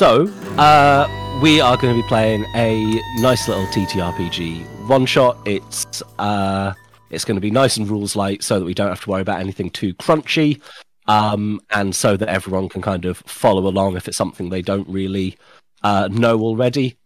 [0.00, 5.36] So, uh, we are going to be playing a nice little TTRPG one shot.
[5.44, 6.72] It's uh,
[7.10, 9.20] it's going to be nice and rules light, so that we don't have to worry
[9.20, 10.58] about anything too crunchy,
[11.06, 14.88] um, and so that everyone can kind of follow along if it's something they don't
[14.88, 15.36] really
[15.82, 16.96] uh, know already.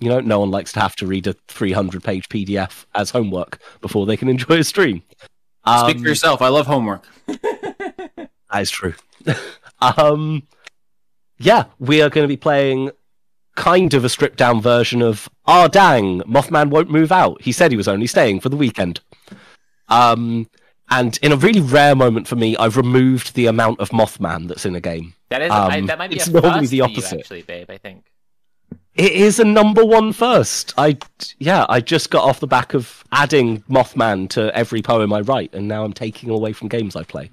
[0.00, 3.60] You know, no one likes to have to read a 300 page PDF as homework
[3.80, 5.02] before they can enjoy a stream.
[5.08, 6.40] Speak Um, for yourself.
[6.40, 7.04] I love homework.
[8.52, 8.94] That is true.
[9.80, 10.42] um,
[11.44, 12.90] yeah, we are going to be playing
[13.56, 17.42] kind of a stripped down version of Ah Dang, Mothman won't move out.
[17.42, 19.00] He said he was only staying for the weekend.
[19.88, 20.48] Um,
[20.90, 24.64] and in a really rare moment for me, I've removed the amount of Mothman that's
[24.66, 25.14] in a game.
[25.30, 27.20] That is, I, Um, that might be it's a normally the for you, opposite.
[27.20, 27.70] actually, babe.
[27.70, 28.04] I think.
[28.94, 30.74] It is a number one first.
[30.76, 30.98] I
[31.38, 35.54] yeah, I just got off the back of adding Mothman to every poem I write,
[35.54, 37.30] and now I'm taking away from games I play,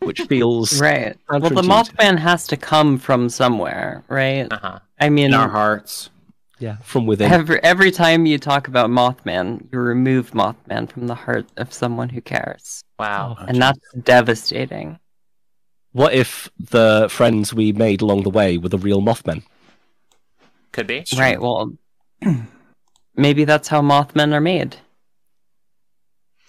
[0.00, 1.16] which feels Right.
[1.28, 4.46] Well, the Mothman has to come from somewhere, right?
[4.52, 4.78] Uh huh.
[5.00, 6.10] I mean, In our hearts.
[6.60, 7.32] yeah from within.
[7.32, 12.08] every every time you talk about Mothman, you remove Mothman from the heart of someone
[12.10, 13.36] who cares, Wow.
[13.40, 15.00] Oh, and that's devastating.
[15.92, 19.42] What if the friends we made along the way were the real Mothmen?
[20.72, 21.04] Could be.
[21.16, 21.40] Right.
[21.40, 21.72] Well,
[23.16, 24.76] maybe that's how Mothmen are made.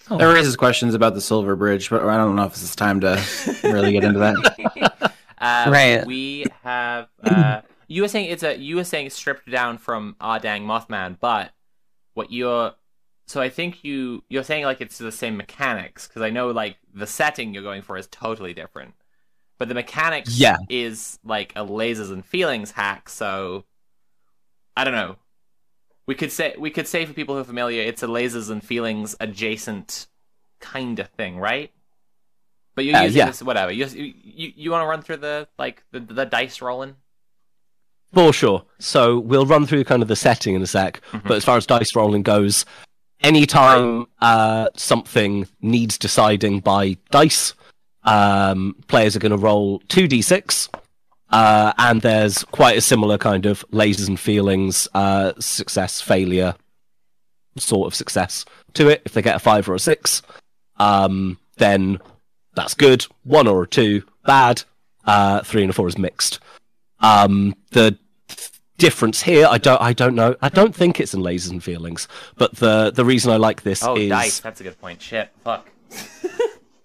[0.08, 3.22] That raises questions about the Silver Bridge, but I don't know if it's time to
[3.64, 4.92] really get into that.
[5.38, 6.04] Uh, Right.
[6.06, 7.08] We have.
[7.22, 8.56] Uh, you were saying it's a.
[8.56, 11.50] You were saying it's stripped down from Ah Dang Mothman, but
[12.14, 12.72] what you're.
[13.26, 16.76] So I think you you're saying like it's the same mechanics because I know like
[16.92, 18.94] the setting you're going for is totally different,
[19.58, 20.56] but the mechanics Yeah.
[20.68, 23.08] is like a lasers and feelings hack.
[23.08, 23.64] So
[24.76, 25.16] I don't know.
[26.06, 28.62] We could say we could say for people who are familiar, it's a lasers and
[28.62, 30.06] feelings adjacent
[30.60, 31.70] kind of thing, right?
[32.74, 33.26] But you're Uh, using yeah.
[33.26, 33.70] this whatever.
[33.72, 36.96] You you, you want to run through the like the, the dice rolling?
[38.12, 38.64] For sure.
[38.78, 41.00] So we'll run through kind of the setting in a sec.
[41.12, 41.22] Mhm.
[41.22, 42.66] But as far as dice rolling goes,
[43.20, 47.54] anytime uh, something needs deciding by dice,
[48.04, 50.68] um, players are going to roll 2d6.
[51.32, 56.54] Uh, and there's quite a similar kind of lasers and feelings, uh, success, failure,
[57.56, 58.44] sort of success
[58.74, 59.00] to it.
[59.06, 60.20] If they get a five or a six,
[60.76, 61.98] um, then
[62.54, 63.06] that's good.
[63.24, 64.62] One or a two, bad.
[65.04, 66.38] Uh, three and a four is mixed.
[67.00, 67.98] Um, the
[68.78, 70.36] difference here, I don't, I don't know.
[70.42, 72.08] I don't think it's in lasers and feelings.
[72.36, 74.40] But the the reason I like this Oh, is dice.
[74.40, 75.00] That's a good point.
[75.00, 75.30] Shit.
[75.42, 75.70] Fuck.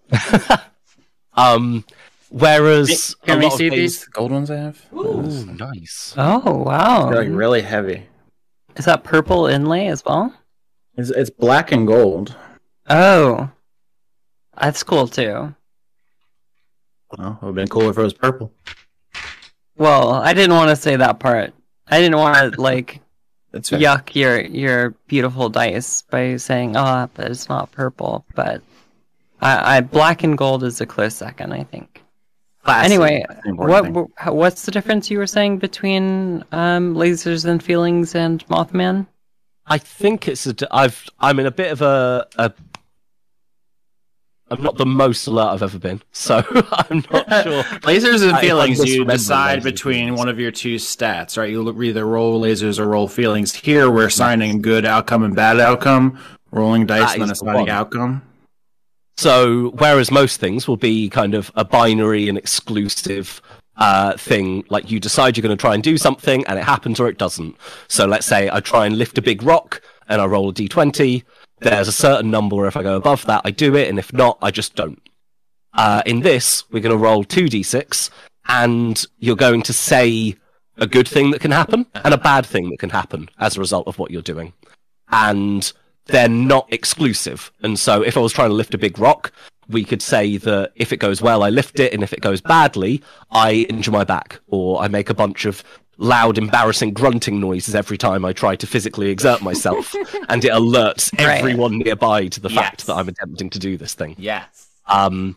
[1.34, 1.84] um,
[2.30, 4.82] whereas a Can we lot see games- these gold ones I have?
[4.94, 6.14] Ooh, nice.
[6.18, 7.10] Oh wow!
[7.10, 8.08] They're like really heavy.
[8.76, 10.34] Is that purple inlay as well?
[10.96, 12.36] It's, it's black and gold.
[12.90, 13.50] Oh,
[14.60, 15.54] that's cool too.
[17.18, 18.52] Well, it would have been cooler if it was purple.
[19.78, 21.54] Well, I didn't want to say that part.
[21.88, 23.00] I didn't want to like
[23.52, 23.80] That's fair.
[23.80, 28.62] yuck your your beautiful dice by saying, "Oh, but it's not purple." But
[29.42, 32.04] I, I black and gold is a close second, I think.
[32.68, 32.94] Classy.
[32.94, 34.36] Anyway, That's the important what thing.
[34.36, 39.08] what's the difference you were saying between um, lasers and feelings and Mothman?
[39.66, 40.54] I think it's a.
[40.54, 41.08] d- I've.
[41.18, 42.28] I'm in a bit of a.
[42.38, 42.54] a
[44.50, 46.38] I'm not the most alert I've ever been, so
[46.72, 47.64] I'm not sure.
[47.84, 51.50] Lasers and feelings, I'm you decide between one of your two stats, right?
[51.50, 53.54] You either roll lasers or roll feelings.
[53.54, 56.20] Here, we're assigning good outcome and bad outcome,
[56.52, 58.27] rolling dice That and then is the outcome.
[59.18, 63.42] So, whereas most things will be kind of a binary and exclusive
[63.76, 67.00] uh, thing, like you decide you're going to try and do something and it happens
[67.00, 67.56] or it doesn't.
[67.88, 71.24] So, let's say I try and lift a big rock and I roll a d20.
[71.60, 74.14] There's a certain number where if I go above that, I do it, and if
[74.14, 75.02] not, I just don't.
[75.74, 78.12] Uh, in this, we're going to roll 2d6,
[78.48, 80.36] and you're going to say
[80.78, 83.60] a good thing that can happen and a bad thing that can happen as a
[83.60, 84.54] result of what you're doing.
[85.10, 85.72] And
[86.08, 87.52] they're not exclusive.
[87.62, 89.32] And so if I was trying to lift a big rock,
[89.70, 92.40] we could say that if it goes well, I lift it, and if it goes
[92.42, 93.02] badly,
[93.32, 95.64] I injure my back, or I make a bunch of
[95.98, 99.94] loud, embarrassing grunting noises every time I try to physically exert myself,
[100.30, 101.40] and it alerts Right.
[101.40, 104.16] everyone nearby to the fact that I'm attempting to do this thing.
[104.18, 104.68] Yes.
[104.86, 105.36] Um,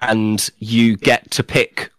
[0.00, 1.90] and you get to pick.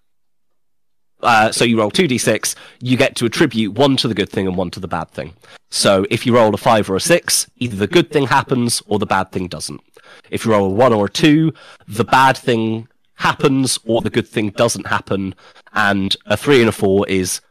[1.24, 4.58] Uh, so you roll 2d6, you get to attribute one to the good thing and
[4.58, 5.34] one to the bad thing.
[5.72, 9.00] So if you roll a 5 or a 6, either the good thing happens or
[9.00, 9.82] the bad thing doesn't.
[10.30, 11.54] If you roll a 1 or a 2,
[11.88, 15.34] the bad thing happens or the good thing doesn't happen.
[15.74, 17.42] And a 3 and a 4 is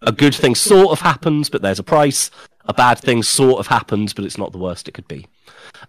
[0.00, 2.30] a good thing sort of happens, but there's a price.
[2.64, 5.26] A bad thing sort of happens, but it's not the worst it could be.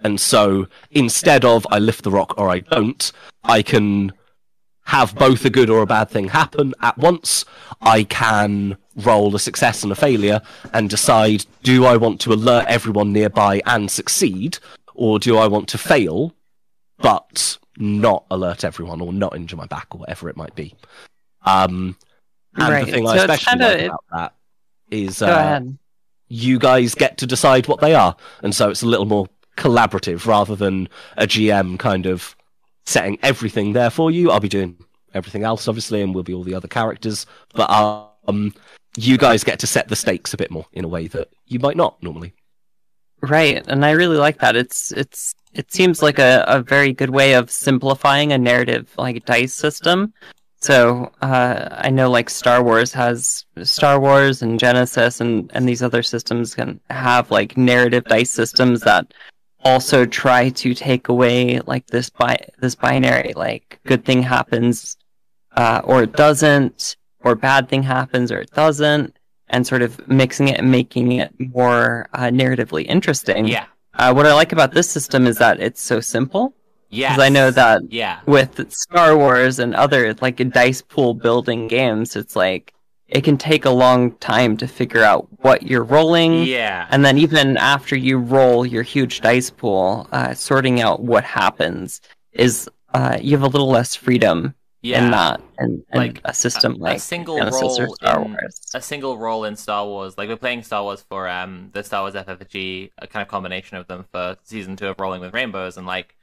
[0.01, 3.11] And so instead of I lift the rock or I don't,
[3.43, 4.13] I can
[4.85, 7.45] have both a good or a bad thing happen at once.
[7.81, 10.41] I can roll a success and a failure
[10.73, 14.59] and decide do I want to alert everyone nearby and succeed,
[14.93, 16.33] or do I want to fail
[16.99, 20.73] but not alert everyone or not injure my back or whatever it might be.
[21.45, 21.97] Um,
[22.55, 24.33] and Right, the thing so I especially kinda- like about that
[24.91, 25.27] is uh,
[26.27, 29.27] you guys get to decide what they are, and so it's a little more
[29.57, 30.87] collaborative rather than
[31.17, 32.35] a GM kind of
[32.85, 34.31] setting everything there for you.
[34.31, 34.77] I'll be doing
[35.13, 37.69] everything else, obviously, and we'll be all the other characters, but
[38.27, 38.53] um,
[38.97, 41.59] you guys get to set the stakes a bit more in a way that you
[41.59, 42.33] might not normally.
[43.21, 44.55] Right, and I really like that.
[44.55, 49.23] It's it's it seems like a, a very good way of simplifying a narrative like
[49.25, 50.13] dice system.
[50.59, 55.83] So uh, I know like Star Wars has Star Wars and Genesys and, and these
[55.83, 59.13] other systems can have like narrative dice systems that
[59.63, 64.97] also try to take away like this bi- this binary like good thing happens
[65.55, 69.15] uh, or it doesn't or bad thing happens or it doesn't
[69.49, 73.47] and sort of mixing it and making it more uh, narratively interesting.
[73.47, 73.65] Yeah.
[73.93, 76.55] Uh, what I like about this system is that it's so simple.
[76.89, 77.13] Yes.
[77.13, 78.19] Because I know that Yeah.
[78.25, 82.73] with Star Wars and other like dice pool building games, it's like
[83.13, 86.45] it can take a long time to figure out what you're rolling.
[86.45, 86.87] Yeah.
[86.89, 92.01] And then even after you roll your huge dice pool, uh, sorting out what happens
[92.31, 95.05] is uh, you have a little less freedom yeah.
[95.05, 98.59] in that and, and Like, a system a like single or roll Star in- Wars.
[98.73, 100.17] a single role in Star Wars.
[100.17, 103.77] Like we're playing Star Wars for um the Star Wars FFG, a kind of combination
[103.77, 106.15] of them for season two of Rolling with Rainbows, and like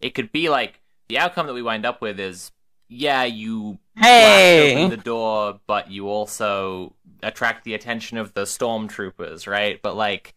[0.00, 0.80] it could be like
[1.10, 2.52] the outcome that we wind up with is
[2.88, 4.74] yeah, you blast Hey!
[4.74, 9.80] open the door, but you also attract the attention of the stormtroopers, right?
[9.82, 10.34] But like,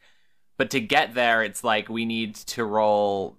[0.58, 3.36] but to get there, it's like we need to roll.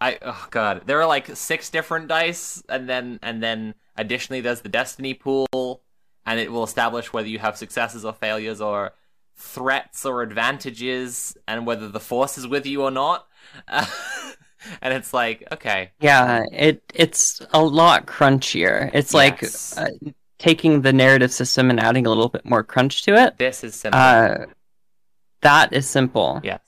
[0.00, 4.60] I oh god, there are like six different dice, and then and then additionally there's
[4.60, 5.82] the destiny pool,
[6.26, 8.92] and it will establish whether you have successes or failures or
[9.36, 13.26] threats or advantages, and whether the force is with you or not.
[14.82, 18.90] and it's like okay, Yeah, it it's a lot crunchier.
[18.94, 19.42] It's like
[19.76, 19.88] uh,
[20.38, 23.38] taking the narrative system and adding a little bit more crunch to it.
[23.38, 24.00] this is simple.
[24.00, 24.46] Uh,
[25.42, 26.40] that is simple.
[26.42, 26.60] yes.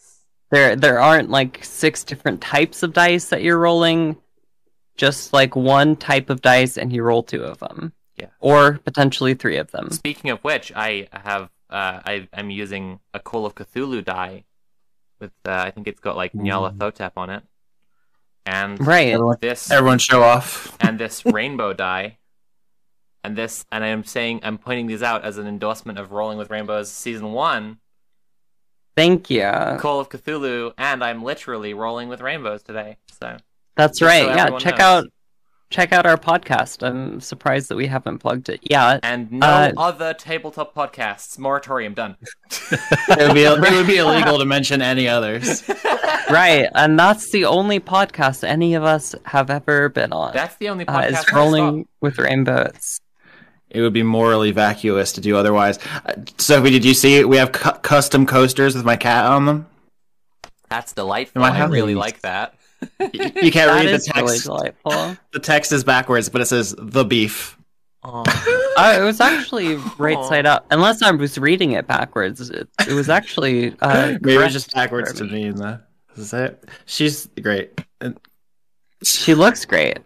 [0.50, 4.16] There there aren't like six different types of dice that you're rolling.
[4.96, 7.92] Just like one type of dice, and you roll two of them.
[8.16, 8.28] Yeah.
[8.40, 9.90] Or potentially three of them.
[9.90, 14.44] Speaking of which, I have uh, I I'm using a Call of Cthulhu die
[15.20, 17.42] with uh, I think it's got like Nyarlathotep on it,
[18.46, 19.08] and Right.
[19.08, 20.76] Everyone, this everyone show off.
[20.80, 22.16] and this rainbow die,
[23.24, 26.38] and this and I am saying I'm pointing these out as an endorsement of Rolling
[26.38, 27.78] with Rainbows season one,
[28.96, 29.42] Thank you.
[29.78, 32.96] Call of Cthulhu, and I'm literally rolling with rainbows today.
[33.20, 33.36] So
[33.76, 34.24] That's right.
[34.24, 34.80] so yeah, check knows.
[34.80, 35.04] out
[35.70, 36.86] check out our podcast.
[36.86, 39.00] I'm surprised that we haven't plugged it yet.
[39.02, 41.38] and no Uh, other tabletop podcasts.
[41.38, 42.16] Moratorium done.
[43.08, 45.62] It would be it would be illegal to mention any others.
[46.30, 50.32] right, and that's the only podcast any of us have ever been on.
[50.34, 51.20] That's the only uh, podcast.
[51.20, 53.00] is rolling with rainbows.
[53.70, 55.78] It would be morally vacuous to do otherwise.
[56.04, 57.28] Uh, Sophie, did you see it?
[57.28, 59.66] We have cu- custom coasters with my cat on them.
[60.68, 61.42] That's delightful.
[61.44, 62.54] I I really having- like that.
[63.00, 63.08] You,
[63.42, 64.44] you can't That read the is really text.
[64.44, 65.16] delightful.
[65.32, 67.56] the text is backwards, but it says the beef.
[68.04, 68.22] Aw.
[68.76, 70.28] uh, it was actually right Aw.
[70.28, 70.66] side up.
[70.70, 74.72] Unless I was reading it backwards, it, it was actually uh, Maybe it's correct just
[74.72, 75.44] backwards to me.
[75.44, 75.80] In the
[76.16, 76.64] is it?
[76.86, 77.80] She's great.
[78.00, 78.18] And
[79.02, 79.98] She looks great.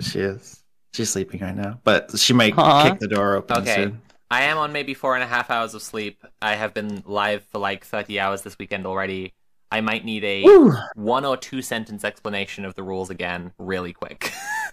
[0.00, 0.62] she is.
[0.94, 2.90] She's sleeping right now, but she might Aw.
[2.90, 3.74] kick the door open Okay.
[3.74, 4.02] soon.
[4.30, 6.22] I am on maybe four and a half hours of sleep.
[6.40, 9.32] I have been live for like 30 hours this weekend already.
[9.72, 10.76] I might need a Woo.
[10.94, 14.30] one or two sentence explanation of the rules again, really quick.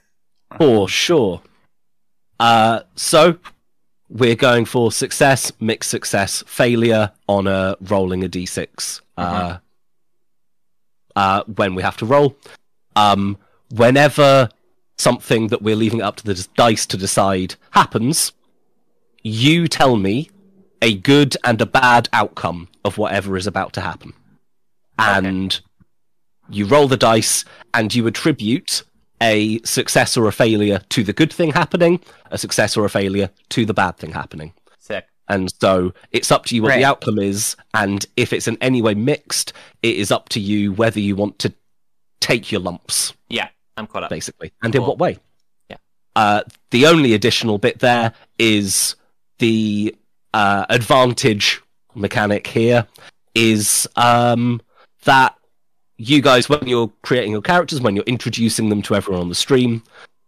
[0.58, 1.42] For sure.
[2.38, 3.38] Uh, so
[4.10, 9.60] we're going for success, mixed success, failure on a rolling a d6 uh,
[11.16, 12.36] uh, when we have to roll.
[12.96, 13.38] Um,
[13.74, 14.50] whenever
[14.98, 18.34] something that we're leaving it up to the dice to decide happens,
[19.24, 20.30] you tell me
[20.82, 24.14] a good and a bad outcome of whatever is about to happen.
[25.00, 25.60] And
[26.50, 28.84] you roll the dice and you attribute
[29.22, 32.00] a success or a failure to the good thing happening,
[32.32, 34.54] a success or a failure to the bad thing happening.
[34.80, 35.06] Sick.
[35.28, 36.78] And so it's up to you what Right.
[36.80, 39.54] the outcome is, and if it's in any way mixed,
[39.84, 41.54] it is up to you whether you want to
[42.22, 44.10] take your lumps, Yeah, I'm caught up.
[44.10, 45.18] basically, and in what way.
[45.70, 45.78] Yeah.
[46.16, 46.42] Uh,
[46.72, 48.96] the only additional bit there is
[49.38, 49.96] the
[50.34, 51.62] uh, advantage
[51.94, 52.88] mechanic here
[53.36, 54.62] is um,
[55.06, 55.36] that
[55.98, 59.36] you guys, when you're creating your characters, when you're introducing them to everyone on the
[59.36, 59.84] stream,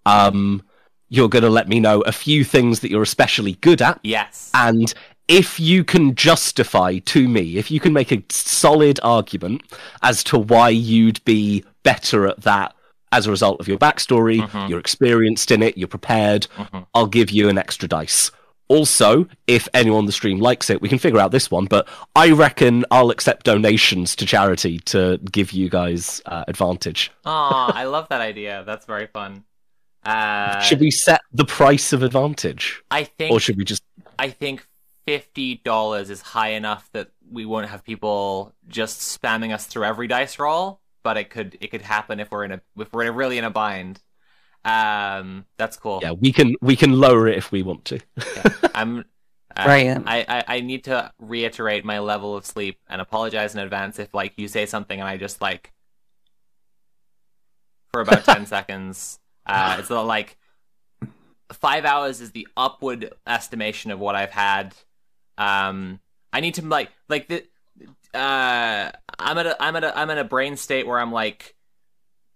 [0.06, 0.62] um,
[1.10, 4.50] you're going to let me know a few things that you're especially good at, Yes.
[4.54, 4.94] and
[5.28, 9.62] if you can justify to me, if you can make a solid argument
[10.02, 12.74] as to why you'd be better at that
[13.14, 14.70] as a result of your backstory, Mhm.
[14.70, 16.86] you're experienced in it, you're prepared, Mhm.
[16.94, 18.32] I'll give you an extra dice.
[18.72, 21.90] Also, if anyone on the stream likes it, we can figure out this one, but
[22.16, 27.12] I reckon I'll accept donations to charity to give you guys uh, advantage.
[27.26, 28.64] Aw, I love that idea.
[28.66, 29.44] That's very fun.
[30.06, 32.82] Uh, should we set the price of advantage?
[32.90, 33.84] I think Or should we just.
[34.18, 34.66] I think
[35.06, 40.08] fifty dollars is high enough that we won't have people just spamming us through every
[40.08, 43.38] dice roll, but it could it could happen if we're in a if we're really
[43.38, 44.00] in a bind.
[44.64, 46.00] Um, that's cool.
[46.02, 48.00] Yeah, we can we can lower it if we want to.
[48.76, 49.00] I'm
[49.56, 49.98] uh, Right.
[50.06, 54.14] I, I I need to reiterate my level of sleep and apologize in advance if
[54.14, 55.74] like you say something and I just like
[57.92, 59.20] for about ten seconds.
[59.46, 60.38] Uh, it's not like
[61.54, 64.76] five hours is the upward estimation of what I've had.
[65.38, 66.00] Um,
[66.32, 67.44] I need to like like the
[68.14, 71.56] uh, I'm at a I'm at a I'm in a brain state where I'm like,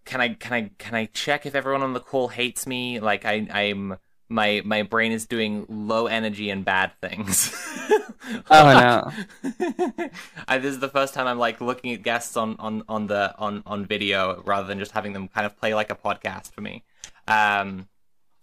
[0.06, 3.00] can I can I can I check if everyone on the call hates me?
[3.00, 3.98] Like I I'm
[4.30, 7.54] my my brain is doing low energy and bad things.
[8.50, 9.12] Oh
[9.44, 9.50] no.
[10.48, 13.36] I, this is the first time I'm like looking at guests on, on, on the
[13.38, 16.62] on, on video rather than just having them kind of play like a podcast for
[16.62, 16.84] me.
[17.28, 17.88] Um,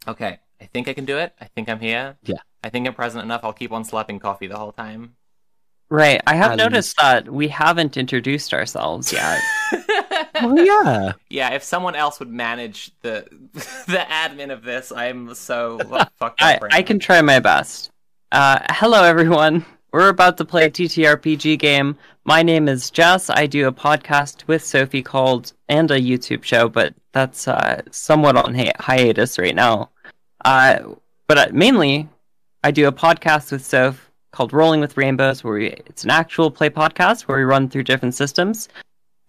[0.06, 1.34] okay, I think I can do it.
[1.40, 2.16] I think I'm here.
[2.22, 2.36] Yeah.
[2.62, 3.40] I think I'm present enough.
[3.42, 5.16] I'll keep on slapping coffee the whole time.
[5.90, 6.20] Right.
[6.26, 9.40] I have And- noticed that we haven't introduced ourselves yet.
[10.42, 11.12] Oh yeah.
[11.30, 15.78] yeah, if someone else would manage the the admin of this, I'm so
[16.18, 16.62] fucked I, up.
[16.62, 16.86] right I now.
[16.86, 17.90] can try my best.
[18.30, 19.64] Uh, hello, everyone.
[19.92, 21.96] We're about to play a TTRPG game.
[22.24, 23.28] My name is Jess.
[23.28, 28.36] I do a podcast with Sophie called, and a YouTube show, but that's uh, somewhat
[28.36, 29.90] on hi- hiatus right now.
[30.46, 30.78] Uh,
[31.26, 32.08] but uh, mainly,
[32.64, 36.50] I do a podcast with Soph called Rolling with Rainbows, where we, it's an actual
[36.50, 38.68] play podcast where we run through different systems.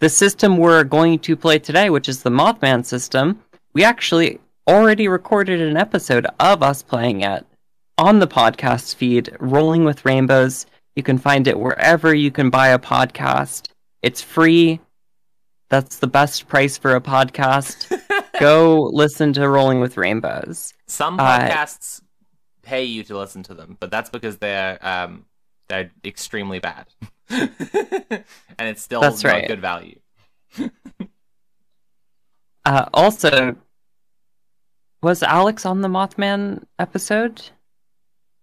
[0.03, 3.39] The system we're going to play today, which is the Mothman system,
[3.71, 7.45] we actually already recorded an episode of us playing it
[7.97, 10.65] on the podcast feed, Rolling with Rainbows.
[10.97, 13.69] You can find it wherever you can buy a podcast.
[14.01, 14.81] It's free.
[15.69, 17.97] That's the best price for a podcast.
[18.41, 20.73] Go listen to Rolling with Rainbows.
[20.85, 22.01] Some Uh, podcasts
[22.61, 25.23] pay you to listen to them, but that's because they're um
[25.69, 26.87] they're extremely bad,
[28.57, 29.47] and it's still That's right.
[29.47, 29.99] good value.
[32.65, 33.57] Uh, also,
[35.01, 37.41] was Alex on the Mothman episode?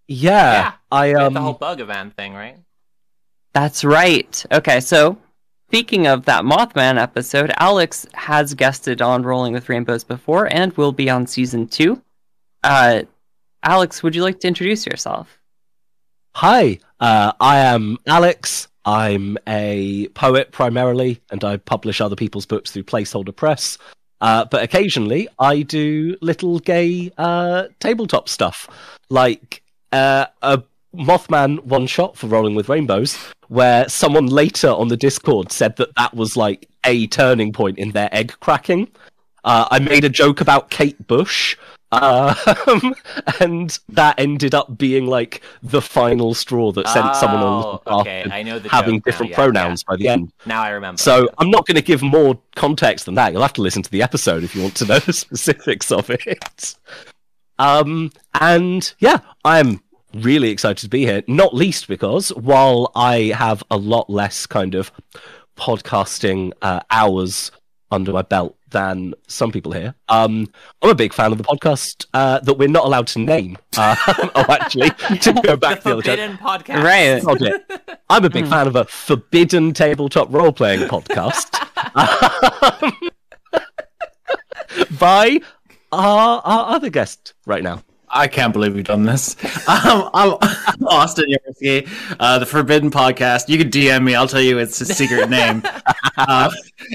[0.08, 0.52] Yeah.
[0.52, 0.72] Yeah.
[0.92, 2.58] I um the whole bug event thing, right?
[3.54, 4.44] That's right.
[4.52, 5.16] Okay, so
[5.68, 10.92] speaking of that Mothman episode, Alex has guested on Rolling with Rainbows before and will
[10.92, 12.02] be on season two.
[12.62, 13.04] Uh,
[13.62, 15.38] Alex, would you like to introduce yourself?
[16.34, 18.68] Hi, uh, I am Alex.
[18.84, 23.78] I'm a poet primarily, and I publish other people's books through Placeholder Press.
[24.20, 28.68] Uh, but occasionally, I do little gay uh, tabletop stuff,
[29.08, 30.62] like uh, a
[30.94, 33.16] Mothman one shot for Rolling with Rainbows,
[33.48, 37.92] where someone later on the Discord said that that was like a turning point in
[37.92, 38.88] their egg cracking.
[39.44, 41.56] Uh, I made a joke about Kate Bush,
[41.92, 42.94] um,
[43.40, 48.24] and that ended up being like the final straw that sent someone on Oh, okay,
[48.30, 50.32] I know the having joke now, different yeah, pronouns by the end.
[50.46, 50.98] Now I remember.
[50.98, 53.32] So I'm not going to give more context than that.
[53.32, 56.10] You'll have to listen to the episode if you want to know the specifics of
[56.10, 56.74] it.
[57.58, 59.82] Um, and yeah, I'm
[60.14, 61.22] really excited to be here.
[61.26, 64.92] Not least because while I have a lot less kind of
[65.56, 67.50] podcasting uh, hours
[67.90, 70.46] under my belt than some people here, um,
[70.82, 73.58] I'm a big fan of the podcast uh, that we're not allowed to name.
[73.76, 73.96] Uh,
[74.34, 76.18] oh, actually, to go the back to the other joke.
[76.18, 77.22] forbidden podcast, Right.
[77.22, 77.98] Got.
[78.08, 81.54] I'm a big fan of a forbidden tabletop role playing podcast
[82.82, 83.10] um,
[84.98, 85.40] by
[85.92, 87.82] our, our other guest right now.
[88.12, 89.36] I can't believe we've done this.
[89.70, 91.88] Um, I'm, I'm Austin Yorsky,
[92.18, 93.48] uh, the Forbidden Podcast.
[93.48, 94.16] You can DM me.
[94.16, 95.62] I'll tell you its a secret name.
[96.16, 96.50] Uh,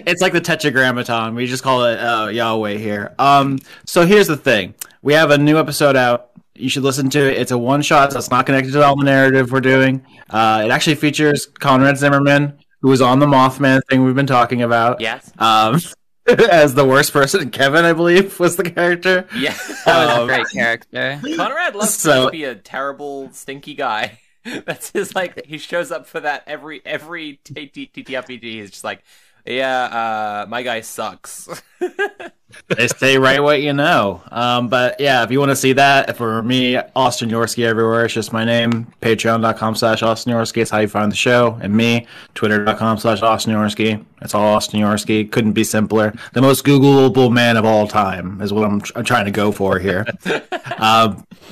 [0.05, 1.34] it's like the Tetragrammaton.
[1.34, 3.15] We just call it uh, Yahweh here.
[3.17, 6.31] Um, so here's the thing: we have a new episode out.
[6.53, 7.38] You should listen to it.
[7.39, 10.05] It's a one shot, so it's not connected to all the narrative we're doing.
[10.29, 14.62] Uh, it actually features Conrad Zimmerman, who was on the Mothman thing we've been talking
[14.62, 15.01] about.
[15.01, 15.31] Yes.
[15.39, 15.79] Um,
[16.27, 19.27] as the worst person, Kevin, I believe, was the character.
[19.36, 19.53] Yeah.
[19.86, 21.20] That was Um, a great character.
[21.36, 24.20] Conrad loves So- to be a terrible, stinky guy.
[24.65, 25.46] That's his like.
[25.46, 28.44] He shows up for that every every T- T- TTRPG.
[28.44, 29.03] He's just like,
[29.45, 31.49] yeah, uh, my guy sucks.
[32.67, 34.21] they say right what you know.
[34.31, 38.05] Um, but yeah, if you want to see that, for me, Austin Yorsky everywhere.
[38.05, 38.91] It's just my name.
[39.01, 40.61] Patreon.com slash Austin Yorsky.
[40.61, 41.57] It's how you find the show.
[41.61, 44.03] And me, Twitter.com slash Austin Yorsky.
[44.21, 45.29] It's all Austin Yorsky.
[45.29, 46.13] Couldn't be simpler.
[46.33, 49.77] The most Googleable man of all time is what I'm, I'm trying to go for
[49.77, 50.05] here.
[50.77, 51.25] um,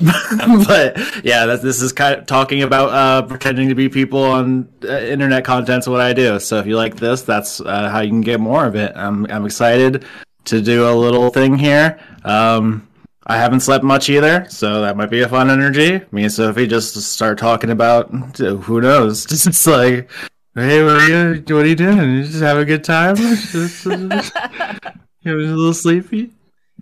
[0.66, 4.98] but yeah, this is kind of talking about uh, pretending to be people on uh,
[4.98, 6.40] internet content's what I do.
[6.40, 8.92] So if you like this, that's uh, how you can get more of it.
[8.96, 10.04] I'm, I'm excited
[10.46, 11.98] to do a little thing here.
[12.24, 12.88] Um,
[13.26, 16.02] I haven't slept much either, so that might be a fun energy.
[16.12, 19.24] Me and Sophie just start talking about who knows.
[19.34, 20.10] Just it's like,
[20.54, 22.16] hey, what are you, what are you doing?
[22.16, 23.16] You just have a good time?
[23.16, 26.32] Just, you a little sleepy?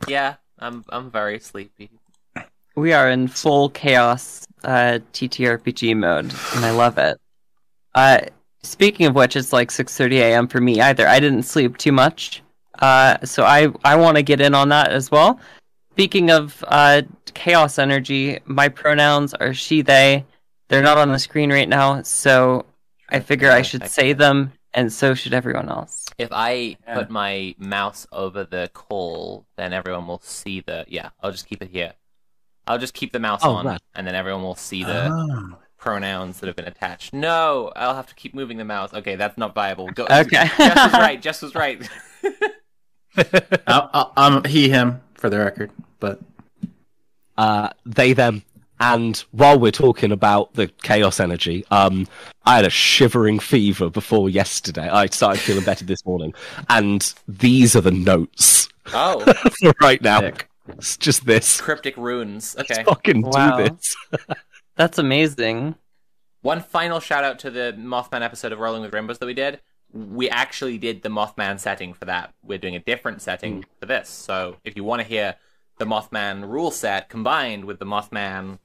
[0.08, 1.90] Yeah, I'm I'm very sleepy.
[2.74, 7.20] We are in full chaos uh, TTRPG mode, and I love it.
[7.94, 8.20] Uh,
[8.62, 10.48] speaking of which, it's like 6:30 a.m.
[10.48, 10.80] for me.
[10.80, 12.42] Either I didn't sleep too much,
[12.80, 15.38] uh, so I I want to get in on that as well.
[15.92, 17.02] Speaking of uh,
[17.34, 20.24] chaos energy, my pronouns are she/they.
[20.68, 22.64] They're not on the screen right now, so
[23.10, 26.06] I figure I should say them, and so should everyone else.
[26.16, 26.94] If I Yeah.
[26.94, 30.86] put my mouse over the call, then everyone will see the.
[30.88, 31.92] Yeah, I'll just keep it here.
[32.66, 33.80] I'll just keep the mouse Oh, on, right.
[33.94, 35.58] and then everyone will see the Oh.
[35.82, 37.12] Pronouns that have been attached.
[37.12, 38.94] No, I'll have to keep moving the mouse.
[38.94, 39.88] Okay, that's not viable.
[39.88, 40.04] Go.
[40.08, 40.48] Okay.
[40.56, 41.20] Jess was right.
[41.22, 41.88] Jess was right.
[43.16, 45.70] I- I- I'm he, him, for the record.
[45.98, 46.20] But
[47.36, 48.44] uh, they them.
[48.78, 52.08] And while we're talking about the chaos energy, um,
[52.44, 54.88] I had a shivering fever before yesterday.
[54.88, 56.34] I started feeling better this morning,
[56.68, 59.20] and these are the notes oh,
[59.60, 60.20] for right now.
[60.20, 60.48] Sick.
[60.68, 61.60] It's just this.
[61.60, 62.56] cryptic runes.
[62.58, 62.74] Okay.
[62.76, 63.58] Let's fucking Wow.
[63.58, 63.94] do this.
[64.82, 65.76] That's amazing.
[66.40, 69.60] One final shout out to the Mothman episode of Rolling with Rainbows that we did.
[69.92, 72.34] We actually did the Mothman setting for that.
[72.42, 74.08] We're doing a different setting for this.
[74.08, 75.36] So if you want to hear
[75.78, 78.58] the Mothman rule set combined with the Mothman,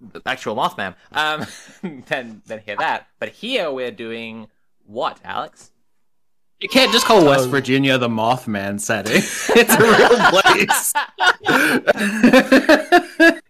[0.00, 1.44] the actual Mothman, um,
[2.08, 3.08] then then hear that.
[3.18, 4.46] But here we're doing
[4.86, 5.72] what, Alex?
[6.60, 7.50] you can't just call West Oh.
[7.50, 9.16] Virginia the Mothman setting.
[9.54, 10.94] it's a real place.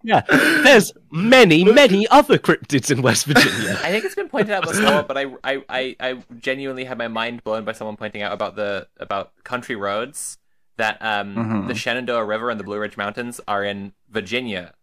[0.07, 3.79] Yeah, there's many, many other cryptids in West Virginia.
[3.83, 7.09] I think it's been pointed out before, but I, I, I, I genuinely had my
[7.09, 10.37] mind blown by someone pointing out about the about country roads
[10.77, 11.69] that um, Mhm.
[11.69, 14.75] the Shenandoah River and the Blue Ridge Mountains are in Virginia,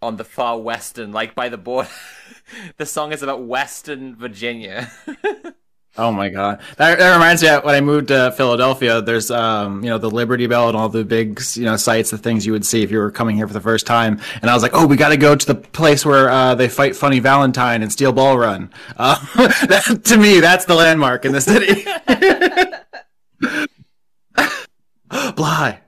[0.00, 1.88] on the far western, like by the border.
[2.76, 4.88] the song is about Western Virginia.
[5.96, 7.48] Oh my god, that, that reminds me.
[7.48, 10.88] Of when I moved to Philadelphia, there's um, you know, the Liberty Bell and all
[10.88, 13.48] the big, you know, sites, the things you would see if you were coming here
[13.48, 14.20] for the first time.
[14.40, 16.68] And I was like, oh, we got to go to the place where uh, they
[16.68, 18.70] fight Funny Valentine and Steel Ball Run.
[18.96, 19.16] Uh,
[19.66, 21.84] that, to me, that's the landmark in the city.
[25.34, 25.80] Bly.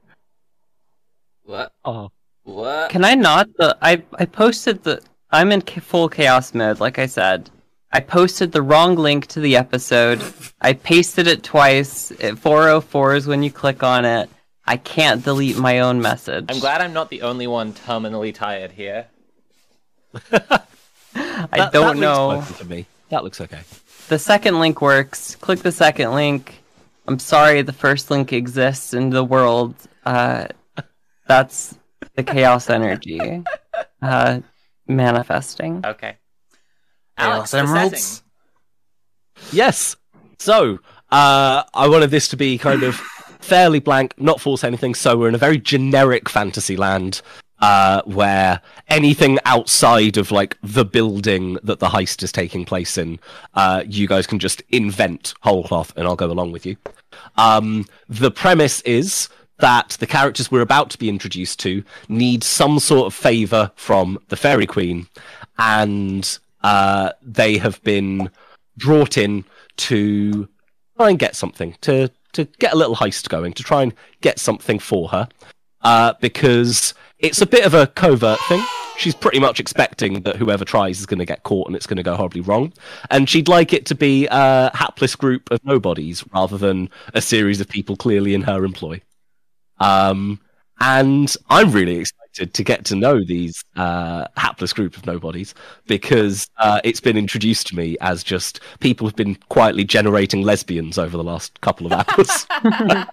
[1.44, 1.72] what?
[1.84, 2.10] Oh,
[2.42, 2.90] What?
[2.90, 3.48] Can I not?
[3.58, 5.00] The I I posted the.
[5.30, 7.48] I'm in full chaos mode, like I said.
[7.92, 10.22] I posted the wrong link to the episode.
[10.60, 12.12] I pasted it twice.
[12.12, 14.30] At 404 is when you click on it.
[14.64, 16.46] I can't delete my own message.
[16.48, 19.06] I'm glad I'm not the only one terminally tired here.
[20.32, 20.68] I that-
[21.50, 22.28] that don't link's know.
[22.28, 22.86] working for me.
[23.08, 23.60] That looks okay.
[24.08, 25.34] The second link works.
[25.36, 26.62] Click the second link.
[27.08, 29.74] I'm sorry, the first link exists in the world.
[30.06, 30.46] Uh,
[31.26, 31.74] that's
[32.14, 33.42] the chaos energy
[34.02, 34.40] uh,
[34.86, 35.84] manifesting.
[35.84, 36.16] Okay.
[37.20, 38.02] Chaos Alex, Emeralds?
[38.02, 38.26] setting.
[39.52, 39.96] Yes.
[40.38, 40.78] So,
[41.10, 42.94] uh, I wanted this to be kind of
[43.40, 44.94] fairly blank, not force anything.
[44.94, 47.22] So we're in a very generic fantasy land
[47.60, 53.18] uh, where anything outside of like the building that the heist is taking place in,
[53.54, 56.76] uh, you guys can just invent whole cloth, and I'll go along with you.
[57.36, 59.28] Um, the premise is
[59.58, 64.18] that the characters we're about to be introduced to need some sort of favor from
[64.28, 65.06] the Fairy Queen,
[65.58, 68.30] and uh, they have been
[68.76, 69.44] brought in
[69.76, 70.48] to
[70.96, 74.38] try and get something, to to get a little heist going, to try and get
[74.38, 75.28] something for her,
[75.82, 78.62] uh, because it's a bit of a covert thing.
[78.98, 81.96] She's pretty much expecting that whoever tries is going to get caught and it's going
[81.96, 82.72] to go horribly wrong.
[83.10, 87.62] And she'd like it to be a hapless group of nobodies rather than a series
[87.62, 89.00] of people clearly in her employ.
[89.78, 90.38] Um,
[90.80, 95.54] and I'm really excited to get to know these uh, hapless group of nobodies
[95.86, 100.96] because uh, it's been introduced to me as just people have been quietly generating lesbians
[100.98, 102.46] over the last couple of hours.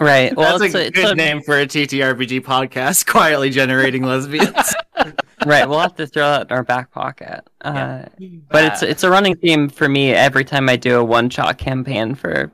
[0.00, 0.36] Right.
[0.36, 3.06] Well, That's it's a it's good name for a TTRPG podcast.
[3.10, 4.54] Quietly generating lesbians.
[5.44, 5.68] right.
[5.68, 7.40] We'll have to throw that in our back pocket.
[7.62, 8.28] Uh, Yeah.
[8.48, 11.58] but it's it's a running theme for me every time I do a one shot
[11.58, 12.52] campaign for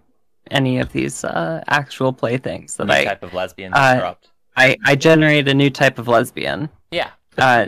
[0.50, 4.30] any of these uh, actual playthings that New I, type of lesbian uh, dropped.
[4.56, 6.68] I I generate a new type of lesbian.
[6.90, 7.10] Yeah.
[7.36, 7.66] Uh,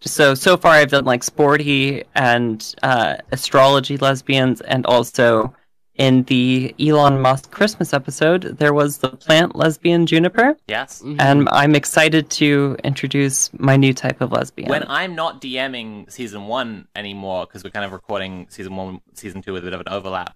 [0.00, 5.54] so so far I've done like sporty and uh, astrology lesbians, and also
[5.96, 11.00] in the Elon Musk Christmas episode there was the plant lesbian juniper, Yes.
[11.20, 14.68] and I'm excited to introduce my new type of lesbian.
[14.68, 19.40] When I'm not DMing season one anymore, because we're kind of recording season one, season
[19.40, 20.34] two with a bit of an overlap,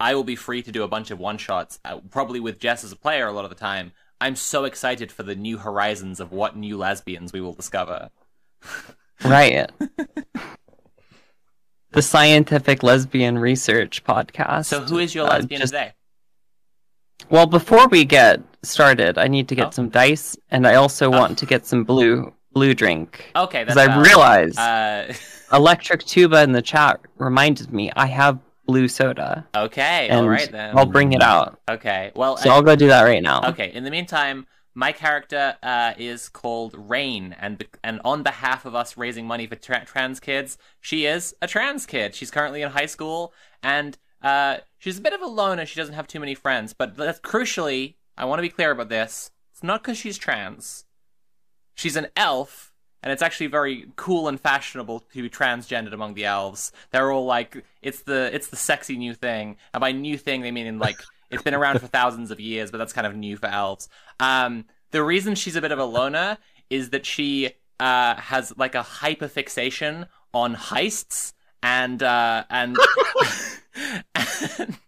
[0.00, 2.82] I will be free to do a bunch of one shots, uh, probably with Jess
[2.82, 3.92] as a player a lot of the time.
[4.20, 8.10] I'm so excited for the new horizons of what new lesbians we will discover.
[9.24, 9.70] Right.
[11.92, 14.66] the Scientific Lesbian Research Podcast.
[14.66, 15.92] So, who is your Uh, lesbian just- today?
[17.30, 19.70] Well, before we get started, I need to get Oh.
[19.70, 23.30] some dice, and I also want to get some blue blue drink.
[23.36, 24.06] Okay, Because I valid.
[24.06, 25.12] realized Uh,
[25.52, 30.50] Electric Tuba in the chat reminded me I have blue soda, okay, and all right
[30.50, 30.76] then.
[30.76, 31.60] I'll bring it out.
[31.68, 33.40] Okay, well, So uh, I'll go do that right now.
[33.50, 33.72] Okay.
[33.72, 38.96] In the meantime, my character uh, is called Rain, and and on behalf of us
[38.96, 42.14] raising money for tra- trans kids, she is a trans kid.
[42.14, 45.64] She's currently in high school, and uh, she's a bit of a loner.
[45.64, 48.90] She doesn't have too many friends, but that's crucially, I want to be clear about
[48.90, 49.30] this.
[49.52, 50.84] It's not because she's trans.
[51.74, 52.72] She's an elf,
[53.06, 56.72] and it's actually very cool and fashionable to be transgendered among the elves.
[56.90, 60.50] They're all like, it's the it's the sexy new thing, and by new thing they
[60.50, 60.96] mean in like
[61.30, 63.88] it's been around for thousands of years, but that's kind of new for elves.
[64.18, 66.38] Um, the reason she's a bit of a loner
[66.68, 72.76] is that she uh, has like a hyper fixation on heists and uh, and
[74.58, 74.78] and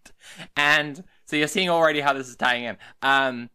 [0.57, 2.77] and so you're seeing already how this is tying in.
[3.01, 3.49] Um,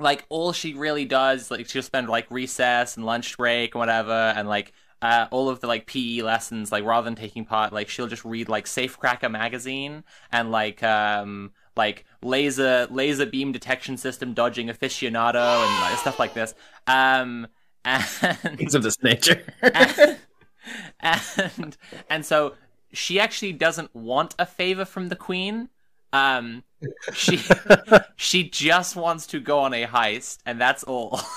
[0.00, 4.12] like all she really does, like she'll spend like recess and lunch break and whatever,
[4.12, 7.88] and like uh, all of the like PE lessons, like rather than taking part, like
[7.88, 14.34] she'll just read like Safecracker magazine and like um like laser laser beam detection system
[14.34, 16.54] dodging aficionado and like, stuff like this.
[16.86, 17.46] Um
[17.84, 19.42] and Things of this nature.
[19.62, 20.18] and,
[21.00, 21.76] and
[22.10, 22.54] and so
[22.92, 25.70] she actually doesn't want a favor from the queen.
[26.12, 26.64] Um,
[27.12, 27.40] she
[28.16, 31.20] she just wants to go on a heist, and that's all.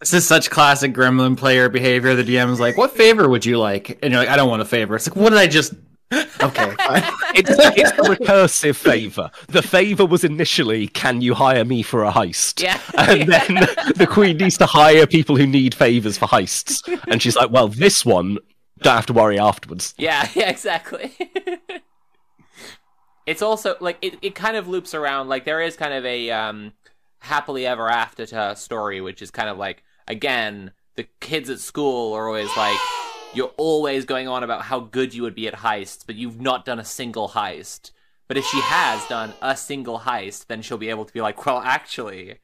[0.00, 2.16] This is such classic gremlin player behavior.
[2.16, 4.60] The DM is like, "What favor would you like?" And you're like, "I don't want
[4.60, 5.74] a favor." It's like, "What did I just?"
[6.42, 6.74] Okay.
[7.36, 9.30] It's, it's a recursive favor.
[9.46, 13.54] The favor was initially, "Can you hire me for a heist?" yeah, And then
[13.94, 17.68] the queen needs to hire people who need favors for heists, and she's like, "Well,
[17.68, 18.38] this one
[18.80, 21.12] don't have to worry afterwards." yeah, yeah, exactly.
[23.26, 25.28] It's also like it, it kind of loops around.
[25.28, 26.72] Like there is kind of a um,
[27.20, 32.12] happily ever after to story, which is kind of like again the kids at school
[32.12, 32.78] are always like
[33.34, 36.64] you're always going on about how good you would be at heists, but you've not
[36.64, 37.90] done a single heist.
[38.28, 41.44] But if she has done a single heist, then she'll be able to be like,
[41.44, 42.38] well, actually,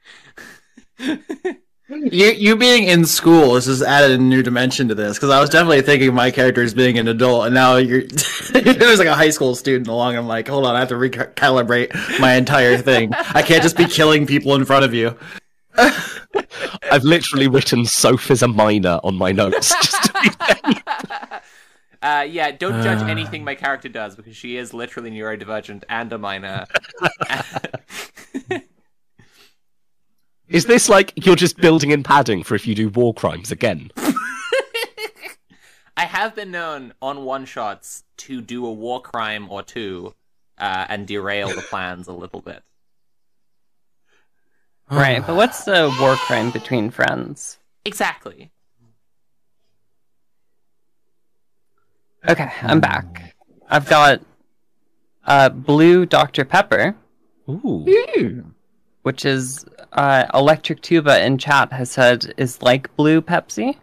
[1.89, 5.41] You you being in school this has added a new dimension to this because I
[5.41, 8.03] was definitely thinking of my character as being an adult, and now you're
[8.53, 10.17] there's like a high school student along.
[10.17, 13.15] I'm like, hold on, I have to recalibrate my entire thing.
[13.15, 15.17] I can't just be killing people in front of you.
[15.79, 19.75] I've literally written Sophie's a minor on my notes.
[19.83, 20.13] Just to
[20.65, 20.77] be
[22.03, 26.19] uh, yeah, don't judge anything my character does because she is literally neurodivergent and a
[26.19, 26.67] minor.
[30.49, 33.91] Is this like you're just building in padding for if you do war crimes again?
[35.97, 40.15] I have been known on one shots to do a war crime or two
[40.57, 42.63] uh, and derail the plans a little bit.
[44.91, 47.59] Right, but what's the war crime between friends?
[47.85, 48.51] Exactly.
[52.27, 53.35] Okay, I'm back.
[53.69, 54.23] I've got
[55.27, 56.47] uh, blue Dr.
[56.47, 56.97] Pepper,
[57.51, 58.55] Ooh.
[59.03, 63.77] Which is uh, Electric Tuba in chat has said is like blue Pepsi.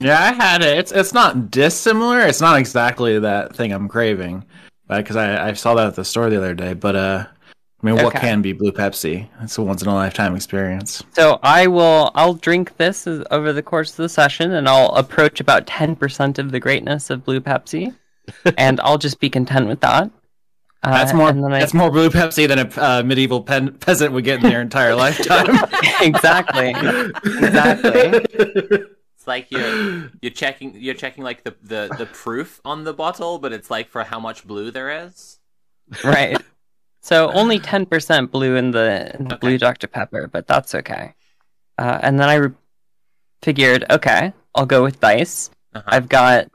[0.00, 0.78] Yeah, I had it.
[0.78, 2.20] It's it's not dissimilar.
[2.20, 4.44] It's not exactly that thing I'm craving,
[4.88, 6.72] because I, I saw that at the store the other day.
[6.72, 7.26] But uh,
[7.82, 9.28] I mean, what can be blue Pepsi?
[9.42, 11.02] It's a once in a lifetime experience.
[11.12, 14.94] So I will I'll drink this as- over the course of the session, and I'll
[14.94, 17.94] approach about ten percent of the greatness of blue Pepsi,
[18.56, 20.10] and I'll just be content with that.
[20.82, 21.28] Uh, That's more.
[21.28, 24.42] and then I- That's more blue Pepsi than a uh, medieval pen, peasant would get
[24.42, 25.46] in their entire lifetime.
[26.00, 28.24] exactly, exactly.
[29.16, 33.38] It's like you're you're checking you're checking like the, the, the proof on the bottle,
[33.38, 35.38] but it's like for how much blue there is.
[36.04, 36.36] Right.
[37.02, 39.40] So only ten percent blue in the, in the Okay.
[39.40, 41.14] blue Dr Pepper, but that's okay.
[41.78, 42.50] Uh, and then I re-
[43.40, 45.48] figured, okay, I'll go with dice.
[45.74, 45.82] Uh-huh.
[45.86, 46.48] I've got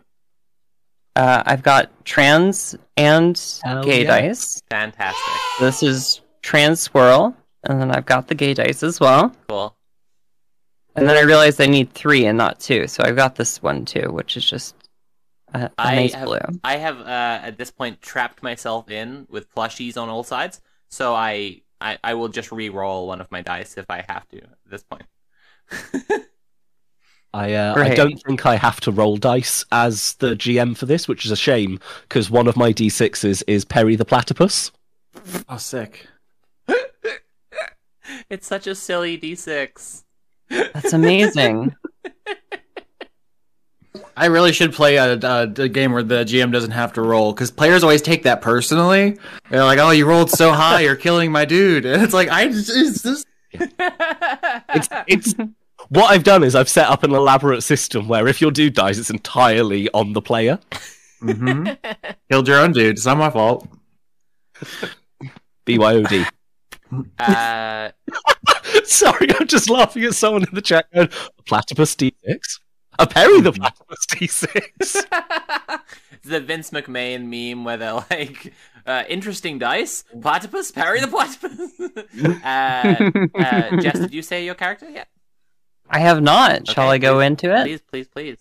[1.16, 4.20] Uh, I've got trans and Hell gay yeah.
[4.22, 4.62] dice.
[4.70, 5.34] Fantastic.
[5.60, 9.34] This is trans swirl, and then I've got the gay dice as well.
[9.48, 9.76] Cool.
[10.98, 13.86] And then I realized I need three and not two, so I've got this one
[13.86, 14.76] too, which is just
[15.54, 16.40] a, a I nice have- blue.
[16.64, 21.14] I have uh, at this point trapped myself in with plushies on all sides, so
[21.14, 24.50] I, I I will just re-roll one of my dice if I have to at
[24.70, 25.06] this point.
[27.36, 31.06] I uh, I don't think I have to roll dice as the GM for this,
[31.06, 34.72] which is a shame because one of my d6s is Perry the platypus.
[35.50, 36.08] Oh, sick.
[38.30, 40.04] it's such a silly d6.
[40.50, 41.76] That's amazing.
[44.16, 47.34] I really should play a, a, a game where the GM doesn't have to roll
[47.34, 49.18] because players always take that personally.
[49.50, 52.48] They're like, "Oh, you rolled so high, you're killing my dude." And it's like, I
[52.48, 55.34] just, it's just It's it's
[55.90, 59.00] what I've done is I've set up an elaborate system where if your dude dies,
[59.00, 60.60] it's entirely on the player.
[61.22, 61.78] Mhm.
[62.30, 62.98] killed your own dude.
[62.98, 63.68] It's not my fault.
[65.66, 66.28] BYOD.
[67.20, 67.90] uh,
[68.86, 72.60] Sorry, I'm just laughing at someone in the chat going, a platypus D6?
[73.00, 75.80] A Perry the platypus D6?
[76.24, 78.54] the Vince McMahon meme where they're like,
[78.86, 81.72] uh, "Interesting dice, platypus, Perry the platypus."
[82.44, 85.08] uh, uh, Jess, did you say your character yet?
[85.90, 86.68] I have not.
[86.68, 87.64] Shall Okay, I go please- into it?
[87.64, 88.38] Please, please, please.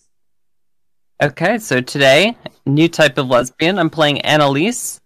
[1.22, 3.78] Okay, so today, new type of lesbian.
[3.78, 5.00] I'm playing Annalise.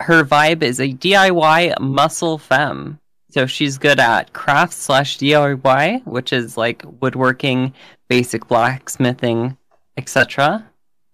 [0.00, 2.98] Her vibe is a DIY muscle femme.
[3.30, 7.74] So she's good at crafts slash DIY, which is like woodworking,
[8.08, 9.56] basic blacksmithing,
[9.96, 10.64] etc.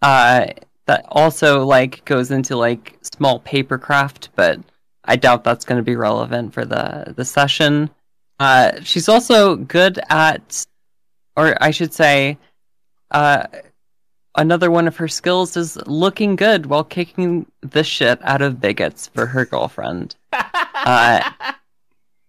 [0.01, 0.47] Uh,
[0.87, 4.61] that also like goes into like small paper craft, but
[5.05, 7.91] I doubt that's going to be relevant for the the session.
[8.43, 10.67] Uh, she's also good at,
[11.37, 12.39] or I should say,
[13.13, 13.47] uh,
[14.35, 19.07] another one of her skills is looking good while kicking the shit out of bigots
[19.15, 20.17] for her girlfriend.
[20.85, 21.23] Uh,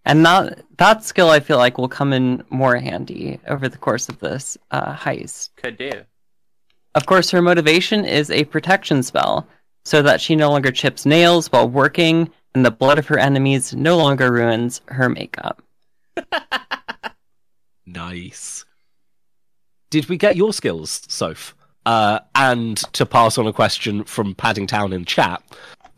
[0.04, 4.08] and that that skill I feel like will come in more handy over the course
[4.08, 5.48] of this uh, heist.
[5.56, 6.04] Could do.
[6.94, 9.48] Of course, her motivation is a protection spell,
[9.84, 13.74] so that she no longer chips nails while working, and the blood of her enemies
[13.74, 15.60] no longer ruins her makeup.
[17.86, 18.64] Nice.
[19.90, 21.54] Did we get your skills, Soph?
[21.86, 25.42] Uh, and to pass on a question from Paddingtown in chat,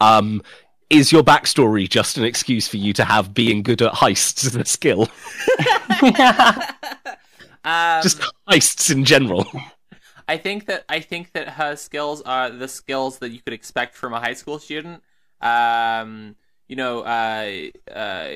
[0.00, 0.42] um,
[0.90, 4.56] is your backstory just an excuse for you to have being good at heists as
[4.56, 5.08] a skill?
[7.66, 9.44] Um, Just heists in general.
[10.28, 13.96] I think that I think that her skills are the skills that you could expect
[13.96, 15.02] from a high school student.
[15.40, 16.36] Um,
[16.68, 18.34] you know, uh, uh,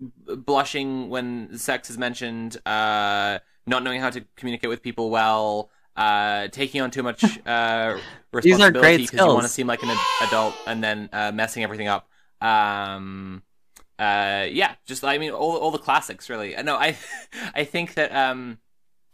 [0.00, 6.48] blushing when sex is mentioned, uh, not knowing how to communicate with people well, uh,
[6.48, 7.98] taking on too much uh,
[8.32, 11.88] responsibility because you want to seem like an ad- adult, and then uh, messing everything
[11.88, 12.08] up.
[12.40, 13.42] Um,
[13.98, 16.54] uh, yeah, just I mean all all the classics really.
[16.62, 16.96] No, I
[17.54, 18.58] I think that um,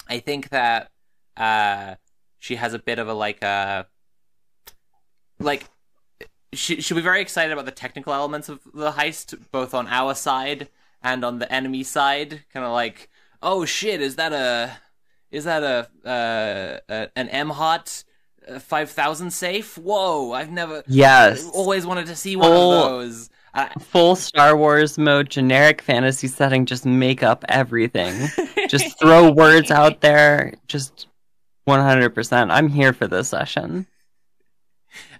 [0.08, 0.90] I think that
[1.36, 1.96] uh,
[2.38, 3.86] she has a bit of a like a
[5.40, 5.68] like
[6.52, 10.14] she she'll be very excited about the technical elements of the heist, both on our
[10.14, 10.68] side
[11.02, 12.44] and on the enemy side.
[12.52, 13.08] Kind of like,
[13.42, 14.78] oh shit, is that a
[15.30, 18.04] is that a uh, a an M hot
[18.60, 19.76] five thousand safe?
[19.76, 21.48] Whoa, I've never Yes.
[21.52, 22.72] always wanted to see one Oh.
[22.84, 23.30] of those.
[23.54, 28.28] Uh, Full Star Wars mode, generic fantasy setting, just make up everything.
[28.68, 30.52] just throw words out there.
[30.68, 31.06] Just
[31.66, 32.50] 100%.
[32.50, 33.86] I'm here for this session.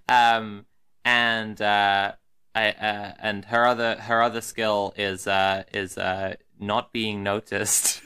[0.08, 0.65] um
[1.06, 2.12] and uh
[2.54, 8.02] I uh and her other her other skill is uh is uh not being noticed.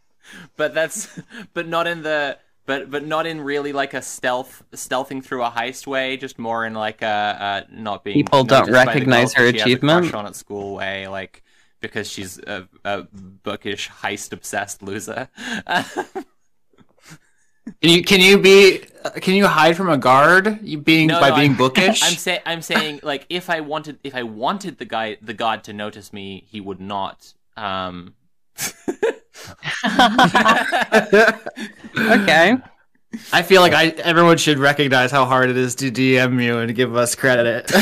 [0.56, 1.08] but that's
[1.52, 5.50] but not in the but but not in really like a stealth stealthing through a
[5.50, 8.90] heist way, just more in like a uh not being People don't noticed by the
[8.90, 10.14] recognize her that she has achievement.
[10.14, 11.44] on at school way, like
[11.80, 15.28] because she's a, a bookish heist obsessed loser.
[17.80, 18.82] Can you can you be
[19.20, 20.58] can you hide from a guard?
[20.62, 22.02] You being No, by no, being I'm- bookish?
[22.02, 25.62] I'm saying I'm saying like if I wanted if I wanted the guy the god
[25.64, 27.32] to notice me, he would not.
[27.56, 28.14] Um
[31.96, 32.56] Okay.
[33.32, 36.74] I feel like I everyone should recognize how hard it is to DM you and
[36.74, 37.70] give us credit.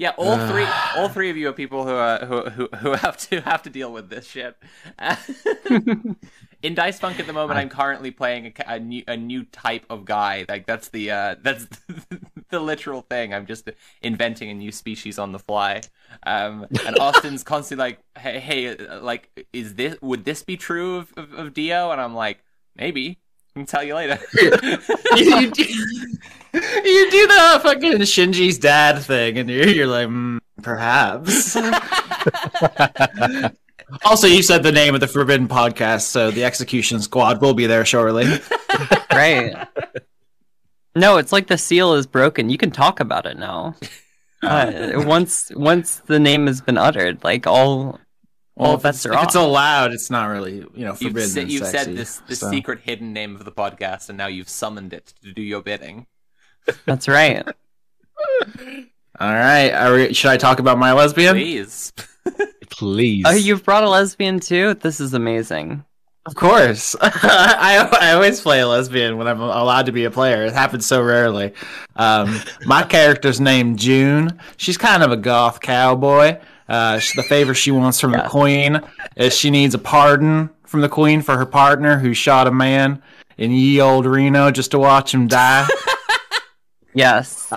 [0.00, 0.64] Yeah, all three
[0.96, 3.70] all three of you are people who are who who, who have to have to
[3.70, 4.56] deal with this shit.
[6.60, 9.86] In Dice Funk at the moment, I'm currently playing a, a new a new type
[9.88, 10.44] of guy.
[10.48, 11.66] Like that's the uh, that's
[12.50, 13.32] the literal thing.
[13.32, 13.70] I'm just
[14.02, 15.82] inventing a new species on the fly.
[16.24, 20.96] Um, and Austin's constantly like, "Hey, hey, uh, like, is this would this be true
[20.96, 22.42] of, of, of Dio?" And I'm like,
[22.76, 23.18] maybe.
[23.56, 24.18] I'll tell you later.
[24.34, 24.50] you,
[25.16, 31.56] you, do, you do the fucking Shinji's dad thing, and you're, you're like, mm, perhaps.
[34.04, 37.66] Also, you said the name of the Forbidden Podcast, so the Execution Squad will be
[37.66, 38.26] there shortly.
[39.10, 39.66] Right.
[40.94, 42.50] No, it's like the seal is broken.
[42.50, 43.74] You can talk about it now.
[44.40, 47.98] Uh, once once the name has been uttered, like all
[48.56, 49.24] all if bets are if off.
[49.24, 51.28] it's allowed, it's not really, you know, You've, forbidden.
[51.28, 52.48] sa- you've sexy, said this the so.
[52.48, 56.06] secret hidden name of the podcast, and now you've summoned it to do your bidding.
[56.86, 57.44] That's right.
[59.18, 61.34] All right, are we, should I talk about my lesbian?
[61.34, 61.92] Please.
[62.70, 63.24] Please.
[63.26, 64.74] Oh, you've brought a lesbian too.
[64.74, 65.84] This is amazing.
[66.26, 66.94] Of course.
[67.00, 70.44] I, I always play a lesbian when I'm allowed to be a player.
[70.44, 71.54] It happens so rarely.
[71.96, 74.38] Um, my character's named June.
[74.58, 76.38] She's kind of a goth cowboy.
[76.68, 78.24] Uh, she, the favor she wants from Yeah.
[78.24, 78.80] the queen
[79.16, 83.02] is she needs a pardon from the queen for her partner who shot a man
[83.38, 85.66] in ye old Reno just to watch him die.
[86.94, 87.52] Yes.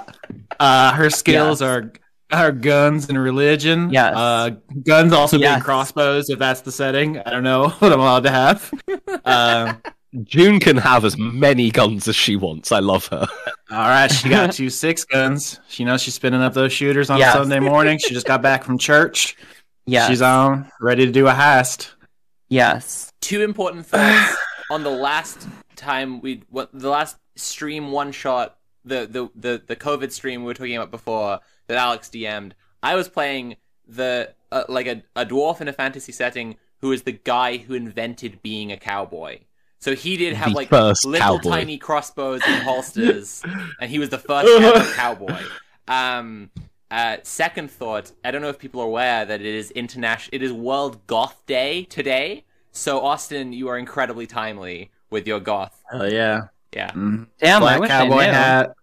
[0.60, 1.67] Uh, her skills Yes.
[1.67, 1.91] are
[2.31, 3.89] are guns and religion.
[3.91, 4.15] Yes.
[4.15, 4.51] Uh,
[4.83, 7.19] guns also being crossbows if that's the setting.
[7.19, 8.71] I don't know what I'm allowed to have.
[9.25, 9.81] Um,
[10.23, 12.71] June can have as many guns as she wants.
[12.71, 13.27] I love her.
[13.69, 15.59] All right, she got two six guns.
[15.69, 17.35] She knows she's spinning up those shooters on Yes.
[17.35, 17.97] a Sunday morning.
[17.97, 19.37] She just got back from church.
[19.85, 20.09] Yes.
[20.09, 21.91] She's on, ready to do a heist.
[22.49, 23.11] Yes.
[23.21, 24.35] Two important things
[24.69, 29.75] on the last time we what the last stream one shot the the the the
[29.75, 31.39] COVID stream we were talking about before
[31.71, 32.53] that Alex DM'd.
[32.84, 33.55] I was playing
[33.88, 37.73] the uh, like a a dwarf in a fantasy setting who is the guy who
[37.73, 39.39] invented being a cowboy.
[39.79, 41.49] So he did have The like little cowboy.
[41.49, 43.41] tiny crossbows and holsters,
[43.81, 45.41] and he was the first cowboy.
[45.88, 46.51] Um,
[46.89, 50.36] uh, second thought: I don't know if people are aware that it is international.
[50.36, 52.45] It is World Goth Day today.
[52.71, 55.81] So Austin, you are incredibly timely with your goth.
[55.91, 56.91] Oh yeah, Yeah.
[56.91, 57.27] Mhm.
[57.39, 58.31] Damn, I black wish cowboy I knew.
[58.34, 58.73] hat,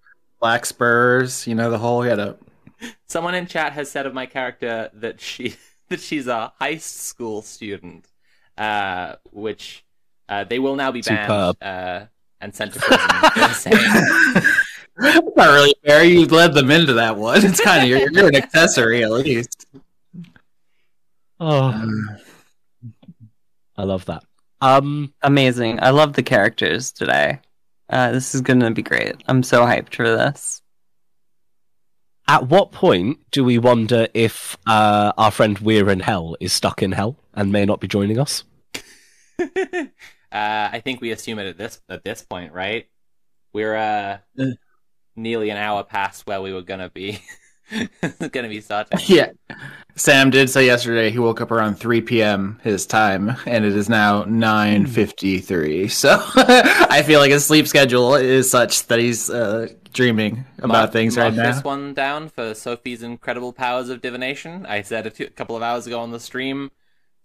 [0.40, 1.46] black spurs.
[1.46, 2.02] You know the whole.
[2.02, 2.36] He had a
[3.08, 5.56] Someone in chat has said of my character that she
[5.88, 8.06] that she's a high school student,
[8.56, 9.84] uh, which
[10.28, 12.06] uh, they will now be banned uh,
[12.40, 13.72] and sent to prison.
[14.96, 16.04] That's not really fair.
[16.04, 17.44] You led them into that one.
[17.44, 19.66] It's kind of you're, you're an accessory at least.
[21.40, 22.16] Oh,
[23.76, 24.24] I love that.
[24.60, 25.80] Um, Amazing.
[25.80, 27.40] I love the characters today.
[27.88, 29.22] Uh, this is gonna be great.
[29.26, 30.62] I'm so hyped for this.
[32.28, 36.82] At what point do we wonder if uh, our friend We're in Hell is stuck
[36.82, 38.44] in hell and may not be joining us?
[39.40, 39.86] uh,
[40.30, 42.86] I think we assume it at this at this point, right?
[43.54, 44.18] We're uh,
[45.16, 47.20] nearly an hour past where we were gonna be
[48.32, 48.98] gonna be starting.
[49.06, 49.30] Yeah.
[49.96, 52.60] Sam did say yesterday he woke up around 3 p.m.
[52.62, 55.90] his time, and it is now 9:53.
[55.90, 60.92] So I feel like his sleep schedule is such that he's uh, dreaming about Mark-
[60.92, 61.52] things mark right now.
[61.52, 64.66] This one down for Sophie's incredible powers of divination.
[64.66, 66.70] I said a, few, a couple of hours ago on the stream.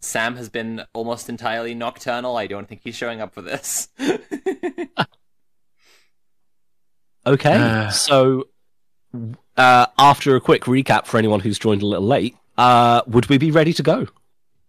[0.01, 2.35] Sam has been almost entirely nocturnal.
[2.37, 3.87] I don't think he's showing up for this.
[7.25, 7.89] Okay, Uh.
[7.89, 8.47] so
[9.55, 13.37] uh, after a quick recap for anyone who's joined a little late, uh, would we
[13.37, 14.07] be ready to go?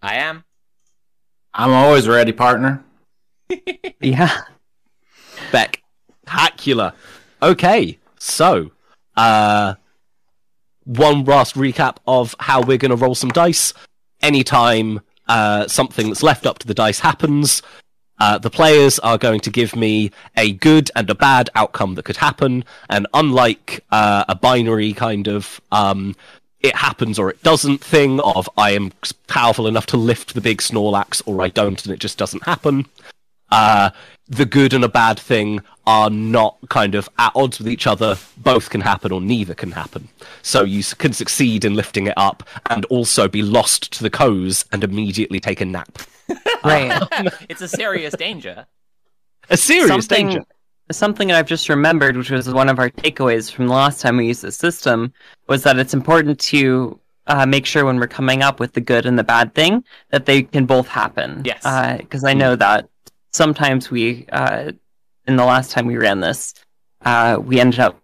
[0.01, 0.45] I am.
[1.53, 2.85] I'm always ready, partner.
[4.01, 4.31] Yeah.
[5.51, 5.83] Beck,
[6.29, 6.95] Hacula.
[7.45, 8.71] Okay, so
[9.19, 9.75] uh,
[10.85, 13.75] one last recap of how we're going to roll some dice.
[14.23, 17.61] Anytime uh, something that's left up to the dice happens,
[18.19, 22.07] uh, the players are going to give me a good and a bad outcome that
[22.07, 22.65] could happen.
[22.89, 26.17] And unlike uh, a binary kind of um,
[26.61, 28.91] it happens or it doesn't thing of I am
[29.27, 32.87] powerful enough to lift the big Snorlax or I don't and it just doesn't happen,
[33.51, 33.91] uh,
[34.29, 38.17] the good and a bad thing are not kind of at odds with each other.
[38.39, 40.09] Both can happen or neither can happen.
[40.43, 44.65] So you can succeed in lifting it up and also be lost to the coes
[44.73, 45.99] and immediately take a nap.
[46.65, 47.03] Right.
[47.51, 48.65] it's a serious danger.
[49.51, 50.45] A serious something, danger.
[50.91, 54.17] something that I've just remembered, which was one of our takeaways from the last time
[54.17, 55.13] we used this system,
[55.47, 59.05] was that it's important to uh, make sure when we're coming up with the good
[59.05, 61.43] and the bad thing that they can both happen.
[61.45, 61.63] Yes.
[61.99, 62.89] Because I know that
[63.35, 64.71] sometimes we, uh,
[65.27, 66.55] in the last time we ran this,
[67.05, 68.01] uh, we ended up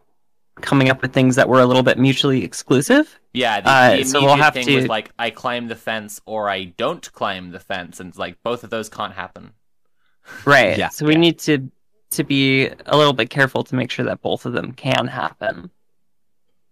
[0.61, 3.18] coming up with things that were a little bit mutually exclusive.
[3.33, 6.20] Yeah, the, Uh, the so we'll have thing to- was like I climb the fence
[6.26, 9.53] or I don't climb the fence, and like both of those can't happen.
[10.45, 10.76] Right.
[10.76, 10.89] Yeah.
[10.89, 11.20] So we Yeah.
[11.20, 11.70] need to
[12.11, 15.70] to be a little bit careful to make sure that both of them can happen.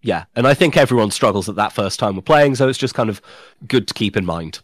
[0.03, 2.95] Yeah, and I think everyone struggles at that first time we're playing, so it's just
[2.95, 3.23] kind of
[3.69, 4.59] good to keep in mind.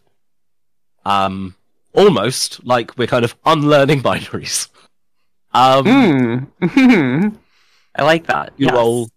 [1.05, 1.55] Um,
[1.95, 4.69] almost like we're kind of unlearning binaries.
[5.53, 7.37] Um, Mm.
[7.97, 8.53] I like that.
[8.57, 8.75] you yes.
[8.75, 9.09] roll.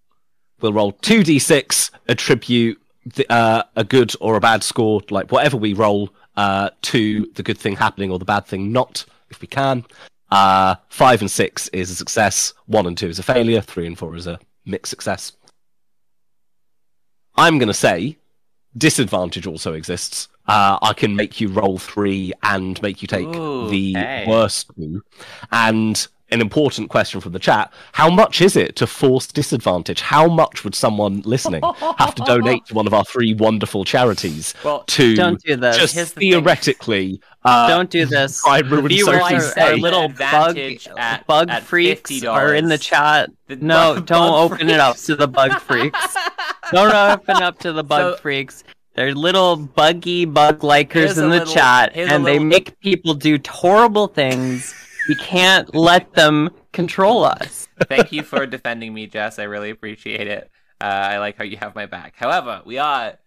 [0.61, 2.81] We'll roll two d6, attribute
[3.14, 7.43] the, uh, a good or a bad score, like whatever we roll, uh, to the
[7.43, 9.85] good thing happening or the bad thing not, if we can.
[10.31, 12.55] Uh, five and six is a success.
[12.66, 13.61] One and two is a failure.
[13.61, 15.33] Three and four is a mixed success.
[17.37, 18.18] I'm going to say
[18.76, 20.29] disadvantage also exists.
[20.49, 24.24] Uh, I can make you roll three and make you take Ooh, the okay.
[24.26, 25.03] worst two.
[25.53, 30.01] And an important question from the chat how much is it to force disadvantage?
[30.03, 31.62] How much would someone listening
[31.99, 35.76] have to donate to one of our three wonderful charities Well, to Don't do this.
[35.78, 37.20] just Here's the thing.
[37.44, 38.42] uh, Don't do this.
[38.42, 39.72] try ruin Viewers are, day?
[39.72, 42.30] are little bug at- bug at freaks $50.
[42.30, 43.30] are in the chat.
[43.46, 46.14] The No, bug- don't bug open it up to the bug freaks.
[46.72, 48.64] don't open up to the bug So- freaks.
[48.99, 53.14] They're little buggy bug likers in the little- chat, here's a and they make people
[53.14, 54.74] do horrible things.
[55.09, 57.68] We can't let them control us.
[57.86, 59.38] Thank you for defending me, Jess.
[59.38, 60.51] I really appreciate it.
[60.80, 62.14] Uh, I like how you have my back.
[62.16, 63.20] However, we are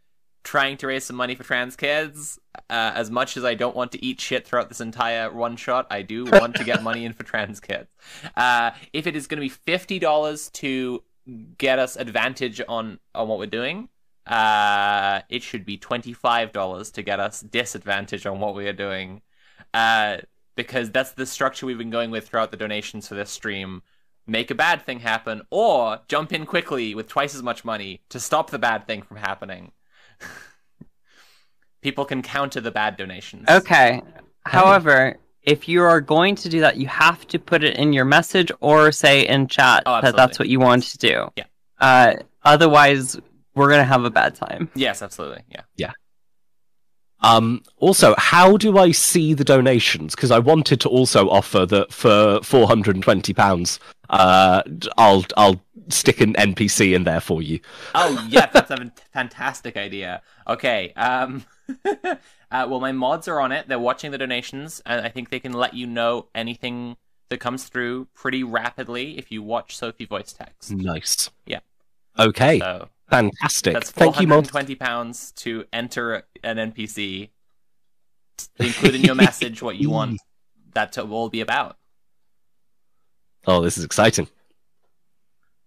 [0.43, 2.37] trying to raise some money for trans kids.
[2.69, 5.87] Uh, as much as I don't want to eat shit throughout this entire one shot,
[5.89, 7.87] I do want to get money in for trans kids.
[8.35, 11.01] Uh, if it is going to be fifty dollars to
[11.57, 13.87] get us advantage on on what we're doing,
[14.27, 18.73] uh, it should be twenty five dollars to get us disadvantage on what we are
[18.73, 19.21] doing.
[19.73, 20.17] Uh,
[20.55, 23.81] because that's the structure we've been going with throughout the donations for this stream.
[24.27, 28.19] Make a bad thing happen, or jump in quickly with twice as much money to
[28.19, 29.71] stop the bad thing from happening.
[31.81, 33.49] People can counter the bad donations.
[33.49, 34.01] Okay.
[34.45, 38.05] However, if you are going to do that, you have to put it in your
[38.05, 41.29] message or say in chat Oh, that that's what you want to do.
[41.35, 41.45] Yeah.
[41.79, 43.19] Uh, otherwise,
[43.55, 44.69] we're gonna have a bad time.
[44.75, 45.43] Yes, absolutely.
[45.49, 45.91] Yeah.
[47.21, 50.15] Um, also, how do I see the donations?
[50.15, 53.79] Because I wanted to also offer that for four hundred and twenty pounds,
[54.09, 54.63] uh,
[54.97, 57.59] I'll I'll stick an NPC in there for you.
[57.93, 60.21] Oh, yeah, that's a fantastic idea.
[60.47, 60.93] Okay.
[60.93, 61.45] Um.
[61.85, 62.15] uh,
[62.51, 63.67] well, my mods are on it.
[63.67, 66.97] They're watching the donations, and I think they can let you know anything
[67.29, 70.71] that comes through pretty rapidly if you watch Sophie voice text.
[70.71, 71.29] Nice.
[71.45, 71.59] Yeah.
[72.19, 72.59] Okay.
[72.59, 73.73] So Fantastic.
[73.73, 77.29] that's Thank you, hundred twenty pounds to enter an NPC.
[78.57, 80.19] Include in your message what you want
[80.73, 81.77] that to all be about.
[83.45, 84.27] Oh, this is exciting.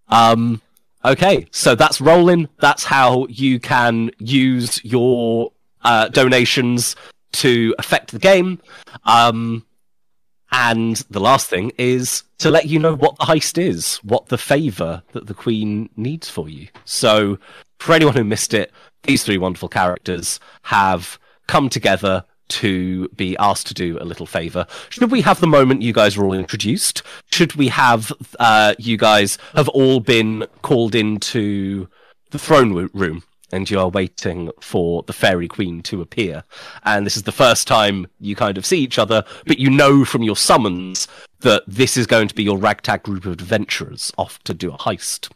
[0.09, 0.61] Um.
[1.05, 2.49] Okay, so that's rolling.
[2.61, 6.97] That's how you can use your uh, donations
[7.33, 8.59] to affect the game.
[9.05, 9.67] Um,
[10.55, 14.39] and the last thing is to let you know what the heist is, what the
[14.39, 16.69] favor that the Queen needs for you.
[16.85, 17.39] So,
[17.81, 18.71] for anyone who missed it,
[19.03, 24.65] these three wonderful characters have come together to be asked to do a little favor.
[24.91, 27.03] Should we have the moment you guys were all introduced?
[27.33, 31.89] Should we have uh, you guys have all been called into
[32.31, 33.25] the throne room?
[33.55, 36.43] And you are waiting for the fairy queen to appear.
[36.83, 40.05] And this is the first time you kind of see each other, but you know
[40.05, 41.07] from your summons
[41.41, 44.79] that this is going to be your ragtag group of adventurers off to do a
[44.79, 45.31] heist.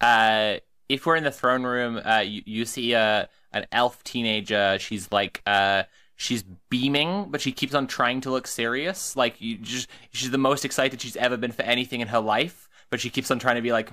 [0.00, 4.78] Uh, if we're in the throne room, uh, you, you see a an elf teenager.
[4.78, 5.84] She's like, uh,
[6.16, 9.16] she's beaming, but she keeps on trying to look serious.
[9.16, 12.68] Like you just, she's the most excited she's ever been for anything in her life,
[12.90, 13.90] but she keeps on trying to be like.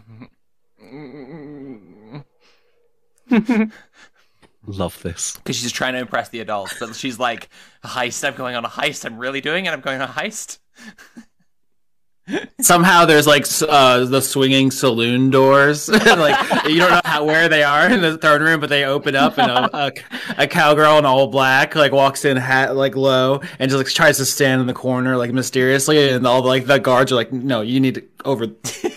[4.65, 5.37] Love this.
[5.37, 7.49] Because she's trying to impress the adults, but she's like,
[7.83, 8.27] heist.
[8.27, 9.05] I'm going on a heist.
[9.05, 9.73] I'm really doing it.
[9.73, 10.59] I'm going on a heist.
[12.61, 15.89] Somehow there's like uh, the swinging saloon doors.
[16.05, 19.15] like you don't know how where they are in the throne room, but they open
[19.15, 19.91] up and a, a,
[20.37, 24.17] a cowgirl in all black like walks in hat like low and just like tries
[24.17, 27.33] to stand in the corner like mysteriously, and all the, like the guards are like,
[27.33, 28.45] "No, you need to over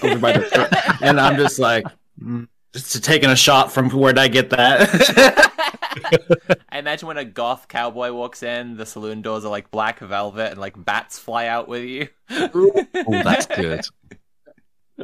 [0.02, 0.74] over by the." Front.
[1.02, 1.84] And I'm just like.
[2.20, 5.48] mm, Just taking a shot from where did I get that?
[6.70, 10.52] I imagine when a goth cowboy walks in, the saloon doors are like black velvet
[10.52, 12.08] and like bats fly out with you.
[12.30, 13.84] Oh, that's good.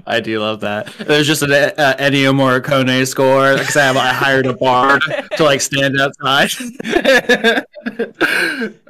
[0.07, 0.93] I do love that.
[0.99, 5.03] There's just an uh, Ennio Morricone score because I, I hired a bard
[5.37, 6.51] to like stand outside.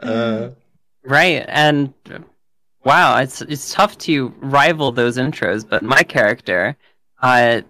[0.03, 0.51] uh,
[1.05, 1.95] Right, and
[2.85, 5.67] wow, it's it's tough to rival those intros.
[5.67, 6.77] But my character,
[7.23, 7.63] uh,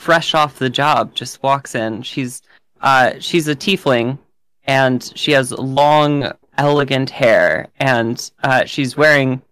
[0.00, 2.02] fresh off the job, just walks in.
[2.02, 2.40] She's
[2.80, 4.18] uh, she's a tiefling,
[4.64, 9.42] and she has long, elegant hair, and uh, she's wearing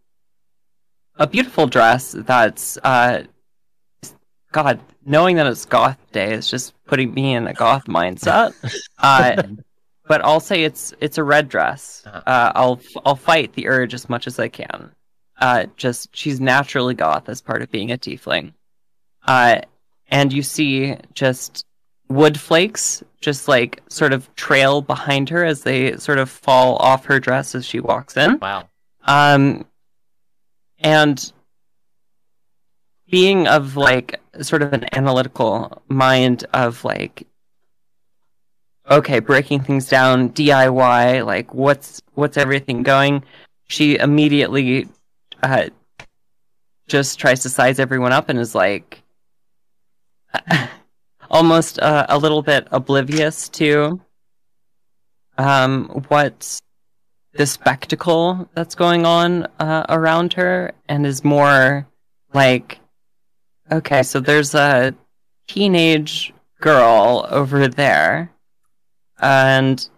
[1.17, 3.25] a beautiful dress that's uh,
[4.53, 4.81] God.
[5.05, 8.55] Knowing that it's Goth Day is just putting me in a Goth mindset.
[9.01, 9.41] Uh,
[10.09, 12.03] but I'll say it's it's a red dress.
[12.05, 12.23] Uh-huh.
[12.27, 14.91] Uh, I'll I'll fight the urge as much as I can.
[15.41, 18.55] Uh, just she's naturally goth as part of being a tiefling.
[19.25, 19.61] Uh,
[20.09, 21.65] and you see just
[22.09, 27.05] wood flakes just like sort of trail behind her as they sort of fall off
[27.07, 28.39] her dress as she walks in.
[28.39, 28.69] Wow.
[29.05, 29.67] Um,
[30.79, 31.33] and
[33.11, 37.27] being of like sort of an analytical mind of like,
[38.91, 43.25] okay, breaking things down, DIY, like what's what's everything going?
[43.67, 44.89] She immediately
[45.43, 45.69] uh,
[46.87, 49.03] just tries to size everyone up and is like
[51.31, 54.01] almost uh, a little bit oblivious to
[55.37, 56.61] um, what
[57.33, 61.87] the spectacle that's going on uh, around her and is more
[62.35, 62.81] like
[63.71, 64.95] okay so there's a
[65.47, 68.33] teenage girl over there
[69.21, 69.89] and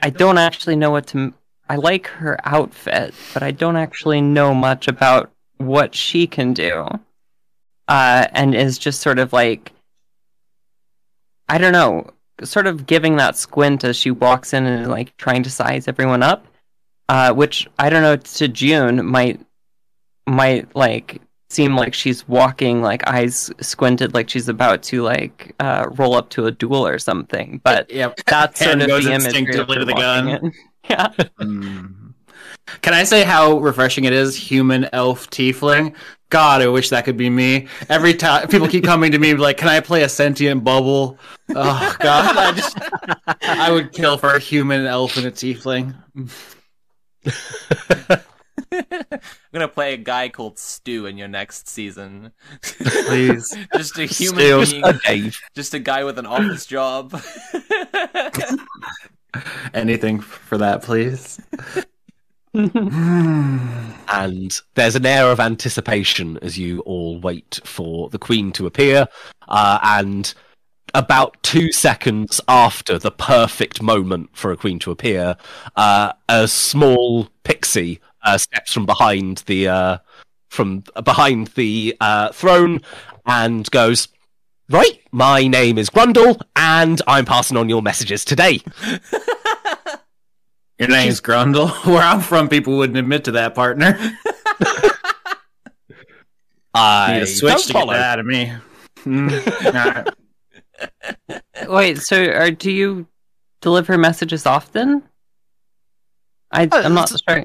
[0.00, 1.32] i don't actually know what to
[1.68, 6.86] i like her outfit but i don't actually know much about what she can do
[7.88, 9.72] uh, and is just sort of like
[11.48, 12.08] i don't know
[12.44, 16.22] sort of giving that squint as she walks in and like trying to size everyone
[16.22, 16.44] up,
[17.08, 19.40] uh, which I don't know to June might
[20.26, 25.86] might like seem like she's walking like eyes squinted like she's about to like uh,
[25.92, 27.58] roll up to a duel or something.
[27.64, 28.20] But Yep.
[28.26, 30.28] that's sort of the imagery of instinctively to the gun.
[30.28, 30.52] in.
[30.90, 31.08] Yeah.
[31.40, 32.05] Mm.
[32.82, 34.36] Can I say how refreshing it is?
[34.36, 35.94] Human, elf, tiefling.
[36.28, 37.68] God, I wish that could be me.
[37.88, 41.18] Every time people keep coming to me like, "Can I play a sentient bubble?"
[41.54, 42.76] Oh God, I just
[43.42, 45.94] I would kill for a human, elf, and a tiefling.
[46.12, 46.28] I'm
[49.52, 52.32] gonna play a guy called Stu in your next season.
[52.62, 53.56] Please.
[53.74, 57.12] just a human Still, being, just a guy with an office job.
[59.74, 61.40] Anything for that, please.
[64.08, 69.06] and there's an air of anticipation as you all wait for the queen to appear
[69.48, 70.32] uh, and
[70.94, 75.36] about two seconds after the perfect moment for a queen to appear
[75.76, 79.98] uh, a small pixie uh, steps from behind the uh,
[80.48, 82.80] from behind the uh, throne
[83.26, 84.08] and goes
[84.70, 88.62] right my name is grundle and i'm passing on your messages today
[90.78, 91.70] Your name's Grundle.
[91.86, 93.98] Where I'm from, people wouldn't admit to that, partner.
[96.74, 97.92] i Need a switch don't to follow.
[97.92, 98.52] get that out of me.
[99.04, 99.66] Mm.
[101.58, 101.68] Alright.
[101.70, 103.06] Wait, so are, do you
[103.62, 105.02] deliver messages often?
[106.52, 107.44] I, Uh, I'm not s- sure.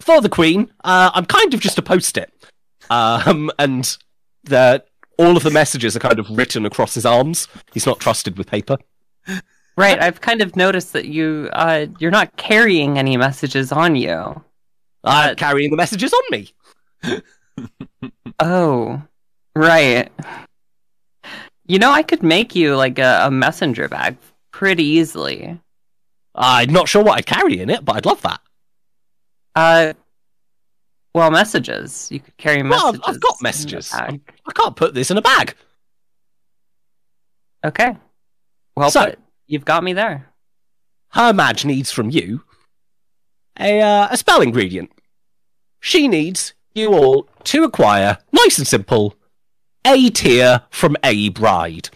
[0.00, 2.32] for the Queen, uh, I'm kind of just a post it.
[2.88, 3.96] Um, and
[4.44, 4.82] the,
[5.18, 7.46] all of the messages are kind of written across his arms.
[7.74, 8.78] He's not trusted with paper.
[9.76, 14.12] Right, I've kind of noticed that you uh, you're not carrying any messages on you.
[15.02, 16.52] I'm Uh, carrying the messages on me.
[18.40, 19.00] Oh,
[19.54, 20.10] right.
[21.66, 24.16] You know, I could make you like a, a messenger bag
[24.50, 25.60] pretty easily.
[26.34, 28.40] I'm not sure what I'd carry in it, but I'd love that.
[29.54, 29.92] Uh,
[31.14, 32.08] well, messages.
[32.10, 33.00] You could carry Well, messages.
[33.06, 33.92] I've, I've got messages.
[33.94, 34.18] I
[34.54, 35.54] can't put this in a bag.
[37.64, 37.96] Okay.
[38.76, 39.18] Well, So- put.
[39.46, 40.30] You've got me there.
[41.10, 42.42] Her Madge needs from you
[43.58, 44.90] a, uh, a spell ingredient.
[45.80, 49.16] She needs you all to acquire, nice and simple,
[49.84, 51.90] a tear from a bride.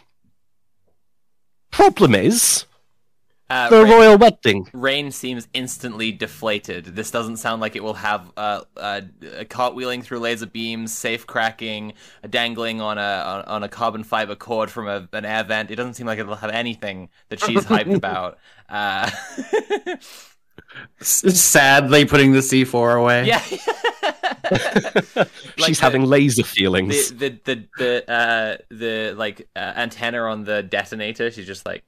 [1.70, 2.64] Problem is,
[3.50, 4.68] Uh, the Rain, royal wedding.
[4.74, 6.84] Rain seems instantly deflated.
[6.84, 9.00] This doesn't sound like it will have uh, uh,
[9.38, 11.94] a cartwheeling through laser beams, safe cracking,
[12.28, 15.70] dangling on a on, on a carbon fiber cord from a, an air vent.
[15.70, 18.36] It doesn't seem like it'll have anything that she's hyped about.
[18.68, 19.08] Uh,
[21.00, 23.26] Sadly, putting the C4 away.
[23.26, 23.42] yeah.
[24.50, 25.28] Like
[25.58, 27.12] She's the- having laser feelings.
[27.12, 27.68] the the the
[28.06, 31.30] the uh the like uh, antenna on the detonator.
[31.30, 31.84] She's just like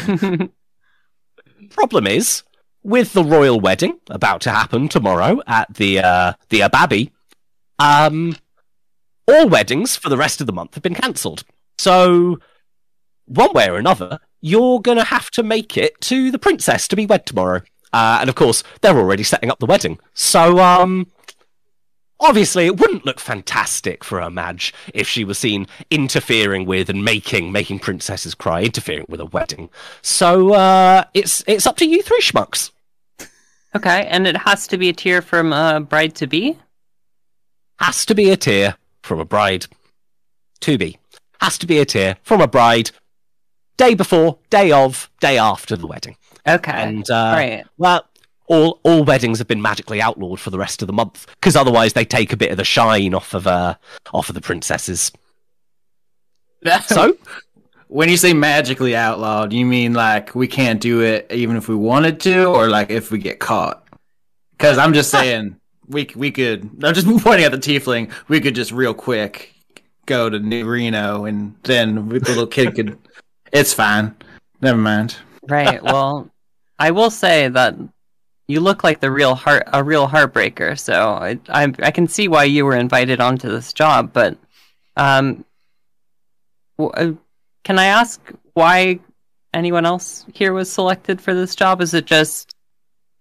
[1.70, 2.42] Problem is,
[2.82, 7.10] with the royal wedding about to happen tomorrow at the uh, the Ababi,
[7.78, 8.36] um,
[9.26, 11.44] all weddings for the rest of the month have been cancelled.
[11.78, 12.38] So,
[13.26, 17.06] one way or another, you're gonna have to make it to the princess to be
[17.06, 17.62] wed tomorrow.
[17.92, 19.98] Uh, and of course, they're already setting up the wedding.
[20.14, 21.06] So, um,
[22.20, 27.04] obviously, it wouldn't look fantastic for her Madge if she was seen interfering with and
[27.04, 29.70] making making princesses cry, interfering with a wedding.
[30.02, 32.70] So, uh, it's it's up to you three schmucks.
[33.74, 36.58] okay, and it has to be a tear from a bride to be.
[37.78, 39.66] Has to be a tear from a bride.
[40.60, 40.98] To be.
[41.40, 42.90] Has to be a tear from a bride.
[43.76, 46.16] Day before, day of, day after the wedding.
[46.46, 46.72] Okay.
[46.72, 47.64] And uh, right.
[47.76, 48.06] well,
[48.46, 51.92] all all weddings have been magically outlawed for the rest of the month because otherwise
[51.92, 53.74] they take a bit of the shine off of uh
[54.12, 55.12] off of the princesses.
[56.86, 57.14] So
[57.88, 61.74] when you say magically outlawed, you mean like we can't do it even if we
[61.74, 63.86] wanted to, or like if we get caught?
[64.52, 66.62] Because I'm just saying we we could.
[66.82, 68.10] I'm just pointing at the tiefling.
[68.28, 69.54] We could just real quick
[70.06, 72.98] go to New Reno, and then the little kid could.
[73.52, 74.16] It's fine.
[74.60, 75.16] Never mind.
[75.48, 75.80] Right.
[75.80, 76.28] Well,
[76.76, 77.76] I will say that
[78.46, 80.78] you look like the real heart, a real heartbreaker.
[80.78, 84.12] So I, I, I can see why you were invited onto this job.
[84.12, 84.36] But,
[84.96, 85.44] um,
[86.78, 87.12] uh,
[87.62, 88.20] can I ask
[88.52, 89.00] why
[89.54, 91.80] anyone else here was selected for this job?
[91.80, 92.54] Is it just,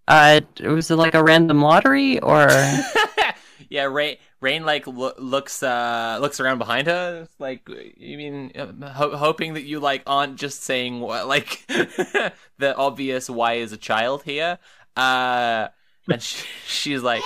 [0.08, 2.48] uh, was it like a random lottery or?
[3.70, 7.30] yeah, Rain, Rain like lo- looks uh looks around behind her.
[7.40, 12.76] Like, you mean uh, ho- hoping that you like aren't just saying what like the
[12.76, 14.60] obvious why is a child here.
[14.96, 15.68] Uh,
[16.10, 17.22] and she, she's like,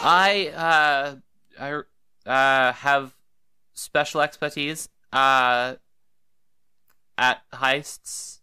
[0.00, 1.16] I uh
[1.60, 1.82] I
[2.30, 3.14] uh have
[3.74, 5.74] special expertise uh
[7.16, 8.40] at heists.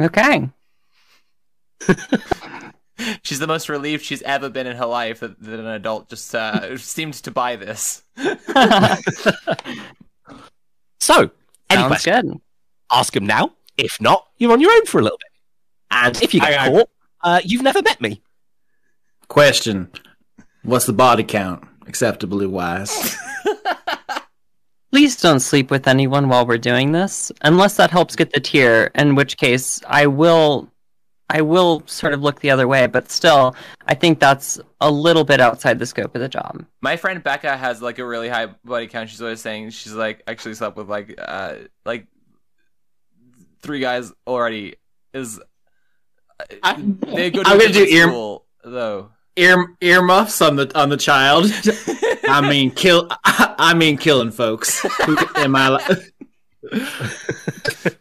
[0.00, 0.50] okay.
[3.22, 6.34] She's the most relieved she's ever been in her life that, that an adult just
[6.34, 8.02] uh, seemed to buy this.
[11.00, 11.30] so
[11.68, 12.32] any Sounds questions?
[12.32, 12.40] good.
[12.90, 13.52] Ask him now.
[13.76, 15.30] If not, you're on your own for a little bit.
[15.90, 16.88] And if you get I- I- caught,
[17.22, 18.22] uh, you've never met me.
[19.28, 19.90] Question:
[20.62, 21.64] What's the body count?
[21.86, 23.16] Acceptably wise.
[24.92, 28.90] Please don't sleep with anyone while we're doing this, unless that helps get the tear.
[28.94, 30.70] In which case, I will,
[31.28, 32.86] I will sort of look the other way.
[32.86, 33.54] But still,
[33.86, 36.64] I think that's a little bit outside the scope of the job.
[36.80, 39.10] My friend Becca has like a really high body count.
[39.10, 41.54] She's always saying she's like actually slept with like uh
[41.84, 42.06] like
[43.66, 44.76] three guys already.
[45.12, 45.40] Is
[46.62, 49.10] I- they go to I'm gonna do ear- school though.
[49.36, 51.46] Ear earmuffs on the on the child.
[52.28, 53.08] I mean, kill.
[53.24, 54.80] I mean, killing folks.
[55.04, 55.78] Who am I?
[56.72, 56.80] li-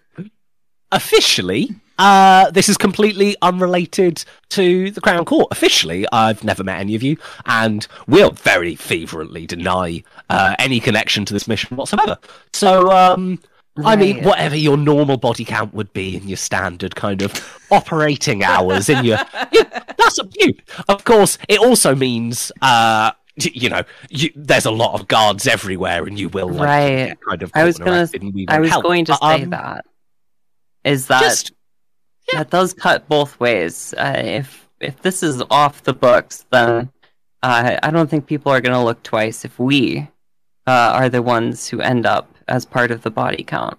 [0.92, 5.48] Officially, uh, this is completely unrelated to the Crown Court.
[5.52, 11.26] Officially, I've never met any of you, and we'll very fervently deny uh, any connection
[11.26, 12.18] to this mission whatsoever.
[12.54, 13.40] So, um,
[13.84, 18.44] I mean, whatever your normal body count would be in your standard kind of operating
[18.44, 19.18] hours in your,
[19.52, 19.64] yeah,
[19.98, 20.54] that's up to you.
[20.88, 26.06] Of course, it also means, uh, you know, you, there's a lot of guards everywhere,
[26.06, 27.06] and you will like, Right.
[27.08, 27.52] get kind of.
[27.54, 28.84] I was gonna- arrested, and we I was help.
[28.84, 29.86] going to But, say um, that
[30.86, 31.52] is that Just
[32.32, 33.94] that does cut both ways.
[33.98, 36.90] Uh, if if this is off the books, then
[37.44, 40.08] uh, I don't think people are going to look twice if we
[40.68, 43.78] uh, are the ones who end up as part of the body count.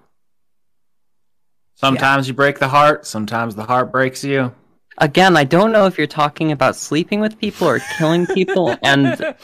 [1.75, 3.07] Sometimes you break the heart.
[3.07, 4.55] Sometimes the heart breaks you.
[4.99, 9.35] Again, I don't know if you're talking about sleeping with people or killing people, and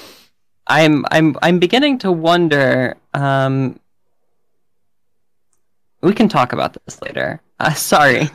[0.66, 2.96] I'm I'm I'm beginning to wonder.
[3.12, 3.78] Um,
[6.00, 7.42] we can talk about this later.
[7.60, 8.30] Uh, sorry,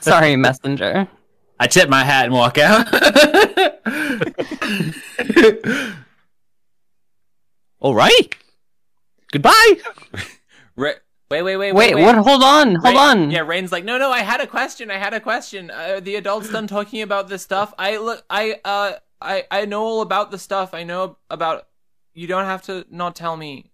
[0.00, 1.08] sorry, messenger.
[1.58, 2.86] I tip my hat and walk out.
[7.80, 8.36] All right.
[9.32, 9.74] Goodbye.
[10.76, 10.92] Ra-
[11.30, 12.16] wait, wait, wait, Wait, what?
[12.16, 13.30] Hold on, hold Rain- on.
[13.30, 14.90] Yeah, Rain's like, no, no, I had a question.
[14.90, 15.70] I had a question.
[15.70, 17.72] Uh, the adults done talking about this stuff.
[17.78, 20.74] I look, I, uh, I, I know all about the stuff.
[20.74, 21.66] I know about.
[22.12, 23.70] You don't have to not tell me.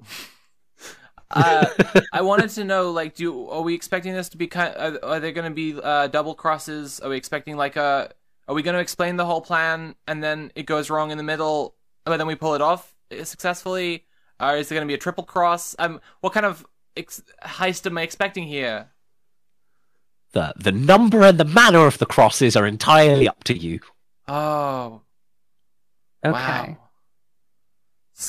[1.30, 1.66] uh,
[2.12, 4.74] I wanted to know, like, do are we expecting this to be kind?
[4.76, 6.98] Are, are there going to be uh, double crosses?
[7.00, 8.10] Are we expecting like a?
[8.48, 11.24] Are we going to explain the whole plan and then it goes wrong in the
[11.24, 14.04] middle, but then we pull it off successfully?
[14.40, 15.74] Or is it going to be a triple cross?
[15.78, 16.66] Um, what kind of
[16.96, 18.88] ex- heist am I expecting here?
[20.32, 23.80] The the number and the manner of the crosses are entirely up to you.
[24.26, 25.02] Oh,
[26.24, 26.32] Okay.
[26.32, 26.78] wow.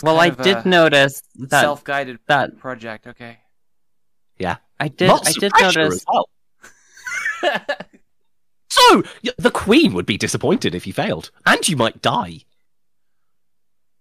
[0.01, 3.06] Well, I did notice that self-guided that project.
[3.08, 3.38] Okay.
[4.39, 4.58] Yeah.
[4.80, 6.30] I did Lots I did notice as well.
[8.70, 9.04] So
[9.38, 12.39] the Queen would be disappointed if you failed, and you might die,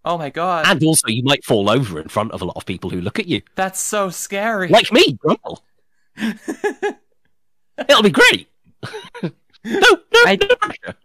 [0.05, 2.67] oh my god, and also you might fall over in front of a lot of
[2.67, 4.69] people who look at you, that's so scary.
[4.69, 5.63] like me, Grumble.
[7.89, 8.49] It'll be great.
[9.23, 9.31] no,
[9.65, 9.91] no,
[10.27, 10.97] I- no pressure.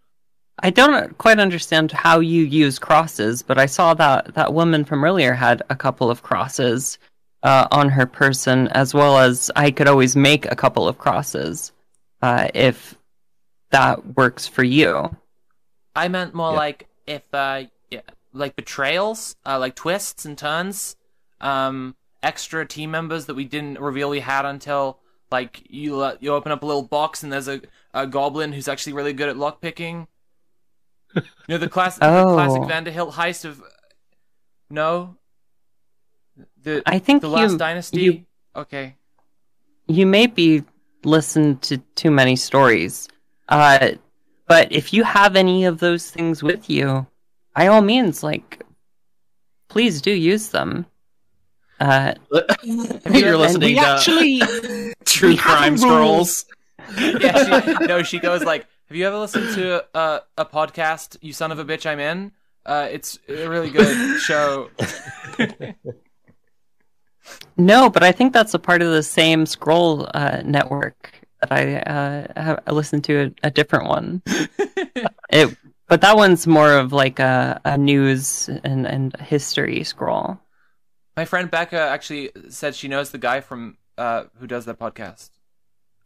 [0.59, 5.03] I don't quite understand how you use crosses, but I saw that that woman from
[5.03, 6.97] earlier had a couple of crosses
[7.43, 11.73] uh, on her person, as well as I could always make a couple of crosses
[12.23, 12.97] uh, if
[13.69, 15.15] that works for you.
[15.95, 16.57] I meant more Yeah.
[16.57, 18.01] like if, uh, yeah,
[18.37, 20.95] like betrayals, uh, like twists and turns,
[21.41, 24.99] um, extra team members that we didn't reveal we had until
[25.31, 27.59] Like you uh, you open up a little box and there's a,
[27.93, 30.07] a goblin who's actually really good at lockpicking.
[31.15, 32.29] You know the class Oh.
[32.29, 33.61] the classic Vanderhilt heist of
[34.69, 35.17] no.
[36.63, 38.01] The I think the last you- dynasty.
[38.01, 38.25] you-
[38.55, 38.95] Okay.
[39.87, 40.63] you may be
[41.03, 43.07] listened to too many stories.
[43.49, 43.91] Uh,
[44.47, 47.05] but if you have any of those things with you,
[47.57, 48.63] by all means, like,
[49.67, 50.85] please do use them.
[51.79, 52.13] Uh,
[52.63, 54.41] You're and listening we to actually,
[55.05, 56.45] True we have Crime Scrolls.
[56.95, 57.59] Yeah.
[57.59, 61.17] She, no, she goes like, "Have you ever listened to a, a podcast?
[61.19, 62.31] You son of a bitch, I'm in.
[62.65, 64.69] Uh, it's a really good show.
[67.57, 71.75] no, but I think that's a part of the same scroll uh, network that I
[71.79, 74.21] uh, have, I listened to a, a different one.
[75.29, 80.39] it, but that one's more of like a, a news and, and history scroll.
[81.15, 85.29] My friend Becca actually said she knows the guy from uh, who does that podcast.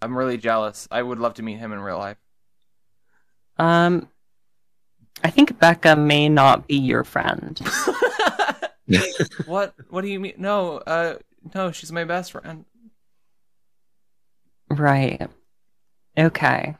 [0.01, 0.87] I'm really jealous.
[0.89, 2.17] I would love to meet him in real life.
[3.57, 4.07] Um,
[5.23, 7.59] I think Becca may not be your friend.
[9.45, 9.75] what?
[9.89, 10.33] What do you mean?
[10.37, 11.17] No, uh,
[11.53, 12.65] no, she's my best friend.
[14.69, 15.29] Right.
[16.17, 16.75] Okay.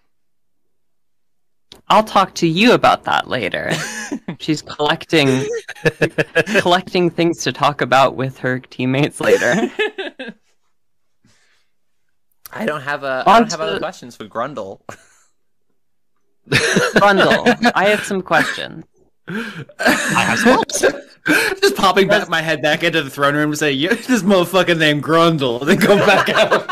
[1.91, 3.73] I'll talk to you about that later.
[4.39, 5.45] She's collecting
[6.59, 9.53] collecting things to talk about with her teammates later.
[12.53, 13.23] I don't have a.
[13.27, 14.79] On I don't have other questions for Grundle.
[16.49, 18.85] Grundle, I have some questions.
[19.27, 20.63] I have some.
[21.61, 24.77] Just popping back my head back into the throne room and say, "Yeah, this motherfucking
[24.77, 26.69] name Grundle," and then come back out.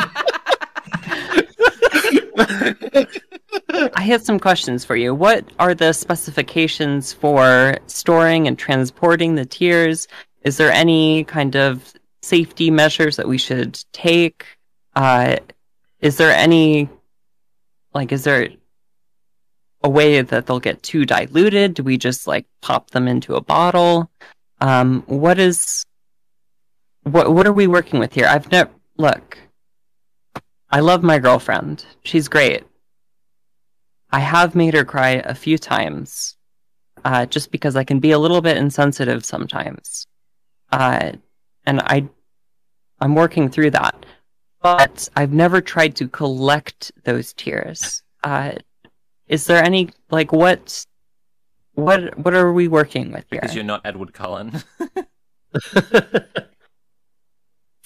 [3.95, 5.13] I have some questions for you.
[5.15, 10.07] What are the specifications for storing and transporting the tears?
[10.43, 14.45] Is there any kind of safety measures that we should take?
[14.95, 15.38] Uh,
[15.99, 16.89] is there any,
[17.93, 18.49] like, is there
[19.84, 21.73] a way that they'll get too diluted?
[21.73, 24.11] Do we just like pop them into a bottle?
[24.59, 25.86] Um, what is,
[27.03, 28.27] what what are we working with here?
[28.27, 29.38] I've never look.
[30.69, 31.86] I love my girlfriend.
[32.03, 32.63] She's great.
[34.12, 36.36] I have made her cry a few times,
[37.05, 40.07] uh, just because I can be a little bit insensitive sometimes,
[40.72, 41.12] uh,
[41.66, 42.10] and I,
[42.99, 44.05] I'm working through that.
[44.62, 48.03] But I've never tried to collect those tears.
[48.24, 48.53] Uh,
[49.28, 50.86] is there any like what,
[51.74, 53.39] what, what are we working with here?
[53.39, 54.62] Because you're not Edward Cullen.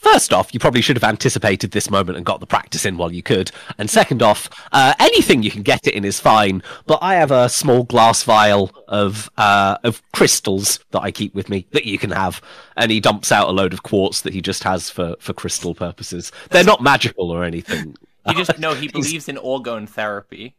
[0.03, 3.13] First off, you probably should have anticipated this moment and got the practice in while
[3.13, 3.51] you could.
[3.77, 6.61] And second off, uh, anything you can get it in is fine.
[6.85, 11.47] But I have a small glass vial of uh, of crystals that I keep with
[11.47, 12.41] me that you can have.
[12.75, 15.73] And he dumps out a load of quartz that he just has for, for crystal
[15.73, 16.33] purposes.
[16.49, 17.95] They're not magical or anything.
[18.27, 20.57] You just know he believes in orgone therapy.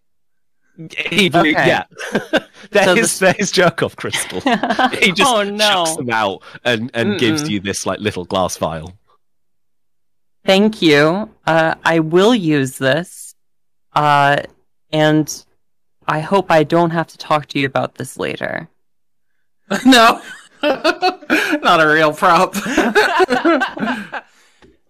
[0.77, 1.53] He, Okay.
[1.53, 1.85] Yeah,
[2.71, 4.41] they're, So his, they're his jerk off crystal.
[5.01, 7.51] He just oh chucks them out and, and gives Mm-mm.
[7.51, 8.99] you this like little glass vial.
[10.45, 11.31] Thank you.
[11.47, 13.35] Uh, I will use this,
[13.95, 14.39] uh,
[14.93, 15.45] and
[16.07, 18.69] I hope I don't have to talk to you about this later.
[19.87, 20.21] no,
[20.63, 22.55] not a real prop.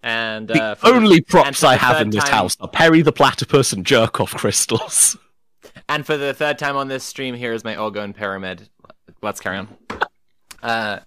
[0.03, 3.13] and uh, the- only and props I have in this time- house are Perry the
[3.13, 5.17] Platypus and jerk off crystals.
[5.87, 8.67] And for the third time on this stream, here is my orgone pyramid.
[9.21, 9.67] Let's carry on.
[10.61, 10.99] Uh,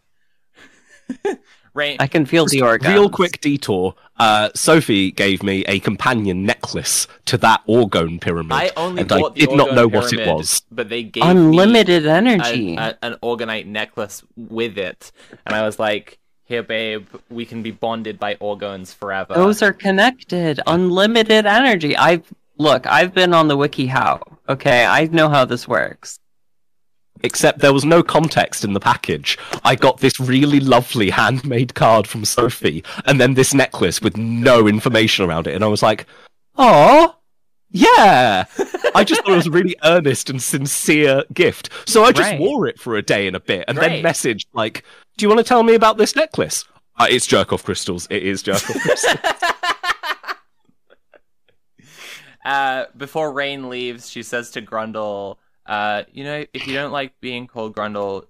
[1.79, 1.97] Rain.
[2.01, 2.93] I can feel the orgasm.
[2.93, 3.95] Real quick detour.
[4.19, 8.53] Uh, Sophie gave me a companion necklace to that orgone pyramid.
[8.53, 10.63] I only and I bought the did not orgone know what it was.
[10.73, 12.77] but they gave Unlimited me energy.
[12.77, 15.13] a, a, an orgonite necklace with it,
[15.47, 19.73] and I was like, "Here, babe, we can be bonded by orgones forever." Those are
[19.73, 20.61] connected.
[20.67, 21.97] Unlimited energy.
[21.97, 22.25] I've
[22.59, 22.87] look.
[22.89, 24.21] I've been on the wiki how.
[24.49, 26.19] Okay, I know how this works.
[27.23, 29.39] Except there was no context in the package.
[29.65, 34.67] I got this really lovely handmade card from Sophie, and then this necklace with no
[34.69, 36.07] information around it, and I was like,
[36.57, 37.17] "Oh,
[37.71, 38.45] yeah."
[38.95, 42.41] I just thought it was a really earnest and sincere gift, so I just Right.
[42.41, 44.03] wore it for a day and a bit, and Great.
[44.03, 44.85] then messaged like,
[45.17, 46.65] "Do you want to tell me about this necklace?"
[46.99, 48.07] Uh, it's jerk off crystals.
[48.11, 49.17] It is jerk off crystals.
[52.45, 55.37] uh, before Rain leaves, she says to Grundle,
[55.69, 58.27] uh, "You know, if you don't like being called Grundle,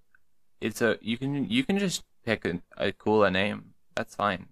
[0.60, 3.74] it's a you can you can just pick a, a cooler name.
[3.94, 4.48] That's fine."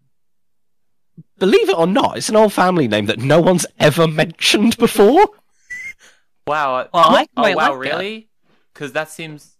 [1.39, 5.29] Believe it or not, it's an old family name that no one's ever mentioned before.
[6.47, 6.89] Wow.
[6.93, 8.29] Well, I oh quite wow, like really?
[8.73, 9.57] Because that seems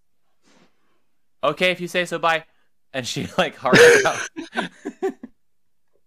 [1.43, 2.19] okay if you say so.
[2.19, 2.45] Bye.
[2.93, 4.29] And she like hurries out.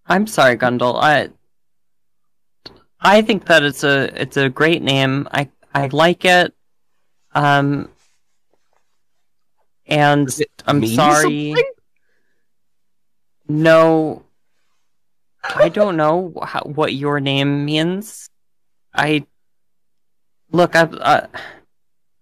[0.08, 1.00] I'm sorry, Gundle.
[1.00, 1.30] I
[3.02, 5.28] I think that it's a it's a great name.
[5.32, 6.54] I I like it.
[7.40, 7.90] Um,
[9.86, 10.30] and
[10.68, 11.22] I'm sorry.
[11.54, 11.64] something?
[13.48, 14.24] No,
[15.56, 18.30] I don't know how, what your name means.
[18.94, 19.26] I
[20.52, 20.76] look.
[20.76, 21.28] I uh,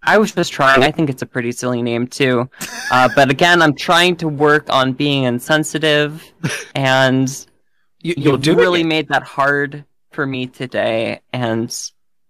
[0.03, 0.83] I was just trying.
[0.83, 2.49] I think it's a pretty silly name too.
[2.89, 6.23] Uh, but again, I'm trying to work on being insensitive,
[6.75, 7.27] and
[8.01, 8.85] You, you're you really it.
[8.85, 11.67] made that hard for me today, and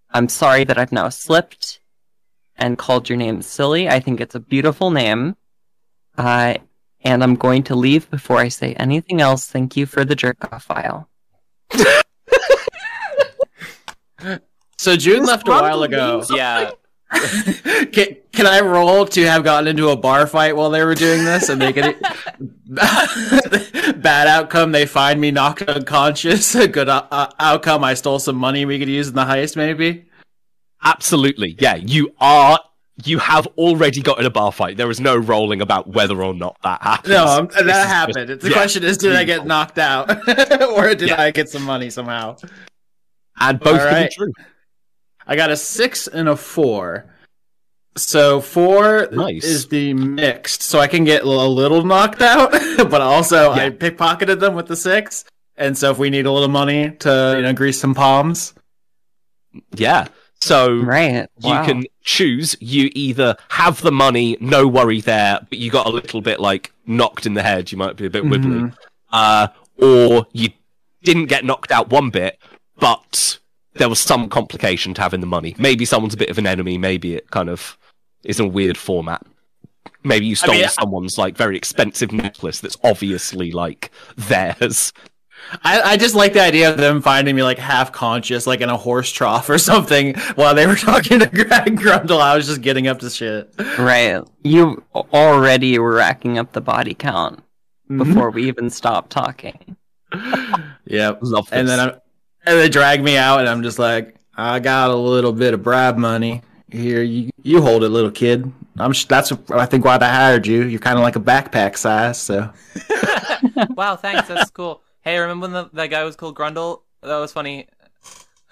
[0.09, 1.79] I'm sorry that I've now slipped
[2.58, 3.88] and called your name silly.
[3.89, 5.36] I think it's a beautiful name.
[6.18, 6.55] Uh,
[7.01, 9.47] and I'm going to leave before I say anything else.
[9.47, 11.10] Thank you for the jerk off file.
[14.78, 16.24] So June This left a while ago.
[16.30, 16.72] Yeah.
[17.91, 21.24] can, can I roll to have gotten into a bar fight while they were doing
[21.24, 21.95] this and they could
[24.01, 28.36] bad outcome they find me knocked unconscious a good uh, uh, outcome I stole some
[28.36, 30.05] money we could use in the heist maybe
[30.84, 31.75] Absolutely, yeah.
[31.75, 32.59] You are.
[33.05, 34.75] You have already got in a bar fight.
[34.78, 37.13] There is no rolling about whether or not that happens.
[37.13, 39.78] no um, This is that just- happened the yeah, question is did I get knocked
[39.78, 40.09] out
[40.71, 41.21] or did Yeah.
[41.21, 42.38] I get some money somehow
[43.39, 44.11] and both All can be right.
[44.11, 44.32] true.
[45.28, 47.13] I got a six and a four.
[47.95, 49.43] So four Nice.
[49.43, 54.39] is the mixed, so I can get a little knocked out, but also I pickpocketed
[54.39, 55.23] them with the six.
[55.55, 58.55] And so if we need a little money to you know grease some palms,
[59.75, 60.07] Yeah.
[60.41, 61.27] So Right.
[61.43, 62.55] you can choose.
[62.59, 66.71] You either have the money, no worry there, but you got a little bit like
[66.85, 67.71] knocked in the head.
[67.71, 68.71] You might be a bit wibbly.
[68.71, 68.73] Mhm.
[69.11, 70.49] Uh, or you
[71.03, 72.38] didn't get knocked out one bit,
[72.79, 73.39] but
[73.75, 75.55] there was some complication to having the money.
[75.57, 76.77] Maybe someone's a bit of an enemy.
[76.77, 77.77] Maybe it kind of
[78.23, 79.23] is in a weird format.
[80.03, 84.93] Maybe you stole mean, someone's like very expensive necklace that's obviously like theirs.
[85.63, 88.69] I, I just like the idea of them finding me like half conscious, like in
[88.69, 92.19] a horse trough or something, while they were talking to Greg Grundle.
[92.19, 93.53] I was just getting up to shit.
[93.79, 94.21] Right.
[94.43, 97.43] You already were racking up the body count
[97.89, 98.03] Mm-hmm.
[98.03, 99.77] before we even stopped talking.
[100.88, 101.19] Yep.
[101.21, 101.59] Love this.
[101.59, 101.89] And then I'm,
[102.45, 105.63] and they drag me out, and I'm just like, I got a little bit of
[105.63, 107.01] bribe money here.
[107.01, 108.51] You you hold it, little kid.
[108.77, 110.63] I'm sh- that's I think why they hired you.
[110.63, 112.51] You're kind of like a backpack size, so
[113.75, 114.27] wow, thanks.
[114.27, 114.81] That's cool.
[115.08, 116.82] Hey, remember when the, that guy was called Grundle?
[117.01, 117.70] That was funny.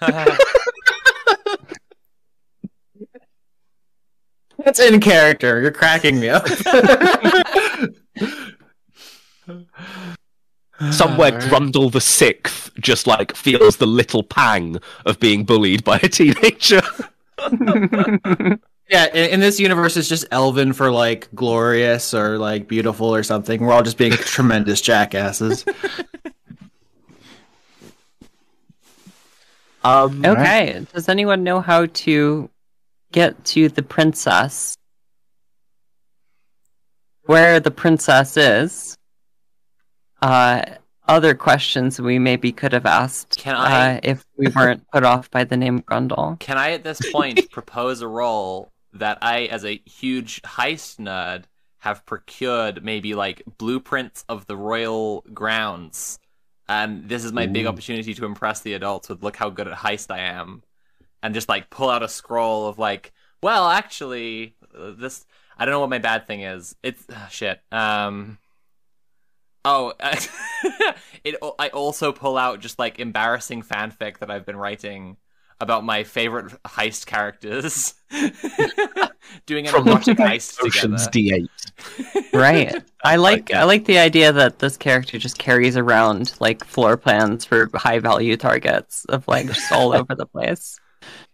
[4.64, 5.60] that's in character.
[5.60, 6.48] You're cracking me up.
[10.92, 11.42] Somewhere Alright.
[11.42, 16.80] Grundle the Sixth just like feels the little pang of being bullied by a teenager.
[18.88, 23.24] Yeah, in, in this universe, it's just Elven for like glorious or like beautiful or
[23.24, 23.60] something.
[23.60, 25.64] We're all just being tremendous jackasses.
[29.86, 30.84] Um, Okay.
[30.92, 32.50] Does anyone know how to
[33.12, 34.76] get to the princess?
[37.22, 38.96] Where the princess is?
[40.20, 40.62] Uh,
[41.08, 45.30] other questions we maybe could have asked Can I- uh, if we weren't put off
[45.30, 46.38] by the name Grundle.
[46.40, 51.44] Can I, at this point, propose a role that I, as a huge heist nerd,
[51.78, 56.18] have procured maybe like blueprints of the royal grounds?
[56.68, 59.78] And this is my big opportunity to impress the adults with look how good at
[59.78, 60.62] heist I am.
[61.22, 63.12] And just like pull out a scroll of like,
[63.42, 65.24] well, actually, uh, this.
[65.58, 66.76] I don't know what my bad thing is.
[66.82, 67.60] It's ah, shit.
[67.72, 68.38] Um.
[69.64, 69.92] Oh,
[71.24, 71.36] it.
[71.58, 75.16] I also pull out just like embarrassing fanfic that I've been writing
[75.60, 77.94] about my favorite heist characters
[79.46, 81.42] doing an from erotic heist Ocean's together.
[81.42, 82.32] D8.
[82.32, 82.82] Right.
[83.02, 83.62] I like yeah.
[83.62, 87.98] I like the idea that this character just carries around like floor plans for high
[87.98, 90.78] value targets of like just all over the place.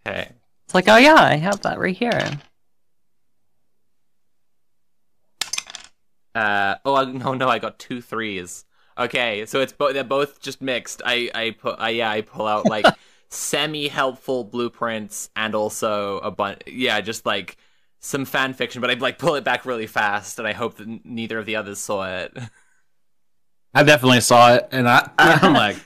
[0.05, 0.29] Okay.
[0.65, 2.39] It's like, oh yeah, I have that right here.
[6.35, 8.65] Uh, oh no no I got two threes.
[8.97, 11.01] Okay, so it's both they're both just mixed.
[11.05, 12.85] I I put I yeah I pull out like
[13.33, 17.57] semi helpful blueprints and also a bunch yeah just like
[18.03, 20.87] some fan fiction, but I'd like pull it back really fast, and I hope that
[20.87, 22.37] n- neither of the others saw it.
[23.73, 25.77] I definitely saw it, and I, I'm like,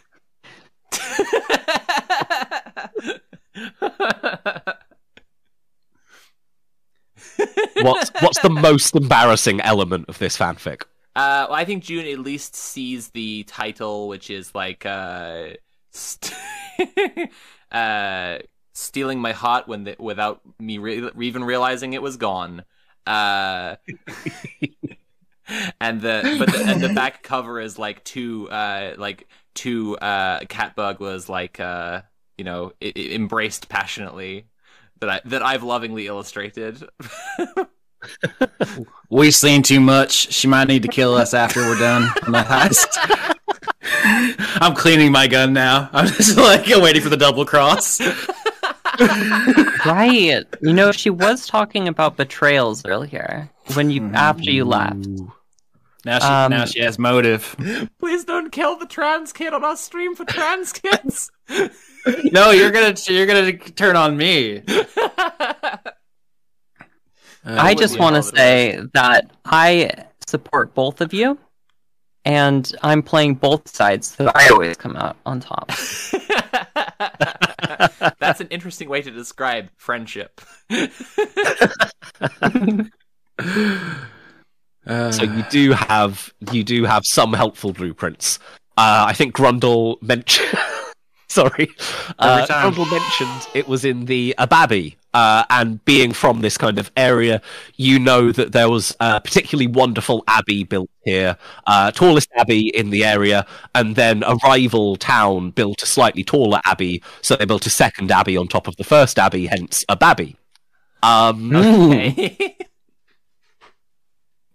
[7.81, 10.81] What's what's the most embarrassing element of this fanfic?
[11.15, 15.49] Uh, well, I think June at least sees the title, which is like uh,
[15.97, 17.29] st-
[17.71, 18.37] uh,
[18.73, 22.63] stealing my heart when the, without me re- even realizing it was gone.
[23.05, 23.75] Uh,
[25.81, 30.39] and the but the, and the back cover is like two uh like two uh
[30.49, 32.01] cat burglars like uh
[32.37, 34.45] you know i- i- embraced passionately
[34.99, 36.83] that I that I've lovingly illustrated.
[39.09, 40.33] We've seen too much.
[40.33, 43.35] She might need to kill us after we're done on the heist.
[44.59, 45.89] I'm cleaning my gun now.
[45.93, 47.99] I'm just like waiting for the double cross.
[48.99, 50.43] Right.
[50.61, 55.07] You know, she was talking about betrayals earlier when you after you left.
[56.05, 57.55] Now she Um, now she has motive.
[57.99, 61.31] Please don't kill the trans kid on our stream for trans kids.
[62.31, 64.63] No, you're gonna you're gonna turn on me.
[67.43, 69.91] I just want to say that I
[70.25, 71.37] support both of you,
[72.27, 75.71] and I'm playing both sides, so I always come out on top.
[78.19, 80.41] That's an interesting way to describe friendship.
[80.69, 80.87] Uh,
[85.11, 88.39] So you do have you do have some helpful blueprints.
[88.77, 90.57] Uh, I think Grundle mentioned.
[91.27, 91.69] Sorry,
[92.19, 96.91] uh, Grundle mentioned it was in the Ababi, uh, and being from this kind of
[96.95, 97.41] area,
[97.75, 102.91] you know that there was a particularly wonderful abbey built here, uh, tallest abbey in
[102.91, 103.43] the area,
[103.73, 108.11] and then a rival town built a slightly taller abbey, so they built a second
[108.11, 110.35] abbey on top of the first abbey, hence Ababi.
[111.01, 112.55] Um, Okay.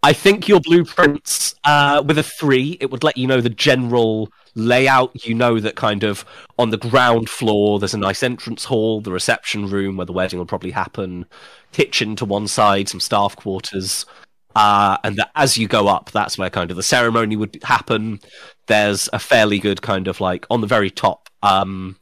[0.05, 4.29] I think your blueprints, uh, with a three, it would let you know the general
[4.55, 5.27] layout.
[5.27, 6.25] You know that kind of
[6.59, 10.39] on the ground floor, there's a nice entrance hall, the reception room where the wedding
[10.39, 11.27] will probably happen,
[11.73, 14.07] kitchen to one side, some staff quarters.
[14.55, 18.21] Uh, and that as you go up, that's where kind of the ceremony would happen.
[18.67, 21.97] There's a fairly good kind of like on the very top, um,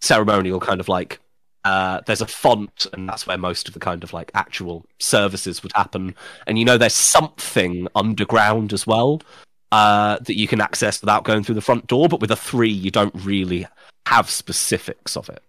[0.00, 1.20] ceremonial kind of like
[1.64, 5.62] uh, there's a font, and that's where most of the kind of like actual services
[5.62, 6.14] would happen.
[6.46, 9.20] And you know, there's something underground as well
[9.72, 12.08] uh, that you can access without going through the front door.
[12.08, 13.66] But with a three, you don't really
[14.06, 15.42] have specifics of it.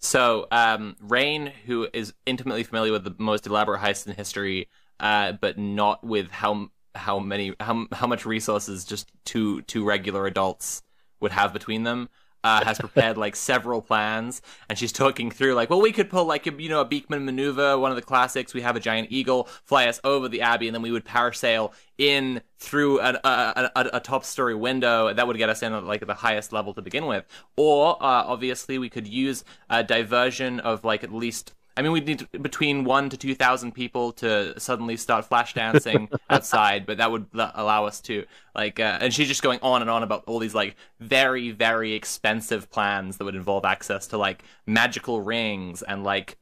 [0.00, 4.68] So, um, Rain, who is intimately familiar with the most elaborate heists in history,
[5.00, 10.26] uh, but not with how how many how how much resources just two two regular
[10.26, 10.82] adults
[11.20, 12.08] would have between them,
[12.44, 16.24] uh, has prepared like several plans, and she's talking through like, well, we could pull
[16.24, 18.54] like a, you know a Beekman maneuver, one of the classics.
[18.54, 21.72] We have a giant eagle fly us over the abbey, and then we would parasail
[21.98, 25.84] in through an, a, a, a top story window that would get us in at
[25.84, 27.24] like the highest level to begin with.
[27.56, 31.54] Or uh, obviously we could use a diversion of like at least.
[31.78, 36.08] I mean, we'd need between one to two thousand people to suddenly start flash dancing
[36.30, 38.80] outside, but that would allow us to like.
[38.80, 42.68] Uh, and she's just going on and on about all these like very, very expensive
[42.68, 46.36] plans that would involve access to like magical rings and like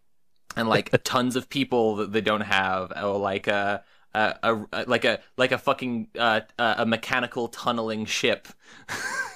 [0.57, 3.85] and like tons of people that they don't have, or like a.
[4.15, 8.49] A, a, like a like a fucking uh, a mechanical tunneling ship.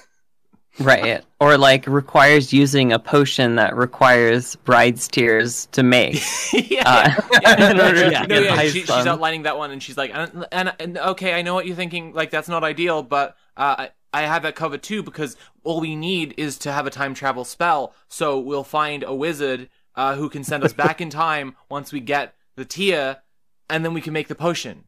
[0.79, 1.23] Right.
[1.41, 6.21] Or like requires using a potion that requires bride's tears to make.
[6.53, 7.71] yeah, Uh, yeah.
[7.71, 10.97] in order No, yeah, she, she's outlining that one, and she's like, and, and, and
[10.99, 12.13] okay, I know what you're thinking.
[12.13, 15.95] Like that's not ideal, but uh, I, I have that covered too because all we
[15.95, 17.95] need is to have a time travel spell.
[18.07, 22.01] So we'll find a wizard uh, who can send us back in time once we
[22.01, 23.23] get the tear,
[23.67, 24.83] and then we can make the potion.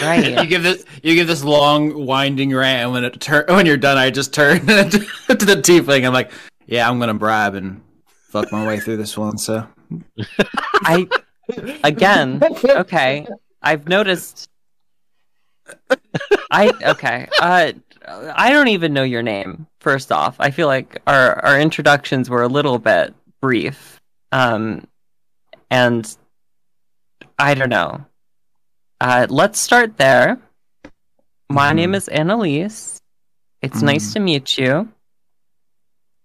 [0.40, 3.76] you give this you give this long winding rant, and when it tur- when you're
[3.76, 6.06] done, I just turn to the tiefling.
[6.06, 6.30] I'm like,
[6.66, 7.82] yeah, I'm gonna bribe and
[8.28, 9.38] fuck my way through this one.
[9.38, 9.66] So
[10.82, 11.06] I
[11.82, 13.26] again, okay.
[13.62, 14.48] I've noticed
[16.50, 17.28] I okay.
[17.40, 17.72] Uh
[18.06, 19.66] I don't even know your name.
[19.80, 24.00] First off, I feel like our our introductions were a little bit brief.
[24.32, 24.86] Um
[25.70, 26.16] and
[27.38, 28.04] I don't know.
[29.00, 30.38] Uh let's start there.
[31.50, 31.76] My Mhm.
[31.76, 33.00] name is Annalise.
[33.62, 33.86] It's Mhm.
[33.86, 34.88] nice to meet you.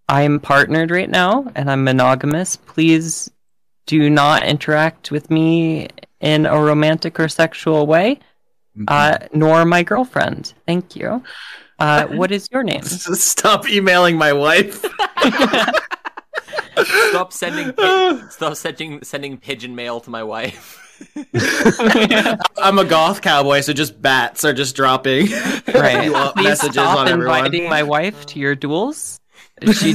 [0.08, 2.56] I'm partnered right now and I'm monogamous.
[2.56, 3.30] Please
[3.86, 5.88] do not interact with me
[6.20, 8.20] in a romantic or sexual way,
[8.88, 10.54] uh, nor my girlfriend.
[10.66, 11.24] Thank you.
[11.80, 12.82] Uh, what is your name?
[12.84, 14.84] stop emailing my wife.
[17.10, 17.74] Stop sending
[18.30, 20.89] stop sending sending pigeon mail to my wife.
[22.58, 25.28] I'm a goth cowboy, so just bats are just dropping
[25.74, 26.06] Right.
[26.06, 27.38] you up Please messages stop on everyone.
[27.46, 29.20] inviting my wife to your duels.
[29.74, 29.92] She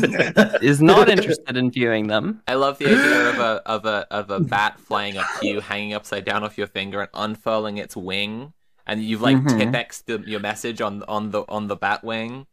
[0.62, 2.42] is not interested in viewing them.
[2.46, 5.60] I love the idea of a of a of a bat flying up to you,
[5.60, 8.52] hanging upside down off your finger, and unfurling its wing,
[8.86, 9.38] and you've like.
[9.38, 12.46] Tipex the, your message on on the on the bat wing.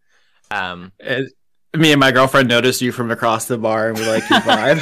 [0.51, 1.27] Um, And
[1.75, 4.81] me and my girlfriend noticed you from across the bar, and we like your vibe.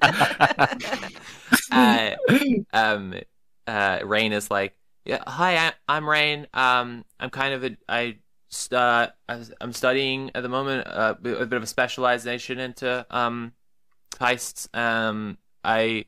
[1.72, 2.10] uh,
[2.72, 3.14] um,
[3.66, 4.74] uh, Rain is like,
[5.04, 6.46] yeah, hi, I, I'm Rain.
[6.52, 8.18] Um, I'm kind of a, I,
[8.50, 13.06] st- uh, I- I'm studying at the moment uh, a bit of a specialization into
[13.10, 13.52] um,
[14.16, 14.68] heists.
[14.76, 16.04] Um, I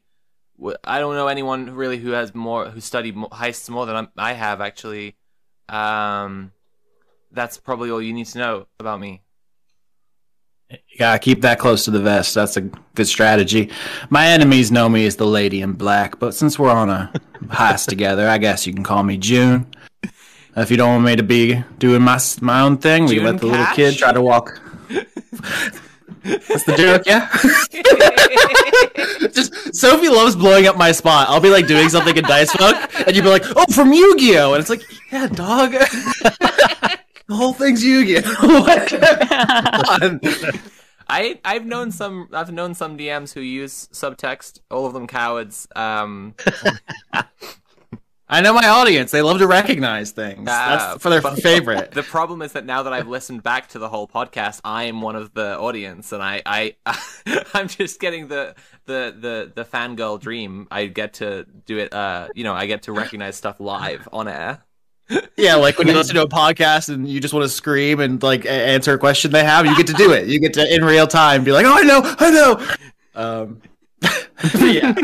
[0.58, 4.08] w- I don't know anyone really who has more who studied heists more than I'm,
[4.16, 5.16] I have actually.
[5.68, 6.52] Um,
[7.32, 9.22] that's probably all you need to know about me.
[10.70, 12.34] You gotta keep that close to the vest.
[12.34, 13.70] That's a good strategy.
[14.08, 17.12] My enemies know me as the lady in black, but since we're on a
[17.46, 19.66] heist together, I guess you can call me June.
[20.56, 23.46] If you don't want me to be doing my my own thing, we let the
[23.46, 24.60] little kid try to walk.
[26.22, 27.28] That's the joke, yeah.
[29.32, 31.28] Just Sophie loves blowing up my spot.
[31.28, 34.54] I'll be like doing something in Dice Book, and you'd be like, "Oh, from Yu-Gi-Oh!"
[34.54, 35.74] And it's like, "Yeah, dog."
[37.30, 38.66] the whole thing's Yu-Gi-Oh.
[41.08, 45.68] I I've known some I've known some DMs who use subtext, all of them cowards.
[45.76, 46.34] Um,
[48.28, 49.12] I know my audience.
[49.12, 50.48] They love to recognize things.
[50.50, 51.92] Ah, That's for their favorite.
[51.92, 55.00] the problem is that now that I've listened back to the whole podcast, I am
[55.00, 56.76] one of the audience, and I I
[57.54, 58.56] I'm just getting the
[58.86, 60.66] the the the fangirl dream.
[60.70, 61.92] I get to do it.
[61.94, 64.64] Uh, you know, I get to recognize stuff live on air.
[65.36, 68.22] Yeah, like when you listen to a podcast and you just want to scream and
[68.22, 70.28] like answer a question they have, you get to do it.
[70.28, 72.76] You get to in real time be like, "Oh, I know, I know."
[73.14, 73.62] Um,
[74.60, 74.94] yeah.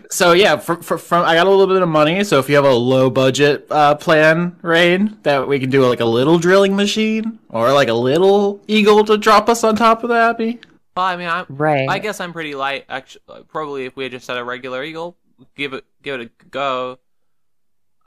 [0.10, 2.24] so yeah, from, from, from I got a little bit of money.
[2.24, 6.00] So if you have a low budget uh, plan, Rain, that we can do like
[6.00, 10.08] a little drilling machine or like a little eagle to drop us on top of
[10.08, 10.60] the abbey.
[10.96, 11.88] Well, I mean, I'm right.
[11.88, 12.86] I guess I'm pretty light.
[12.88, 15.16] Actually, probably if we had just had a regular eagle,
[15.54, 16.98] give it give it a go.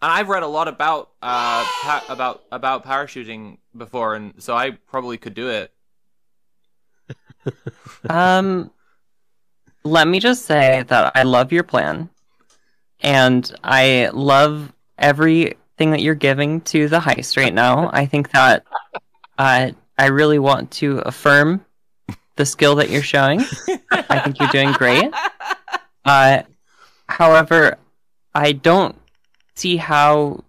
[0.01, 4.71] And I've read a lot about uh pa- about about parachuting before, and so I
[4.71, 5.73] probably could do it.
[8.09, 8.71] Um,
[9.83, 12.09] let me just say that I love your plan,
[13.01, 17.89] and I love everything that you're giving to the heist right now.
[17.91, 18.65] I think that
[19.37, 21.65] uh, I really want to affirm
[22.35, 23.41] the skill that you're showing.
[23.91, 25.11] I think you're doing great.
[26.05, 26.41] Uh,
[27.07, 27.77] however,
[28.33, 28.98] I don't
[29.59, 30.43] see how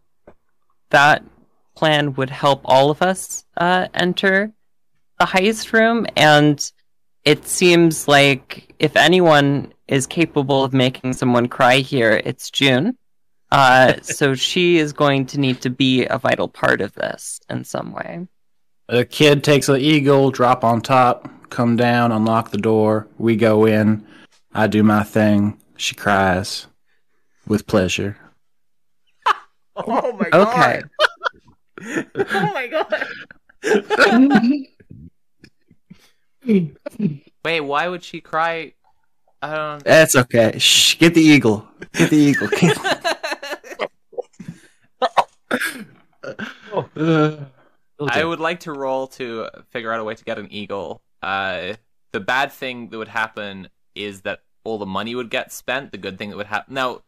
[0.90, 1.24] that
[1.74, 4.52] plan would help all of us uh, enter
[5.18, 6.72] the heist room, and
[7.24, 12.96] it seems like if anyone is capable of making someone cry here, it's June.
[13.50, 17.64] Uh, so she is going to need to be a vital part of this in
[17.64, 18.26] some way.
[18.88, 23.06] The kid takes an eagle, drop on top, come down, unlock the door.
[23.18, 24.06] We go in.
[24.52, 25.60] I do my thing.
[25.76, 26.66] She cries
[27.46, 28.16] with pleasure.
[29.86, 30.82] Oh my Okay.
[32.14, 33.06] Oh my god!
[37.44, 38.72] Wait, why would she cry?
[39.42, 39.84] I don't.
[39.84, 40.58] That's okay.
[40.58, 41.66] Shh, get the eagle.
[41.94, 42.48] Get the eagle.
[48.08, 51.02] I would like to roll to figure out a way to get an eagle.
[51.22, 51.74] Uh,
[52.12, 55.92] the bad thing that would happen is that all the money would get spent.
[55.92, 56.74] The good thing that would happen.
[56.74, 57.02] Now,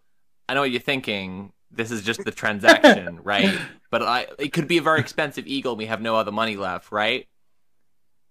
[0.48, 1.52] I know what you're thinking.
[1.72, 3.58] This is just the transaction, right?
[3.90, 5.72] But I, it could be a very expensive eagle.
[5.72, 7.26] and We have no other money left, right?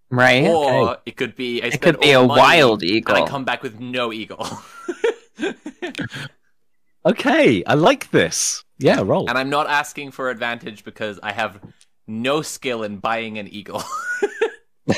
[0.09, 0.45] Right?
[0.47, 3.15] Or it could be I it could be a the money wild and eagle.
[3.15, 4.47] I come back with no eagle.
[7.03, 8.63] Okay, I like this.
[8.77, 9.27] Yeah, roll.
[9.27, 11.59] and I'm not asking for advantage because I have
[12.07, 13.84] no skill in buying an eagle.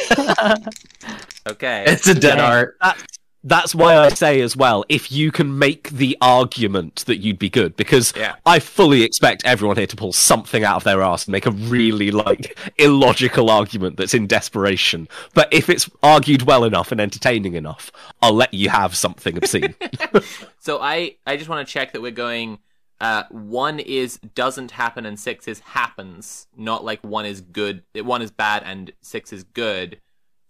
[1.48, 1.86] okay.
[1.88, 2.46] it's a dead Yeah.
[2.46, 2.76] art.
[2.82, 3.04] That's
[3.44, 7.76] why I say as well, if you can make the argument that you'd be good,
[7.76, 8.36] because Yeah.
[8.46, 11.52] I fully expect everyone here to pull something out of their ass and make a
[11.52, 15.08] really like illogical argument that's in desperation.
[15.34, 17.92] But if it's argued well enough and entertaining enough,
[18.22, 19.76] I'll let you have something obscene.
[20.60, 22.60] So I I just want to check that we're going.
[23.02, 26.48] Uh, one is doesn't happen and six is happens.
[26.56, 27.84] Not like one is good.
[27.96, 30.00] One is bad and six is good.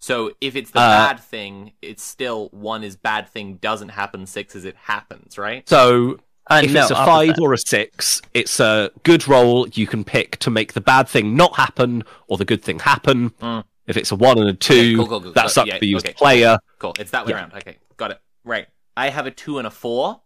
[0.04, 4.26] So if it's the Uh, bad thing, it's still one is bad thing doesn't happen.
[4.26, 5.68] Six is it happens, right?
[5.70, 6.20] so
[6.52, 10.04] Uh, if no, it's a five or a six, it's a good roll you can
[10.04, 13.30] pick to make the bad thing not happen or the good thing happen.
[13.42, 13.64] Mm.
[13.88, 15.32] If it's a one and a two, Okay, cool, cool, cool.
[15.32, 16.12] that's Got- up yeah, to you as okay.
[16.12, 16.58] a player.
[16.80, 16.94] Cool.
[17.00, 17.38] It's that way Yeah.
[17.38, 17.54] around.
[17.54, 18.20] Okay, got it.
[18.44, 18.68] Right.
[18.98, 20.20] I have a two and a four.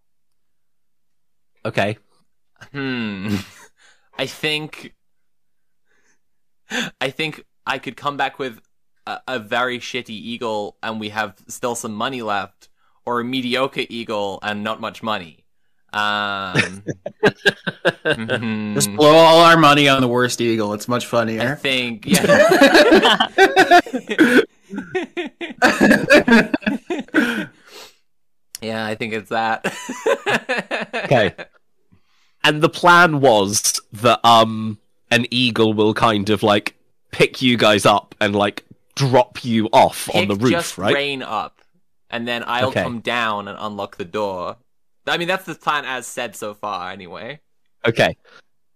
[1.64, 2.00] Okay.
[2.72, 3.36] Hmm.
[4.18, 4.96] I think.
[7.00, 8.60] I think I could come back with
[9.08, 12.70] a, a very shitty eagle, and we have still some money left,
[13.06, 15.46] or a mediocre eagle and not much money.
[15.94, 16.84] Um.
[18.76, 20.74] Just blow all our money on the worst eagle.
[20.74, 21.54] It's much funnier.
[21.54, 22.06] I think.
[22.06, 22.22] Yeah.
[28.62, 29.66] yeah, I think it's that.
[31.06, 31.34] Okay.
[32.44, 34.78] And the plan was that um
[35.10, 36.76] an eagle will kind of like
[37.12, 38.67] pick you guys up and like
[38.98, 40.94] drop you off on the roof, just right?
[40.94, 41.62] rain up,
[42.10, 42.84] and then I'll Okay.
[42.84, 44.58] come down and unlock the door.
[45.06, 47.40] I mean, that's the plan as said so far, anyway.
[47.88, 48.18] Okay.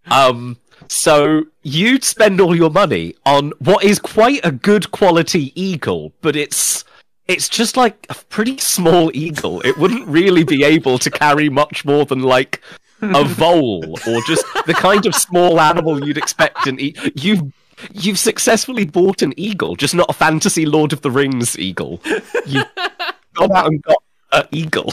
[0.09, 0.57] Um,
[0.87, 6.35] so you'd spend all your money on what is quite a good quality eagle, but
[6.35, 6.83] it's
[7.27, 9.61] it's just like a pretty small eagle.
[9.61, 12.61] It wouldn't really be able to carry much more than like
[13.01, 17.51] a vole or just the kind of small animal you'd expect an e- you
[17.93, 22.01] you've successfully bought an eagle, just not a fantasy Lord of the Rings eagle.
[22.45, 22.65] You've
[23.35, 24.91] gone out and got an eagle.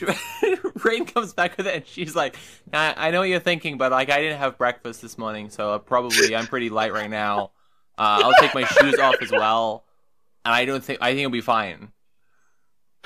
[0.84, 2.36] Rain comes back with it, and she's like,
[2.72, 5.72] I, "I know what you're thinking, but like I didn't have breakfast this morning, so
[5.72, 7.50] uh, probably I'm pretty light right now.
[7.96, 9.84] Uh, I'll take my shoes off as well,
[10.44, 11.92] and I don't think I think it'll be fine."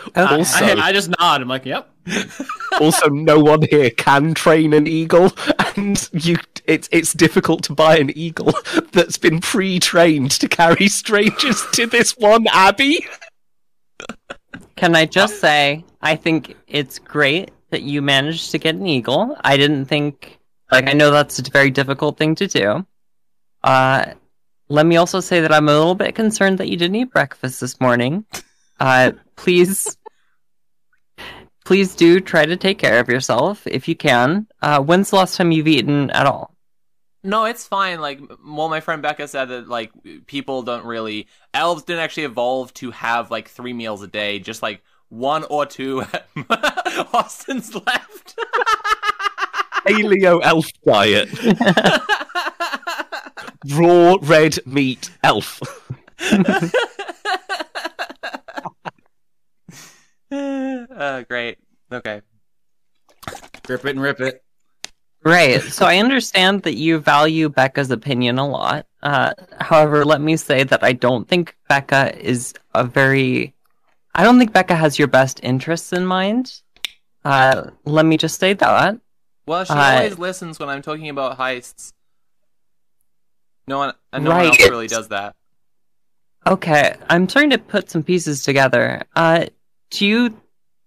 [0.08, 0.22] Okay.
[0.22, 1.42] Also- I, I just nod.
[1.42, 1.88] I'm like, yep.
[2.80, 5.32] also no one here can train an eagle
[5.76, 8.52] and you it's it's difficult to buy an eagle
[8.92, 13.06] that's been pre-trained to carry strangers to this one abbey
[14.76, 19.36] Can I just say, I think it's great that you managed to get an eagle.
[19.44, 20.38] I didn't think,
[20.70, 22.86] like, I know that's a very difficult thing to do.
[23.62, 24.06] Uh,
[24.68, 27.60] let me also say that I'm a little bit concerned that you didn't eat breakfast
[27.60, 28.24] this morning.
[28.82, 29.96] Uh, please,
[31.64, 34.48] please do try to take care of yourself if you can.
[34.60, 36.52] Uh, when's the last time you've eaten at all?
[37.22, 38.00] No, it's fine.
[38.00, 39.92] Like, well, my friend Becca said that like
[40.26, 44.64] people don't really elves didn't actually evolve to have like three meals a day, just
[44.64, 46.02] like one or two.
[47.12, 48.36] Austin's left.
[49.86, 51.28] paleo elf diet
[53.76, 55.60] raw red meat elf
[60.96, 61.58] uh, great.
[61.92, 62.22] Okay.
[63.68, 64.42] Rip it and rip it.
[65.24, 65.62] Right.
[65.62, 68.86] So I understand that you value Becca's opinion a lot.
[69.02, 73.54] Uh, however, let me say that I don't think Becca is a very.
[74.14, 76.60] I don't think Becca has your best interests in mind.
[77.24, 78.98] Uh, let me just say that.
[79.46, 81.92] Well, she Uh, always listens when I'm talking about heists.
[83.68, 84.48] No one, and no one Right.
[84.48, 85.36] else really does that.
[86.46, 89.02] Okay, I'm starting to put some pieces together.
[89.14, 89.46] Uh,
[89.92, 90.36] do you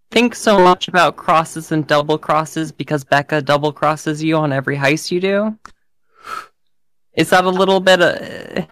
[0.10, 4.76] think so much about crosses and double crosses because Becca double crosses you on every
[4.76, 5.57] heist you do?
[7.14, 8.02] Is that a little bit?
[8.02, 8.65] Uh,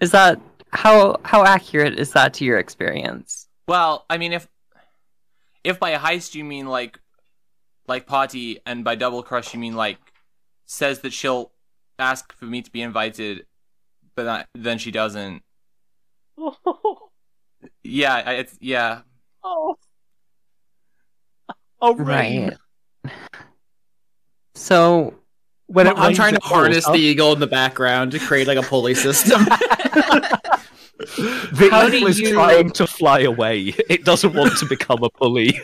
[0.00, 0.40] is that
[0.72, 3.48] how how accurate is that to your experience?
[3.68, 4.48] Well, I mean, if
[5.62, 6.98] if by heist you mean like
[7.86, 9.98] like party, and by double crush you mean like
[10.66, 11.52] says that she'll
[11.98, 13.46] ask for me to be invited,
[14.16, 15.42] but not, then she doesn't.
[17.82, 19.00] Yeah, it's yeah.
[19.44, 19.76] Oh
[21.80, 22.56] oh Rain.
[23.04, 23.12] Right.
[24.54, 25.14] So
[25.66, 26.92] when it I'm trying to harness huh?
[26.92, 29.44] the eagle in the background to create like a pulley system.
[31.16, 35.10] the How eagle is you- trying to fly away it doesn't want to become a
[35.10, 35.60] pulley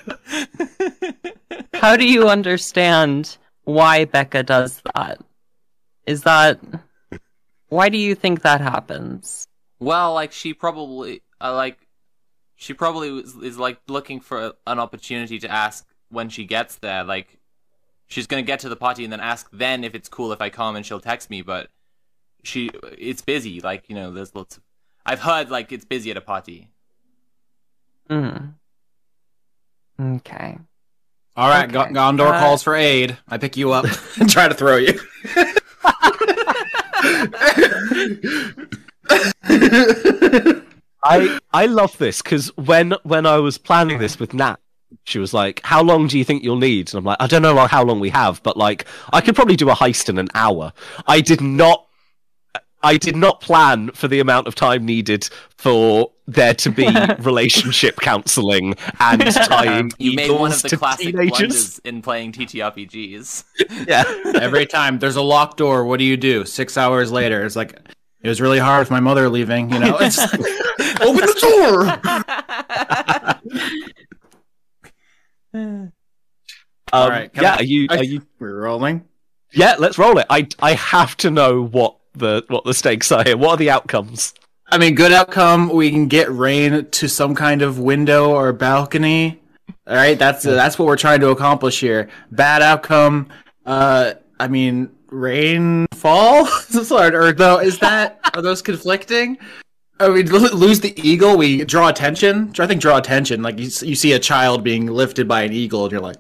[1.84, 5.20] how do you understand why Becca does that?
[6.06, 6.60] Is that
[7.68, 9.46] why do you think that happens?
[9.80, 11.83] Well, like she probably, uh, like
[12.56, 17.04] she probably is, is like looking for an opportunity to ask when she gets there.
[17.04, 17.38] Like
[18.06, 20.50] she's gonna get to the party and then ask then if it's cool if I
[20.50, 21.42] come, and she'll text me.
[21.42, 21.68] But
[22.42, 23.60] she, it's busy.
[23.60, 24.56] Like you know, there's lots.
[24.58, 24.62] Of,
[25.06, 26.68] I've heard like it's busy at a party.
[28.08, 28.36] Hmm.
[30.00, 30.58] Okay.
[31.36, 31.92] All right, Go- Okay.
[31.92, 33.16] Gondor Uh, calls for aid.
[33.28, 33.86] I pick you up
[34.20, 34.98] and try to throw you.
[41.04, 44.56] I I love this because when when I was planning this with Nat,
[45.04, 47.42] she was like, "How long do you think you'll need?" And I'm like, "I don't
[47.42, 50.28] know how long we have, but like I could probably do a heist in an
[50.34, 50.72] hour."
[51.06, 51.86] I did not.
[52.82, 55.26] I did not plan for the amount of time needed
[55.56, 56.86] for there to be
[57.20, 61.30] relationship counseling and tying You made one of the to classic teenagers.
[61.38, 63.44] blunders in playing TTRPGs.
[63.88, 64.04] Yeah,
[64.38, 66.44] Every time there's a locked door, what do you do?
[66.44, 67.74] Six hours later, it's like
[68.24, 69.70] it was really hard with my mother leaving.
[69.70, 70.18] You know, it's
[71.00, 71.86] open the door.
[75.54, 75.92] um,
[76.92, 77.54] All right, yeah.
[77.54, 78.26] I- are you I- are you?
[78.38, 79.04] We're rolling.
[79.52, 80.26] Yeah, let's roll it.
[80.30, 83.36] I I have to know what the what the stakes are here.
[83.36, 84.34] What are the outcomes?
[84.68, 85.68] I mean, good outcome.
[85.68, 89.40] We can get rain to some kind of window or balcony.
[89.86, 92.08] All right, that's that's what we're trying to accomplish here.
[92.32, 93.28] Bad outcome.
[93.64, 96.46] Uh, I mean, rainfall.
[96.46, 99.38] Sorry, or though is that are those conflicting?
[100.00, 101.36] I mean, lose the eagle.
[101.36, 102.52] We draw attention.
[102.58, 103.42] I think draw attention.
[103.42, 106.16] Like you, you see a child being lifted by an eagle, and you're like,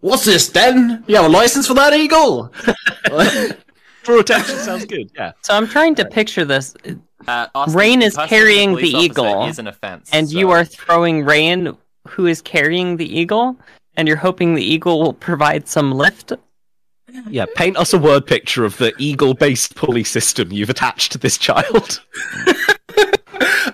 [0.00, 0.48] "What's this?
[0.48, 2.52] Then you have a license for that eagle?"
[4.04, 5.10] Draw attention sounds good.
[5.16, 5.32] Yeah.
[5.42, 6.74] So I'm trying to picture this,
[7.26, 10.62] Uh, Austin, Rain is carrying police the eagle, Is an offense, and so- you are
[10.64, 11.74] throwing Rain,
[12.08, 13.56] who is carrying the eagle,
[13.96, 16.34] and you're hoping the eagle will provide some lift.
[17.28, 17.46] Yeah.
[17.56, 22.00] Paint us a word picture of the eagle-based pulley system you've attached to this child.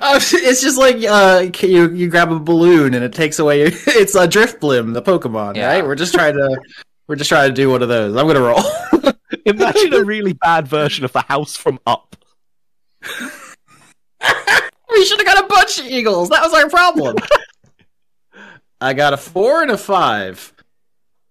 [0.03, 3.59] Uh, it's just like uh, you you grab a balloon and it takes away.
[3.59, 5.67] Your, it's a Drifblim, the Pokemon, Yeah.
[5.67, 5.85] right?
[5.85, 6.59] We're just trying to
[7.07, 8.17] we're just trying to do one of those.
[8.17, 8.63] I'm gonna roll.
[9.47, 12.17] Imagine a really bad version of the house from Up.
[14.91, 16.29] we should have got a bunch of eagles.
[16.31, 17.17] That was our problem.
[18.81, 20.53] I got a four and a five.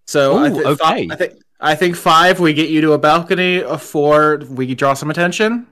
[0.05, 1.07] So I, Ooh, thi- okay.
[1.07, 3.57] fi- I think I think five we get you to a balcony.
[3.57, 5.67] A four we draw some attention.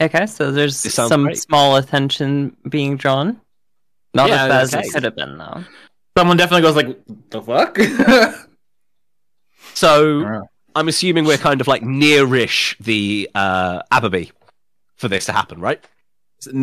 [0.00, 1.38] Okay, so there's some great.
[1.38, 3.40] small attention being drawn.
[4.14, 5.64] Not Yeah, as bad as it could have been, though.
[6.16, 6.96] Someone definitely goes like,
[7.30, 7.78] "The fuck."
[9.76, 10.42] So
[10.74, 14.32] I'm assuming we're kind of like nearish the uh, Abbey
[14.96, 15.84] for this to happen, right?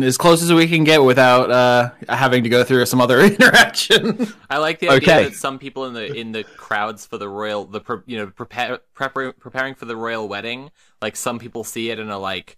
[0.02, 4.26] As close as we can get without uh, having to go through some other interaction.
[4.48, 5.24] I like the idea Okay.
[5.24, 8.26] that some people in the in the crowds for the royal, the pre- you know
[8.28, 10.70] prepare, prepar- preparing for the royal wedding,
[11.02, 12.56] like some people see it and are like,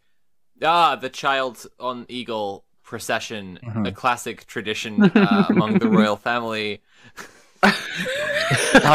[0.62, 3.88] ah, the child on eagle procession, Mhm.
[3.88, 6.80] a classic tradition uh, among the royal family.
[7.64, 7.70] All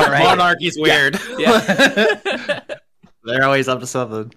[0.08, 0.24] right.
[0.24, 1.20] Monarchy's weird.
[1.38, 2.62] Yeah.
[3.24, 4.34] They're always up to something.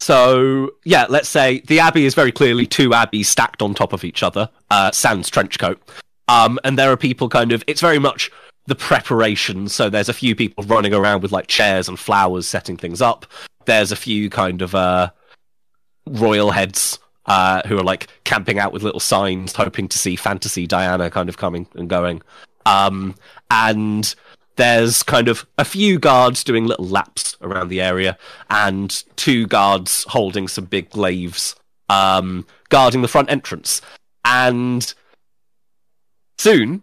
[0.00, 4.04] So yeah, let's say the abbey is very clearly two abbeys stacked on top of
[4.04, 5.80] each other, uh, sans trench coat,
[6.28, 7.62] um, and there are people kind of.
[7.66, 8.30] It's very much
[8.66, 9.68] the preparation.
[9.68, 13.26] So there's a few people running around with like chairs and flowers, setting things up.
[13.66, 15.10] There's a few kind of uh,
[16.06, 20.66] royal heads uh, who are like camping out with little signs, hoping to see Fantasy
[20.66, 22.22] Diana kind of coming and going.
[22.66, 23.14] Um,
[23.50, 24.14] and
[24.60, 28.18] there's kind of a few guards doing little laps around the area,
[28.50, 31.56] and two guards holding some big glaives,
[31.88, 33.80] um, guarding the front entrance.
[34.24, 34.92] And
[36.38, 36.82] soon,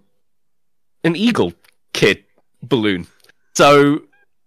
[1.04, 1.54] an eagle
[1.94, 2.24] kid
[2.64, 3.08] balloon.
[3.56, 4.02] So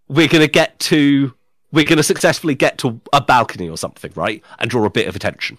[0.08, 1.32] we're gonna get to
[1.72, 4.42] we're gonna successfully get to a balcony or something, right?
[4.58, 5.58] And draw a bit of attention.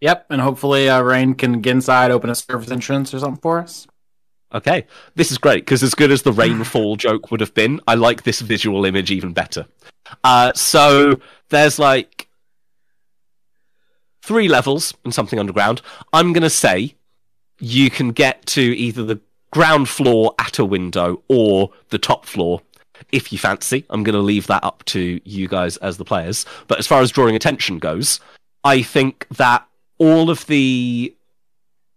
[0.00, 3.58] Yep, and hopefully uh, Rain can get inside, open a service entrance or something for
[3.58, 3.86] us.
[4.52, 7.94] Okay, this is great because as good as the rainfall joke would have been, I
[7.94, 9.66] like this visual image even better.
[10.24, 11.20] Uh, so
[11.50, 12.28] there's like
[14.22, 15.82] three levels and something underground.
[16.12, 16.94] I'm gonna say
[17.60, 19.20] you can get to either the
[19.52, 22.62] ground floor at a window or the top floor
[23.12, 23.84] if you fancy.
[23.90, 26.44] I'm gonna leave that up to you guys as the players.
[26.66, 28.18] But as far as drawing attention goes,
[28.64, 29.66] I think that
[29.98, 31.14] all of the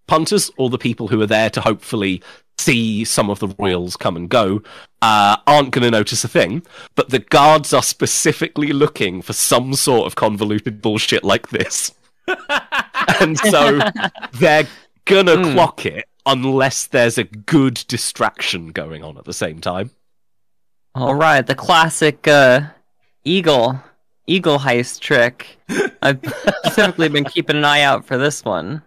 [0.07, 2.21] punters, all the people who are there to hopefully
[2.63, 4.61] see some of the royals come and go,
[5.01, 6.63] uh, aren't going to notice a thing.
[6.95, 11.91] But the guards are specifically looking for some sort of convoluted bullshit like this.
[13.19, 13.79] and so
[14.33, 14.67] they're
[15.05, 15.53] going to Hmm.
[15.53, 19.91] clock it unless there's a good distraction going on at the same time.
[20.95, 22.61] All right, the classic uh,
[23.23, 23.79] eagle
[24.25, 25.57] eagle heist trick.
[26.01, 26.19] I've
[26.65, 28.83] specifically been keeping an eye out for this one.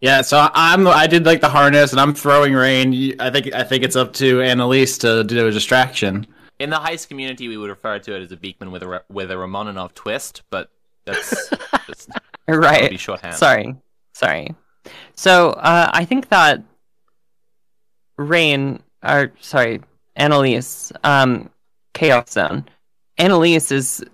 [0.00, 3.14] Yeah, so I- I'm I did like the harness, and I'm throwing Rain.
[3.20, 6.26] I think I think it's up to Annalise to do a distraction.
[6.58, 9.00] In the heist community, we would refer to it as a Beekman with a Ra-
[9.10, 10.70] with a Romanov twist, but
[11.06, 11.48] that's,
[11.86, 13.00] that's that be Right.
[13.00, 13.34] shorthand.
[13.36, 13.74] Sorry.
[14.14, 14.54] Sorry.
[15.14, 16.62] So uh, I think that
[18.18, 19.82] Rain, or sorry,
[20.14, 21.50] Annalise, um,
[21.94, 22.66] Chaos Zone.
[23.18, 24.04] Annalise is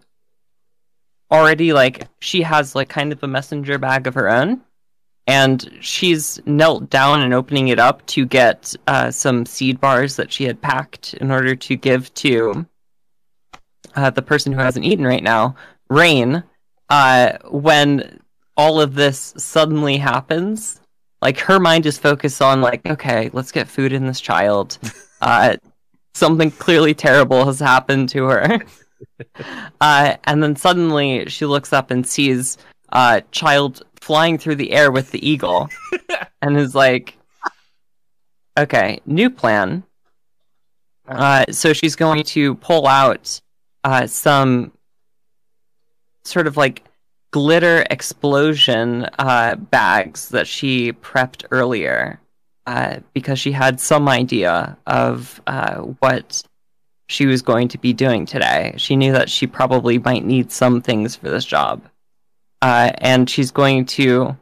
[1.31, 4.61] already like she has like kind of a messenger bag of her own,
[5.33, 10.31] and she's knelt down and opening it up to get uh, some seed bars that
[10.31, 12.67] she had packed in order to give to
[13.97, 15.57] uh, the person who hasn't eaten right now,
[15.89, 16.45] Rain.
[16.91, 18.21] Uh, when
[18.59, 20.83] all of this suddenly happens,
[21.23, 24.79] like her mind is focused on like, okay, let's get food in this child.
[25.25, 25.57] Uh,
[26.15, 28.59] something clearly terrible has happened to her.
[29.81, 32.59] uh, and then suddenly she looks up and sees
[32.91, 35.69] uh, child flying through the air with the eagle,
[36.43, 37.16] and is like,
[38.59, 39.85] okay, new plan.
[41.07, 43.41] Uh, so she's going to pull out
[43.85, 44.73] uh, some
[46.24, 46.83] sort of like
[47.31, 52.20] glitter explosion uh, bags that she prepped earlier
[52.66, 56.43] uh, because she had some idea of uh, what
[57.09, 58.74] she was going to be doing today.
[58.79, 61.83] She knew that she probably might need some things for this job.
[62.62, 64.36] Uh, and she's going to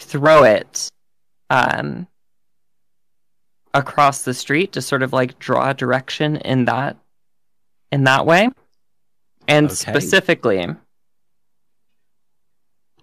[0.00, 0.90] throw it
[1.50, 2.06] um,
[3.72, 6.96] across the street to sort of like draw a direction in that
[7.92, 8.48] in that way.
[9.48, 9.74] And Okay.
[9.74, 10.66] specifically,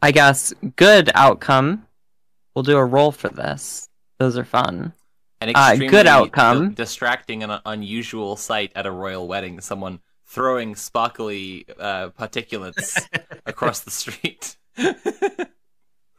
[0.01, 1.87] I guess good outcome.
[2.55, 3.87] We'll do a roll for this.
[4.19, 4.93] Those are fun.
[5.41, 6.69] An Uh, extremely good outcome.
[6.69, 9.61] di- distracting and unusual sight at a royal wedding.
[9.61, 13.07] Someone throwing sparkly uh, particulates
[13.45, 14.55] across the street.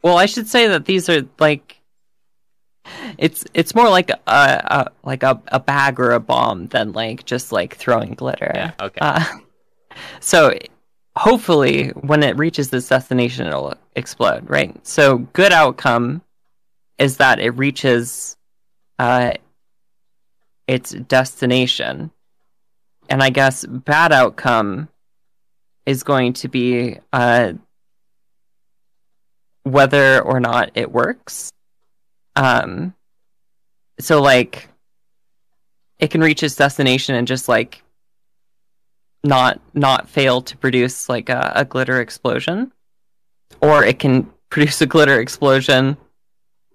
[0.03, 1.81] Well, I should say that these are like
[3.19, 7.25] it's it's more like a, a like a, a bag or a bomb than like
[7.25, 8.51] just like throwing glitter.
[8.55, 8.73] yeah.
[8.81, 8.99] Okay.
[9.01, 9.25] Uh,
[10.21, 10.57] so
[11.17, 14.75] hopefully, when it reaches this destination, it'll explode, right?
[14.87, 16.23] So good outcome
[16.99, 18.37] is that it reaches
[18.99, 19.33] uh,
[20.67, 22.11] its destination,
[23.09, 24.89] and I guess bad outcome
[25.87, 27.55] is going to be uh,
[29.63, 31.51] whether or not it works.
[32.37, 32.95] Um,
[33.99, 34.69] so like
[35.99, 37.83] it can reach its destination and just like
[39.25, 42.73] not not fail to produce like a, a glitter explosion,
[43.61, 45.97] or it can produce a glitter explosion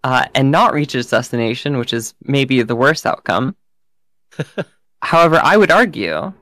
[0.03, 3.55] uh, and not reach its destination, which is maybe the worst outcome.
[5.13, 6.33] However, I would argue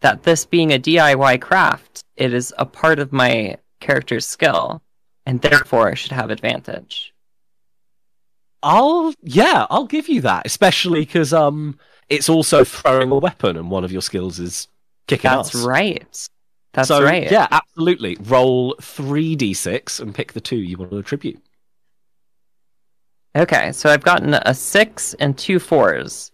[0.00, 4.82] that this being a DIY craft, it is a part of my character's skill,
[5.24, 7.14] and therefore should have advantage.
[8.62, 11.78] I'll yeah, I'll give you that, especially because um,
[12.10, 14.68] it's also throwing a weapon, and one of your skills is
[15.06, 15.64] kicking That's ass.
[15.64, 16.28] right.
[16.74, 17.32] That's so, right.
[17.32, 18.18] Yeah, absolutely.
[18.20, 21.40] Roll three d6 and pick the two you want to attribute.
[23.34, 26.30] Okay, so I've gotten a six and two fours.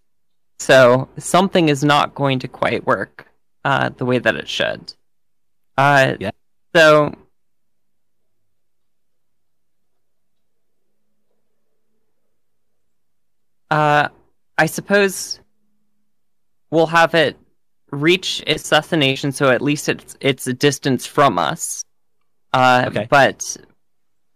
[0.64, 3.26] So something is not going to quite work
[3.66, 4.94] uh, the way that it should.
[5.76, 6.30] Uh, Yeah.
[6.74, 7.14] So.
[13.70, 14.08] Uh,
[14.56, 15.38] I suppose
[16.70, 17.36] we'll have it
[17.90, 21.84] reach its destination, so at least it's it's a distance from us.
[22.54, 23.06] Uh, Okay.
[23.10, 23.54] But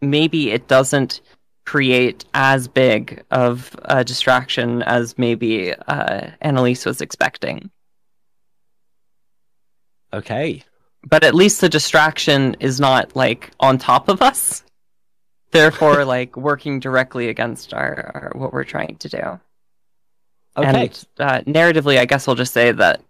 [0.02, 1.22] maybe it doesn't
[1.68, 7.70] create as big of a distraction as maybe uh, Annalise was expecting.
[10.14, 10.64] Okay.
[11.04, 14.64] But at least the distraction is not like on top of us.
[15.50, 19.40] Therefore, like working directly against our, our what we're trying to do.
[20.56, 20.86] Okay.
[20.86, 23.02] And uh, narratively, I guess I'll just say that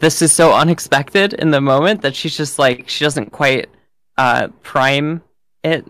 [0.00, 3.68] this is so unexpected in the moment that she's just like she doesn't quite
[4.18, 5.22] uh, prime
[5.62, 5.86] it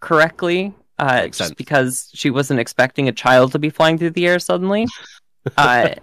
[0.00, 0.74] correctly.
[0.98, 1.54] Uh, just sense.
[1.54, 4.86] because she wasn't expecting a child to be flying through the air suddenly,
[5.56, 5.94] uh,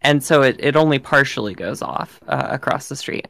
[0.00, 3.26] and so it, it only partially goes off uh, across the street.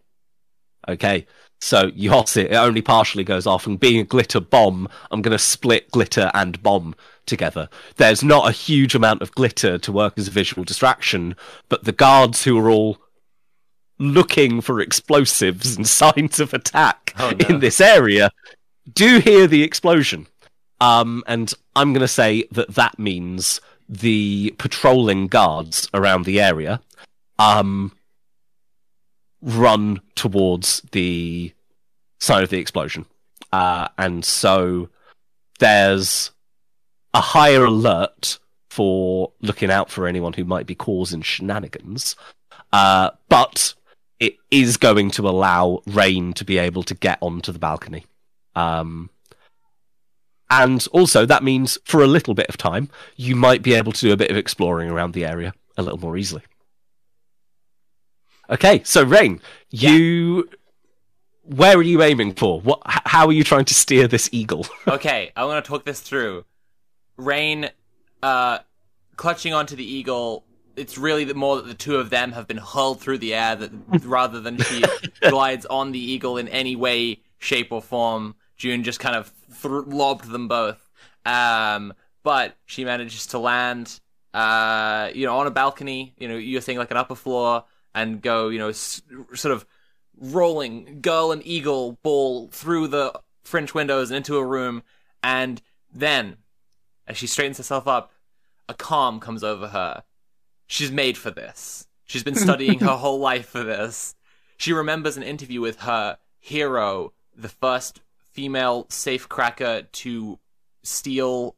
[0.86, 1.27] Okay.
[1.61, 5.23] So you hot it, it only partially goes off, and being a glitter bomb, I'm
[5.23, 6.95] going to split glitter and bomb
[7.27, 7.69] together.
[7.97, 11.35] There's not a huge amount of glitter to work as a visual distraction,
[11.69, 12.99] but the guards who are all
[13.99, 17.47] looking for explosives and signs of attack Oh, no.
[17.49, 18.31] in this area
[18.93, 20.28] do hear the explosion.
[20.81, 26.81] Um, and I'm going to say that that means the patrolling guards around the area
[27.39, 27.93] um,
[29.41, 31.53] run towards the
[32.21, 33.07] side of the explosion.
[33.53, 34.89] Uh, and so
[35.59, 36.31] there's
[37.15, 38.39] a higher alert
[38.71, 42.15] for looking out for anyone who might be causing shenanigans.
[42.73, 43.75] Uh, but
[44.21, 48.05] it is going to allow Rain to be able to get onto the balcony.
[48.55, 49.11] Um,
[50.51, 54.01] and also, that means for a little bit of time, you might be able to
[54.01, 56.43] do a bit of exploring around the area a little more easily.
[58.51, 60.49] Okay, so Rain, you.
[61.43, 62.61] Where are you aiming for?
[62.61, 62.81] What?
[62.85, 64.66] How are you trying to steer this eagle?
[64.89, 66.45] okay, I want to talk this through.
[67.16, 67.70] Rain,
[68.23, 68.59] uh,
[69.16, 70.45] clutching onto the eagle.
[70.77, 73.70] It's really more that the two of them have been hurled through the air that
[74.05, 74.83] rather than she
[75.29, 78.35] glides on the eagle in any way, shape, or form.
[78.59, 79.32] June just kind of
[79.62, 80.78] th- lobbed them both.
[81.24, 84.01] Um, but she manages to land,
[84.35, 86.14] uh, you know, on a balcony.
[86.18, 87.64] You know, you're saying like an upper floor,
[87.94, 89.01] and go, you know, s-
[89.35, 89.64] sort of
[90.20, 94.82] rolling girl and eagle ball through the French windows and into a room,
[95.22, 95.62] and
[95.93, 96.36] then,
[97.06, 98.12] as she straightens herself up,
[98.68, 100.02] a calm comes over her.
[100.66, 101.86] She's made for this.
[102.05, 104.14] She's been studying her whole life for this.
[104.59, 108.01] She remembers an interview with her hero, the first
[108.39, 110.39] female safecracker to
[110.85, 111.56] steal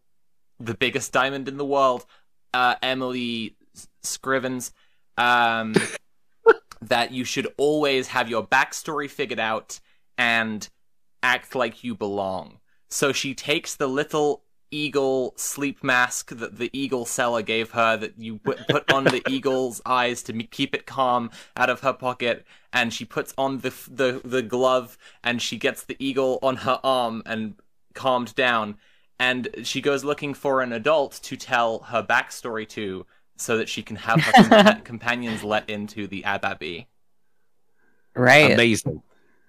[0.59, 2.07] the biggest diamond in the world,
[2.55, 3.55] uh, Emily
[4.03, 4.73] Scrivens.
[5.19, 5.75] Um,
[6.81, 9.79] that you should always have your backstory figured out
[10.17, 10.67] and
[11.23, 12.61] act like you belong.
[12.89, 18.19] So she takes the little eagle sleep mask that the eagle seller gave her that
[18.19, 22.47] you put, put on the eagle's eyes to keep it calm out of her pocket
[22.73, 26.81] and she puts on the the the glove and she gets the eagle on her
[26.85, 27.55] arm and
[27.95, 28.77] calmed down
[29.19, 33.05] and she goes looking for an adult to tell her backstory to
[33.37, 36.87] so that she can have her companions let into the abbey
[38.15, 38.53] Right.
[38.53, 39.03] Amazing.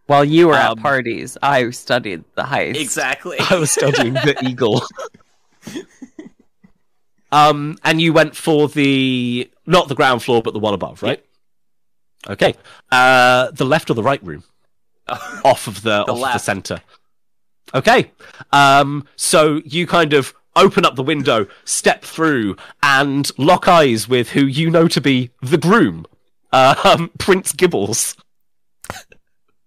[0.07, 2.75] While you were Um, at parties, I studied the heist.
[2.75, 4.83] exactly I was studying the eagle.
[7.31, 11.23] um, and you went for the not the ground floor, but the one above, right?
[12.27, 12.55] Okay.
[12.91, 14.43] Uh, the left or the right room?
[15.43, 16.81] off of the, The off of the center.
[17.73, 18.11] Okay.
[18.51, 24.31] Um, so you kind of open up the window, step through, and lock eyes with
[24.31, 26.05] who you know to be the groom,
[26.51, 28.15] um, Prince Gibbles.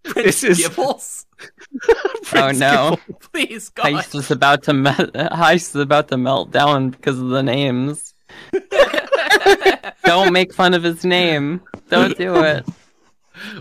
[0.15, 1.25] this is Gibbles?
[2.25, 2.99] Prince no.
[3.09, 3.21] Gibbles.
[3.33, 7.29] please god Heist is about to me- Heist is about to melt down because of
[7.29, 8.15] the names.
[10.05, 11.63] Don't make fun of his name.
[11.89, 12.67] Don't do it.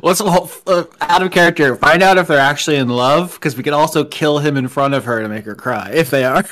[0.02, 1.76] What's the whole uh, Adam character?
[1.76, 4.94] Find out if they're actually in love, because we can also kill him in front
[4.94, 6.44] of her to make her cry if they are.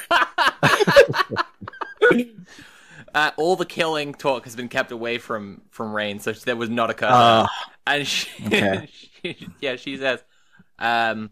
[3.13, 6.69] uh, all the killing talk has been kept away from from Rain, so there was
[6.69, 7.11] not a curse.
[7.11, 7.47] Uh,
[7.87, 8.87] and she, okay.
[9.23, 10.23] she- yeah, she says,
[10.79, 11.31] um,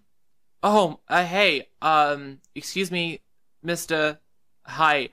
[0.64, 3.22] "Oh, uh, hey, um, excuse me,
[3.64, 4.20] Mister.
[4.64, 5.10] Hi,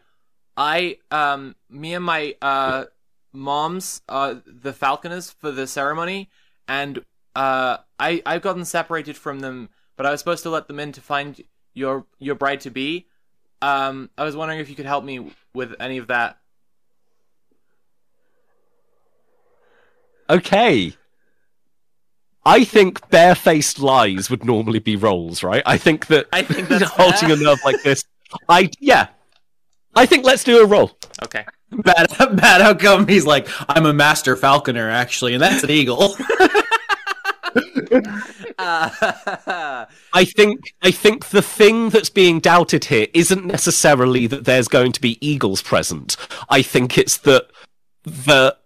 [0.57, 2.85] I, um, me and my uh
[3.33, 6.29] moms are the falconers for the ceremony,
[6.67, 7.05] and
[7.35, 10.93] uh, I I've gotten separated from them, but I was supposed to let them in
[10.93, 11.41] to find
[11.75, 13.07] your your bride to be.
[13.63, 16.39] Um, I was wondering if you could help me with any of that."
[20.29, 20.97] Okay.
[22.47, 25.65] I think barefaced lies would normally be roles, right?
[25.67, 28.05] I think that I think that's holding a nerve like this.
[28.49, 29.09] I yeah.
[29.97, 30.97] I think let's do a roll.
[31.25, 31.45] Okay.
[31.71, 32.07] bad,
[32.37, 33.09] bad outcome.
[33.09, 36.15] He's like, I'm a master falconer, actually, and that's an eagle.
[38.59, 38.91] Uh,
[40.13, 44.93] I think I think the thing that's being doubted here isn't necessarily that there's going
[44.93, 46.17] to be eagles present.
[46.49, 47.49] I think it's that
[48.05, 48.57] the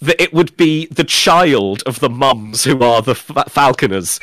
[0.00, 4.20] that it would be the child of the mums who are the fa- falconers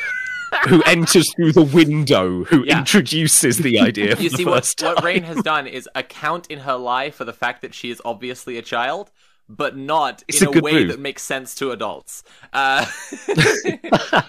[0.68, 2.78] who enters through the window who Yeah.
[2.78, 5.02] introduces the idea you the see what, first what.
[5.04, 8.56] Rain has done is account in her lie for the fact that she is obviously
[8.56, 9.10] a child,
[9.48, 10.88] but not It's in a a, way move.
[10.88, 12.22] that makes sense to adults.
[12.52, 12.86] Uh,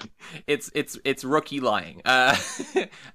[0.48, 2.02] it's it's it's rookie lying.
[2.06, 2.36] Uh,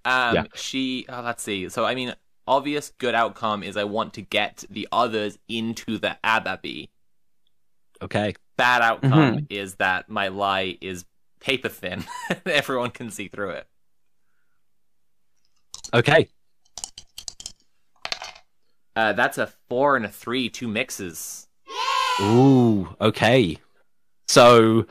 [0.04, 0.44] um, Yeah.
[0.54, 1.68] She oh, let's see.
[1.68, 2.14] So I mean,
[2.46, 6.90] obvious good outcome is I want to get the others into the abbey.
[8.02, 8.34] Okay.
[8.56, 9.44] Bad outcome Mm-hmm.
[9.48, 11.04] is that my lie is
[11.40, 12.04] paper thin.
[12.46, 13.66] Everyone can see through it.
[15.94, 16.28] Okay.
[18.94, 21.48] Uh, that's a four and a three, two mixes.
[22.20, 23.56] Ooh, okay.
[24.28, 24.86] So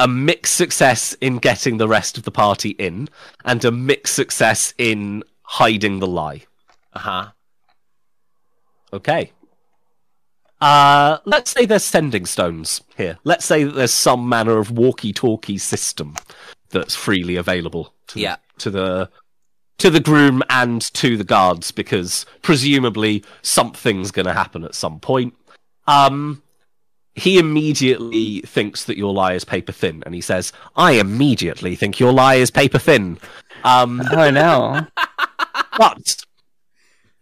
[0.00, 3.08] a mixed success in getting the rest of the party in,
[3.44, 6.42] and a mixed success in hiding the lie.
[6.92, 7.26] Uh huh.
[8.92, 9.32] Okay.
[10.60, 13.18] Uh, let's say there's sending stones here.
[13.24, 16.14] Let's say that there's some manner of walkie-talkie system
[16.70, 18.36] that's freely available to, Yeah.
[18.58, 19.10] to the
[19.78, 25.00] to the groom and to the guards because presumably something's going to happen at some
[25.00, 25.34] point.
[25.88, 26.42] Um,
[27.16, 31.98] he immediately thinks that your lie is paper thin, and he says, "I immediately think
[31.98, 33.18] your lie is paper thin."
[33.64, 34.86] Um, Oh no.
[35.76, 36.16] but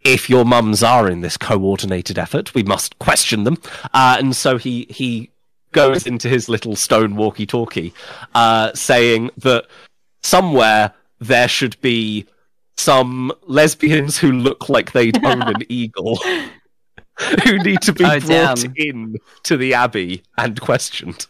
[0.05, 3.59] if your mums are in this coordinated effort, we must question them.
[3.95, 5.31] Uh, and so he he
[5.73, 7.95] goes into his little stone walkie-talkie,
[8.35, 9.67] uh, saying that
[10.23, 12.27] somewhere there should be
[12.77, 16.19] some lesbians who look like they'd own an eagle.
[17.45, 18.73] Who need to be Oh, brought damn.
[18.75, 21.27] in to the abbey and questioned?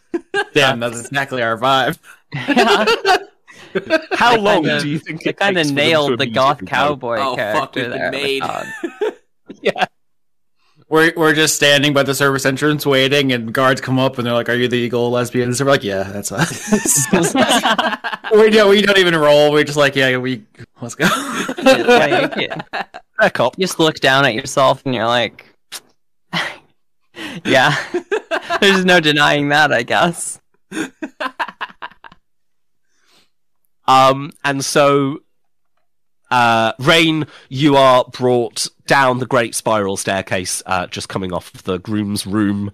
[0.53, 1.99] Damn, that's exactly our vibe.
[2.33, 3.17] Yeah.
[4.13, 6.25] How long kinda- do you think it kind of takes for them to nailed the
[6.27, 8.11] goth cowboy Oh, fuck, character we've there.
[8.11, 8.43] made.
[9.61, 9.85] Yeah,
[10.89, 14.33] We're we're just standing by the service entrance waiting, and guards come up and they're
[14.33, 17.07] like, "Are you the eagle lesbians?" And we're like, "Yeah, that's us."
[18.33, 19.51] we don't we don't even roll.
[19.51, 20.43] We're just like, "Yeah, we
[20.81, 21.05] let's go."
[21.63, 23.57] Yeah, you can't- cop.
[23.57, 25.45] you just look down at yourself and you're like,
[27.45, 27.75] yeah.
[28.59, 30.39] There's no denying that, I guess.
[33.85, 35.19] Um, and so,
[36.31, 41.79] uh, Rain, you are brought down the great spiral staircase, uh, just coming off the
[41.79, 42.71] groom's room,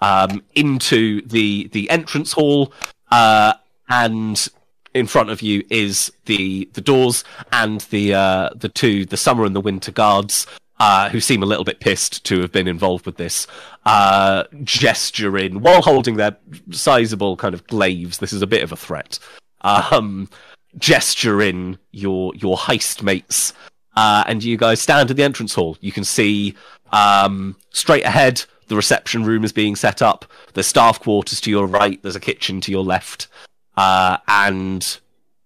[0.00, 2.72] um, into the the entrance hall,
[3.10, 3.54] uh,
[3.88, 4.48] and
[4.94, 9.44] in front of you is the the doors and the uh, the two the summer
[9.44, 10.46] and the winter guards
[10.82, 13.46] uh, who seem a little bit pissed to have been involved with this,
[13.86, 16.36] uh, gesturing while holding their
[16.72, 18.18] sizable kind of glaives.
[18.18, 19.20] This is a bit of a threat.
[19.60, 20.28] Um,
[20.78, 23.52] gesturing your your heist mates,
[23.96, 25.76] uh, and you guys stand at the entrance hall.
[25.80, 26.54] You can see
[26.92, 28.44] um, straight ahead.
[28.68, 30.24] The reception room is being set up.
[30.54, 32.00] The staff quarters to your right.
[32.02, 33.28] There's a kitchen to your left,
[33.76, 34.98] uh, and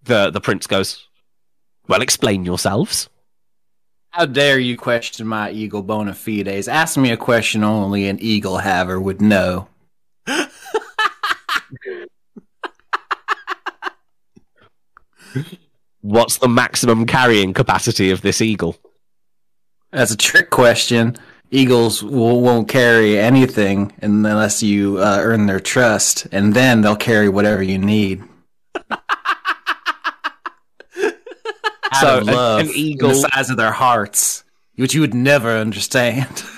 [0.05, 1.07] the the prince goes,
[1.89, 3.09] "Well, explain yourselves."
[4.11, 6.69] How dare you question my eagle bona fides?
[6.69, 9.69] Ask me a question only an eagle haver would know.
[16.03, 18.77] What's the maximum carrying capacity of this eagle?
[19.93, 21.17] That's a trick question.
[21.51, 27.29] Eagles will, won't carry anything unless you uh, earn their trust, and then they'll carry
[27.29, 28.23] whatever you need.
[28.91, 29.01] Out
[32.01, 34.43] So, of an- love, an and eagle- the size of their hearts,
[34.75, 36.43] which you would never understand.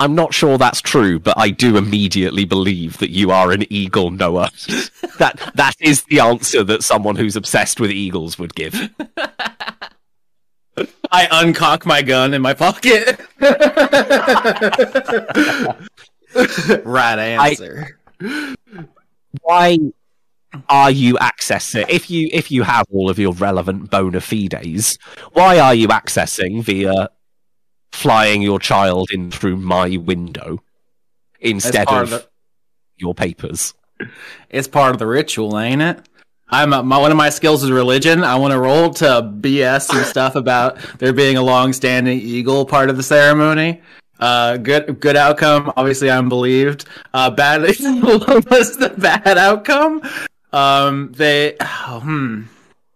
[0.00, 4.10] I'm not sure that's true, but I do immediately believe that you are an eagle
[4.10, 4.48] knower.
[5.18, 8.74] that that is the answer that someone who's obsessed with eagles would give.
[11.12, 13.20] I uncock my gun in my pocket.
[16.86, 17.98] right answer.
[19.42, 19.78] Why
[20.70, 24.98] are you accessing if you if you have all of your relevant bona fides?
[25.32, 27.10] Why are you accessing via
[27.92, 30.62] flying your child in through my window
[31.40, 32.26] instead of of the-
[32.96, 33.74] your papers?
[34.48, 36.00] It's part of the ritual, ain't it?
[36.52, 38.24] I'm a, my, one of my skills is religion.
[38.24, 42.90] I want to roll to BS some stuff about there being a long-standing eagle part
[42.90, 43.80] of the ceremony.
[44.18, 45.72] Uh, good, good outcome.
[45.76, 46.86] Obviously, I'm believed.
[47.14, 47.60] Uh, bad.
[47.80, 50.02] what was the bad outcome?
[50.52, 51.56] Um, they.
[51.60, 52.42] Oh, hmm.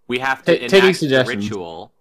[0.09, 1.93] We have to Ta- taking enact the ritual.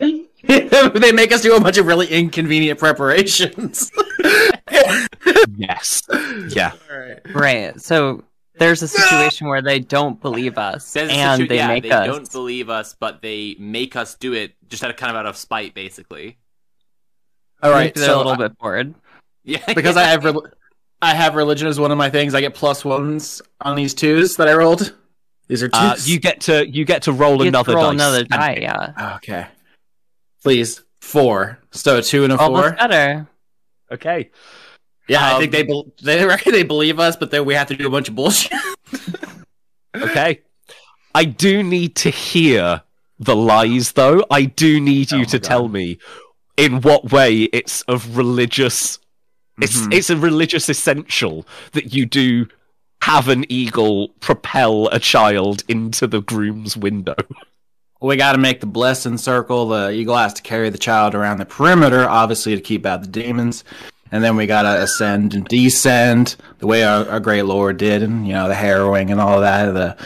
[0.44, 3.90] they make us do a bunch of really inconvenient preparations.
[5.56, 6.02] Yes.
[6.50, 6.72] Yeah.
[7.32, 7.78] Right.
[7.80, 8.24] So
[8.58, 11.90] there's a situation where they don't believe us, There's and situ- they yeah, make they
[11.90, 12.06] us.
[12.06, 15.26] don't believe us, but they make us do it just out of kind of out
[15.26, 16.38] of spite, basically.
[17.62, 18.94] All right, they're so a little I- bit bored.
[19.44, 20.46] Yeah, because I have rel
[21.02, 22.34] I have religion as one of my things.
[22.34, 24.94] I get plus ones on these twos that I rolled.
[25.48, 25.80] These are twos.
[25.80, 27.94] Uh, you get to you get to roll You get another to roll dice.
[27.94, 28.58] another die.
[28.60, 29.14] Yeah.
[29.16, 29.46] okay.
[30.42, 31.58] Please, four.
[31.70, 32.72] So a two and a Almost four.
[32.76, 33.28] better.
[33.92, 34.30] Okay.
[35.08, 37.66] Yeah, I Um, think they bel they reckon they believe us, but then we have
[37.68, 38.52] to do a bunch of bullshit.
[39.96, 40.40] Okay.
[41.14, 42.82] I do need to hear
[43.18, 44.24] the lies, though.
[44.30, 45.48] I do need Oh you my to God.
[45.48, 45.98] tell me
[46.56, 48.98] in what way it's of religious.
[49.60, 49.92] It's Mhm.
[49.94, 52.46] it's a religious essential that you do
[53.02, 57.16] have an eagle propel a child into the groom's window.
[58.08, 59.68] we got to make the blessing circle.
[59.68, 63.08] The eagle has to carry the child around the perimeter, obviously to keep out the
[63.08, 63.64] demons.
[64.12, 68.02] And then we got to ascend and descend the way our, our great Lord did,
[68.02, 69.72] and you know the harrowing and all that.
[69.72, 69.96] The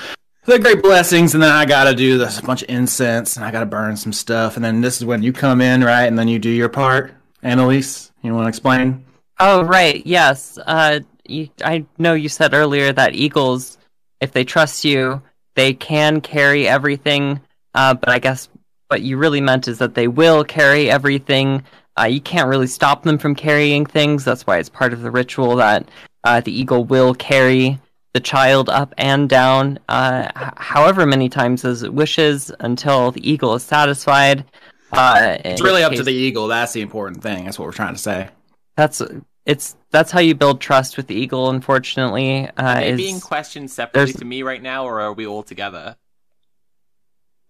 [0.45, 3.51] the great blessings, and then I got to do this bunch of incense, and I
[3.51, 4.57] got to burn some stuff.
[4.57, 6.05] And then this is when you come in, right?
[6.05, 7.15] And then you do your part.
[7.43, 9.05] Annalise, you want to explain?
[9.41, 10.05] Oh, right.
[10.07, 10.59] Yes.
[10.67, 13.79] Uh, you, I know you said earlier that eagles,
[14.21, 15.23] if they trust you,
[15.55, 17.41] they can carry everything.
[17.75, 18.49] Uh, but I guess
[18.89, 21.63] what you really meant is that they will carry everything.
[21.99, 24.25] Uh, you can't really stop them from carrying things.
[24.25, 25.89] That's why it's part of the ritual that
[26.25, 27.79] uh, the eagle will carry
[28.13, 33.29] the child up and down, uh, h- however many times as it wishes, until the
[33.29, 34.45] eagle is satisfied.
[34.93, 36.47] Uh, It's really up to the eagle.
[36.47, 37.45] That's the important thing.
[37.45, 38.29] That's what we're trying to say.
[38.77, 39.03] That's
[39.47, 41.51] it's that's how you build trust with the eagle.
[41.51, 45.13] Unfortunately, uh, Are they is being questioned separately there's- to me right now, or are
[45.13, 45.97] we all together?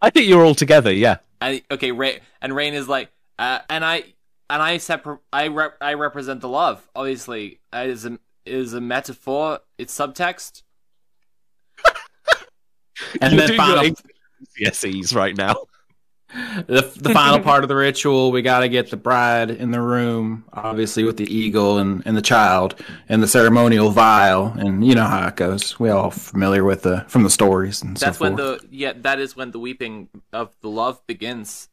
[0.05, 1.17] I think you're all together, yeah.
[1.71, 4.05] Okay, Ray, and Rain is like, uh, and I,
[4.51, 6.87] and I separ- I rep- I represent the love.
[6.95, 9.61] Obviously, uh, it is a is a metaphor.
[9.79, 10.63] It's subtext.
[13.21, 15.57] And doing final, your GCSEs right now.
[16.67, 19.81] The, the final part of the ritual, we got to get the bride in the
[19.81, 22.75] room, obviously with the eagle and, and the child,
[23.09, 25.79] and the ceremonial vial, and you know how it goes.
[25.79, 28.61] We all familiar with the from the stories and That's so when forth.
[28.63, 28.93] the yeah.
[28.97, 31.69] That is when the weeping of the love begins.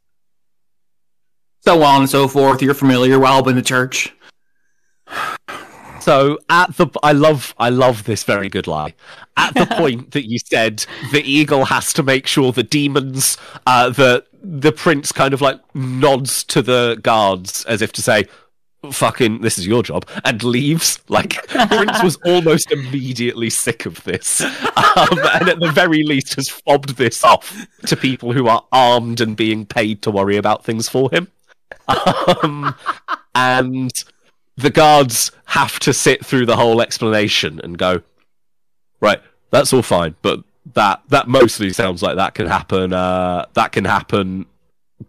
[1.62, 2.62] so on and so forth.
[2.62, 3.20] You're familiar.
[3.20, 4.14] We're all been to church.
[6.02, 8.96] So at the, I love, I love this very good lie.
[9.38, 13.92] At the point that you said the eagle has to make sure the demons, uh,
[13.92, 18.26] the the prince kind of like nods to the guards as if to say,
[18.92, 21.00] fucking this is your job and leaves.
[21.08, 26.50] Like prince was almost immediately sick of this um, and at the very least has
[26.50, 30.90] fobbed this off to people who are armed and being paid to worry about things
[30.90, 31.28] for him.
[31.88, 32.76] Um,
[33.36, 33.92] and
[34.58, 38.02] the guards have to sit through the whole explanation and go
[39.00, 40.42] right that's all fine but
[40.74, 44.46] that that mostly sounds like that can happen uh, that can happen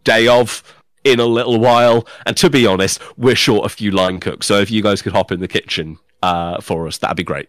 [0.04, 0.62] day of
[1.04, 2.06] in a little while.
[2.26, 5.12] And to be honest, we're short a few line cooks, so if you guys could
[5.12, 7.48] hop in the kitchen uh, for us, that'd be great.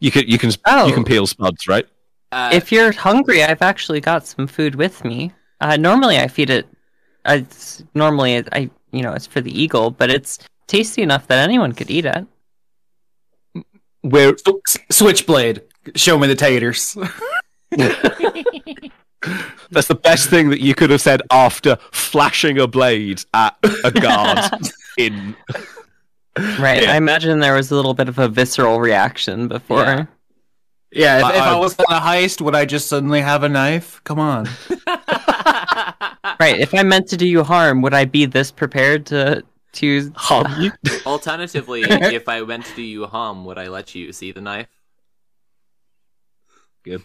[0.00, 0.86] you can you can Oh.
[0.86, 1.86] you can peel spuds, right?
[2.30, 5.32] Uh, If you're hungry, I've actually got some food with me.
[5.60, 6.66] Uh, normally, I feed it.
[7.26, 11.72] It's, normally, I you know it's for the eagle, but it's tasty enough that anyone
[11.72, 12.26] could eat it.
[14.02, 14.34] We're
[14.90, 15.62] Switchblade.
[15.96, 16.96] Show me the taters.
[19.70, 23.90] that's the best thing that you could have said after flashing a blade at a
[23.90, 24.50] guard
[24.98, 25.34] in.
[26.58, 26.82] Right.
[26.82, 26.92] Yeah.
[26.92, 29.82] I imagine there was a little bit of a visceral reaction before.
[29.82, 30.06] Yeah.
[30.94, 33.42] Yeah, if, I- if I I- was on a heist, would I just suddenly have
[33.44, 34.00] a knife?
[34.04, 34.48] Come on.
[36.40, 36.58] Right.
[36.58, 40.60] If I meant to do you harm, would I be this prepared to to harm
[40.60, 40.72] you.
[41.06, 44.68] Alternatively, if I went to do you harm, would I let you see the knife?
[46.84, 47.02] Good.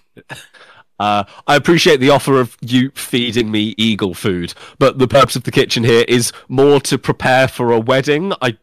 [0.99, 5.43] Uh, I appreciate the offer of you feeding me eagle food, but the purpose of
[5.43, 8.33] the kitchen here is more to prepare for a wedding.
[8.41, 8.57] I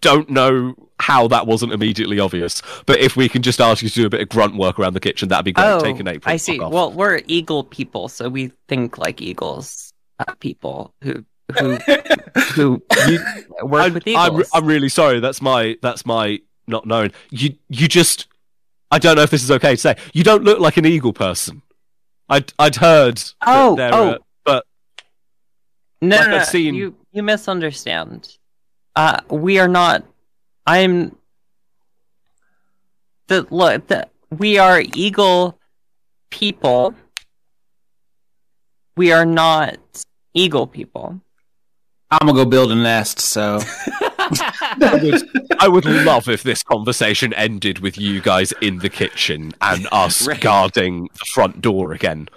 [0.00, 3.94] don't know how that wasn't immediately obvious, but if we can just ask you to
[3.94, 5.66] do a bit of grunt work around the kitchen, that'd be great.
[5.66, 6.32] Oh, Take an apron.
[6.32, 6.60] I see.
[6.60, 6.72] off.
[6.72, 9.92] Well, we're eagle people, so we think like eagles.
[10.18, 11.24] Uh, people who
[11.54, 11.76] who
[12.54, 12.82] who
[13.62, 14.42] work I'm, with I'm.
[14.52, 15.20] I'm really sorry.
[15.20, 17.12] That's my that's my not knowing.
[17.30, 18.26] You you just
[18.90, 19.96] I don't know if this is okay to say.
[20.12, 21.62] You don't look like an eagle person.
[22.28, 23.22] I'd I'd heard.
[23.46, 24.18] Oh, they're, oh.
[24.44, 24.64] but
[26.02, 28.36] no, like no, I've no, seen- you you misunderstand.
[28.94, 30.04] Uh, we are not.
[30.66, 31.16] I'm.
[33.28, 33.86] The look.
[33.86, 35.58] The, we are eagle
[36.30, 36.94] people.
[38.96, 39.78] We are not
[40.34, 41.20] eagle people.
[42.10, 43.20] I'm gonna go build a nest.
[43.20, 43.58] So
[44.18, 49.54] I would, I would love if this conversation ended with you guys in the kitchen
[49.60, 50.40] and us Right.
[50.40, 52.28] guarding the front door again.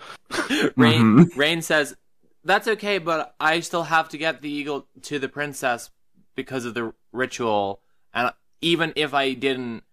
[0.76, 1.40] Rain mm-hmm.
[1.40, 1.96] Rain says,
[2.44, 5.90] "That's okay, but I still have to get the eagle to the princess
[6.36, 7.82] because of the ritual,
[8.14, 8.32] and
[8.62, 9.84] even if I didn't,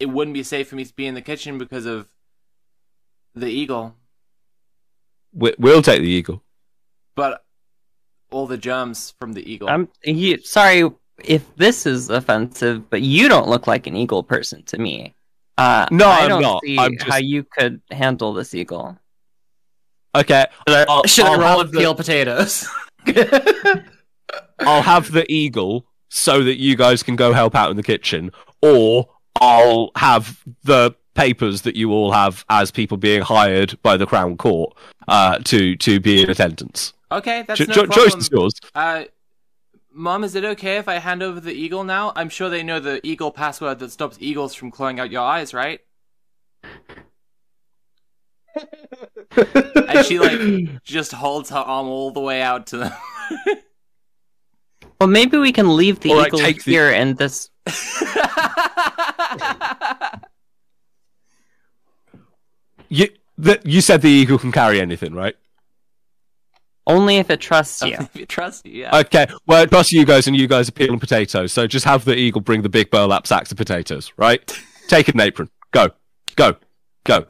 [0.00, 2.08] it wouldn't be safe for me to be in the kitchen because of
[3.34, 3.94] the eagle.
[5.32, 6.42] We, we'll take the eagle.
[7.14, 7.44] But
[8.30, 9.68] all the germs from the eagle.
[9.68, 10.90] I'm you, sorry
[11.24, 15.14] if this is offensive, but you don't look like an eagle person to me.
[15.56, 16.62] Uh, No, I I'm don't not.
[16.64, 18.96] see I'm just- how you could handle this eagle.
[20.14, 22.66] Okay, I'll, should I I'll roll have with the- peel potatoes?
[24.60, 28.30] I'll have the eagle so that you guys can go help out in the kitchen,
[28.62, 29.08] or
[29.40, 34.36] I'll have the papers that you all have as people being hired by the Crown
[34.36, 34.74] Court
[35.08, 36.92] uh, to to be in attendance.
[37.12, 38.10] Okay, that's Cho- no cho- problem.
[38.10, 38.54] choice is yours.
[38.74, 39.04] Uh,
[39.92, 42.12] Mom, is it okay if I hand over the eagle now?
[42.14, 45.52] I'm sure they know the eagle password that stops eagles from clawing out your eyes,
[45.54, 45.80] right?
[49.36, 52.92] and she like just holds her arm all the way out to them.
[55.00, 57.50] Well, maybe we can leave the All right, eagle take the- here and this.
[62.88, 65.36] You the, you said the eagle can carry anything, right?
[66.88, 67.96] Only if it trusts you.
[67.98, 68.98] if you trust you, yeah.
[69.00, 71.52] Okay, well, it trust you guys, and you guys are peeling potatoes.
[71.52, 74.58] So just have the eagle bring the big burlap sacks of potatoes, right?
[74.88, 75.50] Take an apron.
[75.70, 75.90] Go,
[76.34, 76.56] go,
[77.04, 77.26] go.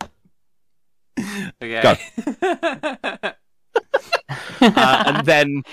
[1.60, 1.82] okay.
[1.82, 1.97] go.
[4.60, 5.64] uh, and then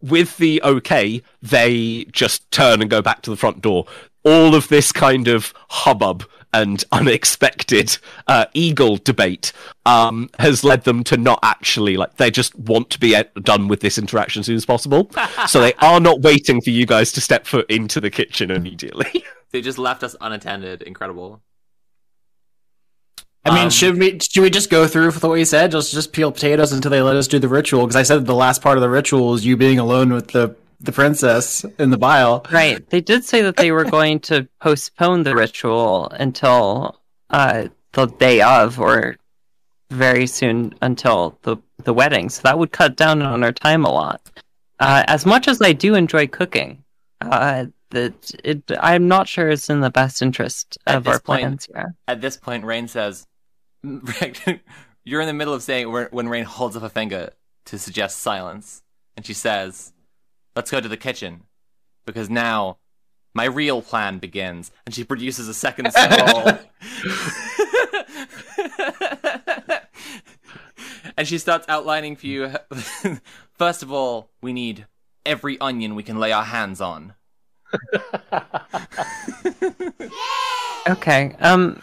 [0.00, 3.86] with the okay, they just turn and go back to the front door.
[4.24, 9.52] All of this kind of hubbub and unexpected uh, eagle debate
[9.86, 13.68] um, has led them to not actually like they just want to be uh, done
[13.68, 15.10] with this interaction as soon as possible.
[15.48, 19.24] so they are not waiting for you guys to step foot into the kitchen immediately.
[19.52, 20.82] they just left us unattended.
[20.82, 21.42] Incredible.
[23.44, 25.72] I mean, Um, should we should we just go through with what we said?
[25.72, 27.82] Just just peel potatoes until they let us do the ritual?
[27.82, 30.54] Because I said the last part of the ritual is you being alone with the
[30.82, 32.44] the princess in the bile.
[32.52, 32.88] Right.
[32.90, 37.00] They did say that they were going to postpone the ritual until
[37.30, 39.16] uh, the day of, or
[39.90, 42.28] very soon until the the wedding.
[42.30, 44.20] So that would cut down on our time a lot.
[44.78, 46.82] Uh, as much as I do enjoy cooking,
[47.20, 51.20] uh, that it, I'm not sure it's in the best interest At of this our
[51.20, 51.94] point- plans here.
[52.08, 53.26] At this point, Rain says,
[53.84, 57.30] "You're in the middle of saying when Rain holds up a finger
[57.66, 58.82] to suggest silence,
[59.16, 59.92] and she says."
[60.56, 61.42] Let's go to the kitchen
[62.06, 62.78] because now
[63.34, 64.70] my real plan begins.
[64.86, 66.48] And she produces a second scroll.
[71.16, 72.52] and she starts outlining for you.
[73.54, 74.86] First of all, we need
[75.24, 77.14] every onion we can lay our hands on.
[80.88, 81.36] Okay.
[81.40, 81.80] Um,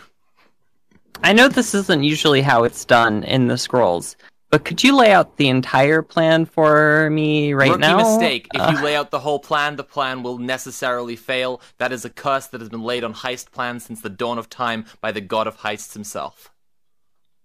[1.23, 4.15] I know this isn't usually how it's done in the scrolls,
[4.49, 7.97] but could you lay out the entire plan for me right now?
[7.97, 8.17] Rookie now?
[8.17, 8.47] mistake.
[8.53, 11.61] If Uh, you lay out the whole plan, the plan will necessarily fail.
[11.77, 14.49] That is a curse that has been laid on heist plans since the dawn of
[14.49, 16.51] time by the god of heists himself.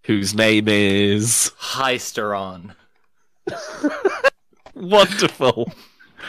[0.05, 2.75] Whose name is Heisteron.
[4.75, 5.73] wonderful.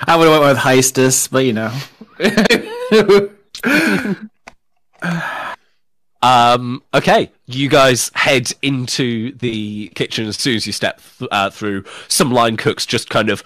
[0.08, 1.72] I would have went with Heistus, but you know.
[6.26, 11.52] Um, okay, you guys head into the kitchen as soon as you step th- uh,
[11.52, 11.84] through.
[12.08, 13.44] Some line cooks just kind of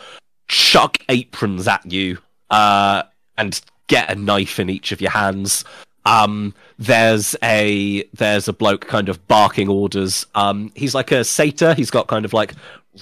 [0.47, 2.19] chuck aprons at you
[2.49, 3.03] uh,
[3.37, 5.65] and get a knife in each of your hands.
[6.05, 10.25] Um, there's a there's a bloke kind of barking orders.
[10.33, 11.73] Um, he's like a satyr.
[11.73, 12.53] He's got kind of like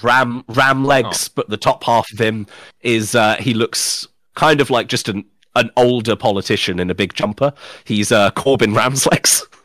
[0.01, 2.47] ram ram legs, but the top half of him
[2.81, 5.23] is uh, he looks kind of like just an
[5.55, 7.53] an older politician in a big jumper.
[7.83, 8.73] He's uh, Corbin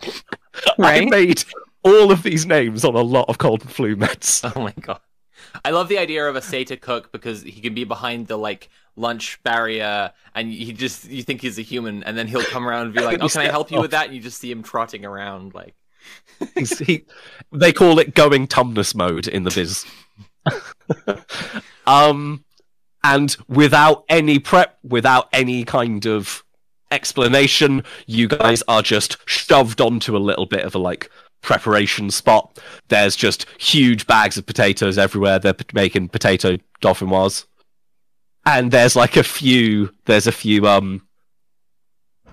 [0.00, 0.78] Ramslegs.
[0.78, 1.44] I made
[1.82, 4.44] all of these names on a lot of cold and flu meds.
[4.56, 5.00] Oh my god.
[5.64, 8.68] I love the idea of a satyr cook because he can be behind the like
[8.96, 12.86] lunch barrier and he just you think he's a human and then he'll come around
[12.86, 14.62] and be like, "Oh, can I help you with that?" and you just see him
[14.62, 15.74] trotting around like
[16.54, 17.04] he,
[17.52, 19.84] they call it going tumnus mode in the biz.
[21.86, 22.44] um,
[23.04, 26.44] and without any prep, without any kind of
[26.90, 31.10] explanation, you guys are just shoved onto a little bit of a like
[31.42, 32.58] preparation spot.
[32.88, 35.38] There's just huge bags of potatoes everywhere.
[35.38, 37.44] They're making potato dauphinoise.
[38.46, 41.02] And there's like a few, there's a few, um,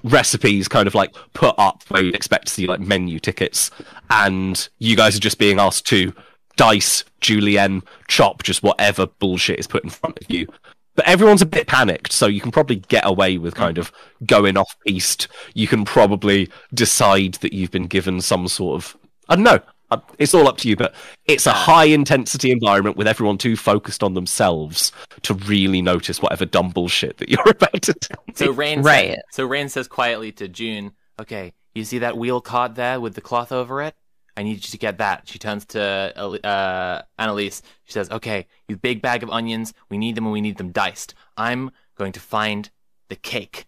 [0.04, 3.72] recipes kind of like put up where you'd expect to see like menu tickets.
[4.10, 6.14] And you guys are just being asked to
[6.56, 10.48] dice, julienne, chop just whatever bullshit is put in front of you.
[10.96, 13.92] But everyone's a bit panicked, so you can probably get away with kind of
[14.26, 15.28] going off piste.
[15.54, 18.98] You can probably decide that you've been given some sort of
[19.28, 19.60] I don't know.
[19.92, 20.94] uh, It's all up to you, but
[21.26, 24.92] it's a high intensity environment with everyone too focused on themselves
[25.24, 28.34] to really notice whatever dumb bullshit that you're about to tell me.
[28.36, 29.10] So Rain Right.
[29.16, 33.16] said, so Rain says quietly to June, "Okay, you see that wheel cart there with
[33.16, 33.96] the cloth over it?
[34.38, 35.82] I need you to get that." She turns to
[36.46, 37.62] uh, Annalise.
[37.86, 39.74] She says, "Okay, you big bag of onions.
[39.90, 41.14] We need them and we need them diced.
[41.38, 42.70] I'm going to find
[43.10, 43.66] the cake."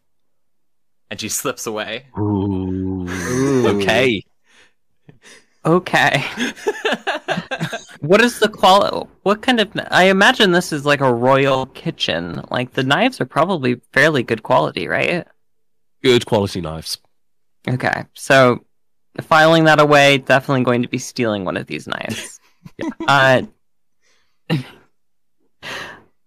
[1.10, 2.08] And she slips away.
[2.18, 3.08] Ooh.
[3.68, 4.24] Okay.
[5.66, 6.24] Okay.
[8.00, 9.10] what is the quality?
[9.24, 9.70] What kind of?
[9.92, 12.42] I imagine this is like a royal kitchen.
[12.50, 15.28] Like the knives are probably fairly good quality, right?
[16.04, 17.00] Good quality knives.
[17.68, 18.66] Okay, so
[19.22, 22.40] filing that away, definitely going to be stealing one of these knives.
[23.08, 23.44] uh,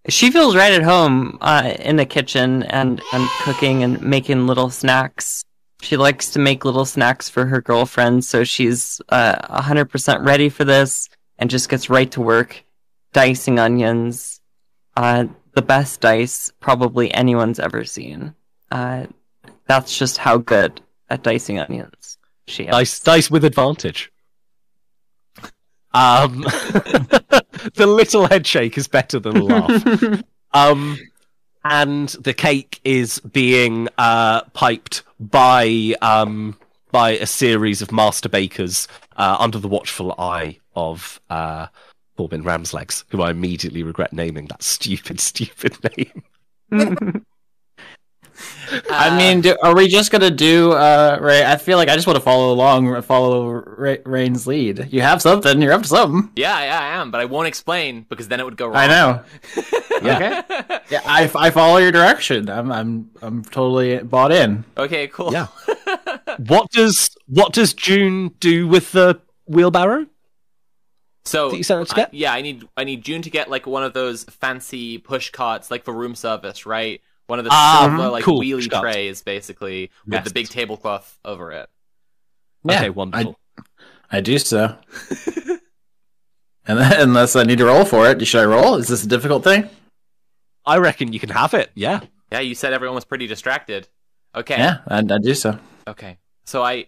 [0.07, 4.69] she feels right at home uh, in the kitchen and, and cooking and making little
[4.69, 5.43] snacks.
[5.81, 10.63] She likes to make little snacks for her girlfriends, so she's uh, 100% ready for
[10.63, 11.09] this
[11.39, 12.63] and just gets right to work
[13.13, 14.41] dicing onions.
[14.95, 18.35] Uh, the best dice probably anyone's ever seen.
[18.69, 19.07] Uh,
[19.65, 22.65] that's just how good at dicing onions she.
[22.65, 24.11] Dice, dice with advantage.
[25.93, 30.23] Um, the little head shake is better than a laugh.
[30.53, 30.97] Um,
[31.63, 36.57] and the cake is being uh, piped by um,
[36.91, 41.67] by a series of master bakers uh, under the watchful eye of uh,
[42.17, 47.25] Corbin Ramslegs, who I immediately regret naming that stupid, stupid name.
[48.89, 50.71] I mean, do, are we just gonna do?
[50.71, 54.87] Uh, Ray, I feel like I just want to follow along, follow Ray, Rain's lead.
[54.91, 55.61] You have something.
[55.61, 56.31] You're up to something.
[56.35, 58.75] Yeah, yeah, I am, but I won't explain because then it would go wrong.
[58.77, 59.23] I know.
[60.01, 60.41] Yeah.
[60.49, 60.79] Okay.
[60.89, 62.49] Yeah, I, I follow your direction.
[62.49, 64.63] I'm I'm I'm totally bought in.
[64.75, 65.31] Okay, cool.
[65.31, 65.45] Yeah.
[66.39, 70.07] what does what does June do with the wheelbarrow?
[71.25, 73.83] So you sent us I- yeah, I need I need June to get like one
[73.83, 76.99] of those fancy push carts, like for room service, right?
[77.27, 78.81] One of the Ah, silver like cool, wheelie carts.
[78.93, 80.23] trays, basically, with Yes.
[80.25, 81.69] the big tablecloth over it.
[82.69, 83.37] okay, Yeah, wonderful.
[84.11, 84.75] I do so.
[86.65, 88.75] and then, unless I need to roll for it, should I roll?
[88.75, 89.69] Is this a difficult thing?
[90.65, 91.71] I reckon you can have it.
[91.73, 92.01] Yeah.
[92.31, 93.87] Yeah, you said everyone was pretty distracted.
[94.35, 94.57] Okay.
[94.57, 95.57] Yeah, I, I do so.
[95.87, 96.17] Okay.
[96.45, 96.85] So I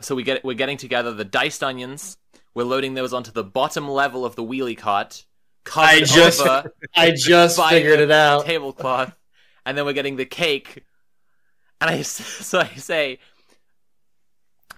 [0.00, 2.16] so we get we're getting together the diced onions.
[2.54, 5.24] We're loading those onto the bottom level of the wheelie cart.
[5.76, 6.40] I just-
[6.96, 8.46] I just figured it out.
[8.46, 9.12] tablecloth,
[9.66, 10.84] and then we're getting the cake.
[11.80, 13.18] And I so I say,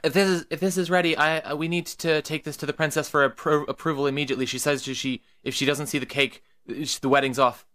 [0.05, 2.67] if this is if this is ready, I uh, we need to take this to
[2.67, 4.47] the princess for appro- approval immediately.
[4.47, 7.67] She says she- she if she doesn't see the cake, the wedding's off.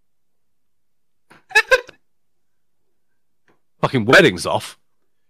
[3.81, 4.77] Fucking wedding's off.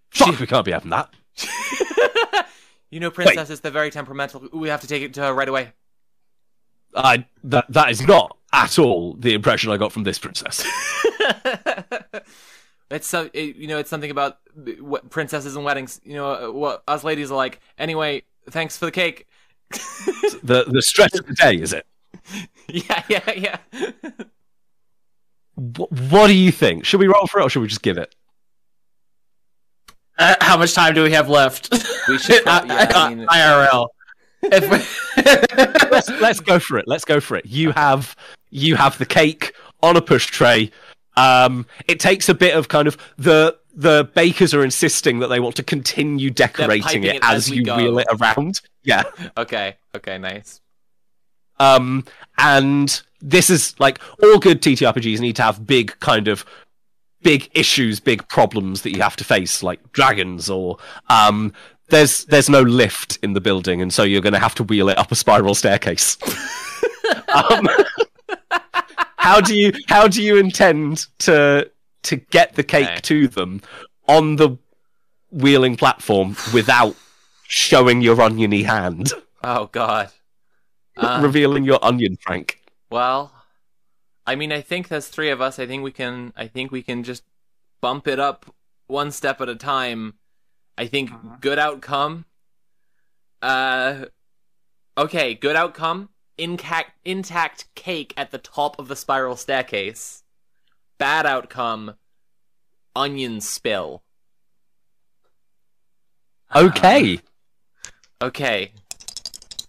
[0.10, 1.14] Fuck, we can't be having that.
[2.90, 4.48] you know, princesses they're very temperamental.
[4.54, 5.74] We have to take it to her right away.
[6.98, 10.64] I that that is not at all the impression I got from this princess.
[12.90, 14.38] it's so it, you know it's something about
[14.80, 16.00] what princesses and weddings.
[16.04, 17.60] You know uh, what us ladies are like.
[17.78, 19.28] Anyway, thanks for the cake.
[20.44, 21.86] the the stress of the day is it?
[22.68, 23.58] yeah, yeah, yeah.
[25.56, 26.86] What, what do you think?
[26.86, 28.14] Should we roll for it or should we just give it?
[30.20, 31.70] Uh, how much time do we have left?
[32.08, 33.88] We should prob- yeah, I mean- IRL.
[34.44, 36.88] Let's let's go for it.
[36.88, 37.46] Let's go for it.
[37.46, 38.16] You have
[38.52, 40.72] you have the cake on a push tray.
[41.16, 45.40] Um, it takes a bit of kind of the the bakers are insisting that they
[45.40, 47.78] want to continue decorating it, it as as you go.
[47.78, 48.62] wheel it around.
[48.84, 49.04] Yeah.
[49.38, 50.62] Okay, okay, nice.
[51.60, 52.06] Um,
[52.38, 56.46] and this is like all good TTRPGs need to have big kind of
[57.24, 60.78] big issues, big problems that you have to face, like dragons or
[61.10, 61.54] um.
[61.90, 64.90] There's there's no lift in the building, and so you're going to have to wheel
[64.90, 66.18] it up a spiral staircase.
[67.34, 67.68] um,
[69.18, 71.70] how do you how do you intend to
[72.04, 73.00] to get the cake Okay.
[73.02, 73.62] to them
[74.08, 74.58] on the
[75.32, 76.96] wheeling platform without
[77.48, 79.12] showing your oniony hand,
[79.44, 80.10] Oh God.
[80.98, 82.60] Uh, revealing your onion, Frank?
[82.90, 83.32] well,
[84.26, 85.58] I mean, I think there's three of us.
[85.60, 86.34] I think we can.
[86.36, 87.24] I think we can just
[87.82, 88.46] bump it up
[88.88, 90.16] one step at a time.
[90.78, 91.38] I think uh-huh.
[91.42, 92.26] good outcome.
[93.42, 94.06] Uh,
[94.98, 96.10] okay, good outcome.
[96.38, 100.24] Intact, intact cake at the top of the spiral staircase.
[100.98, 101.96] Bad outcome.
[102.96, 104.04] Onion spill.
[106.50, 106.68] Uh-huh.
[106.68, 107.20] Okay.
[108.22, 108.72] Okay.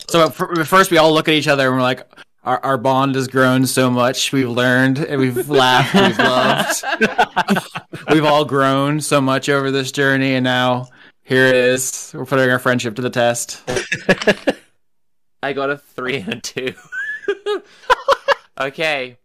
[0.09, 2.07] so uh, at first, we all look at each other and we're like,
[2.45, 4.33] our, our bond has grown so much.
[4.33, 5.95] We've learned and we've laughed.
[5.95, 7.69] We've loved.
[8.11, 10.89] we've all grown so much over this journey, and now
[11.29, 12.11] here it is.
[12.15, 13.63] We're putting our friendship to the test.
[15.43, 16.75] I got a three and a two.
[18.61, 19.19] okay.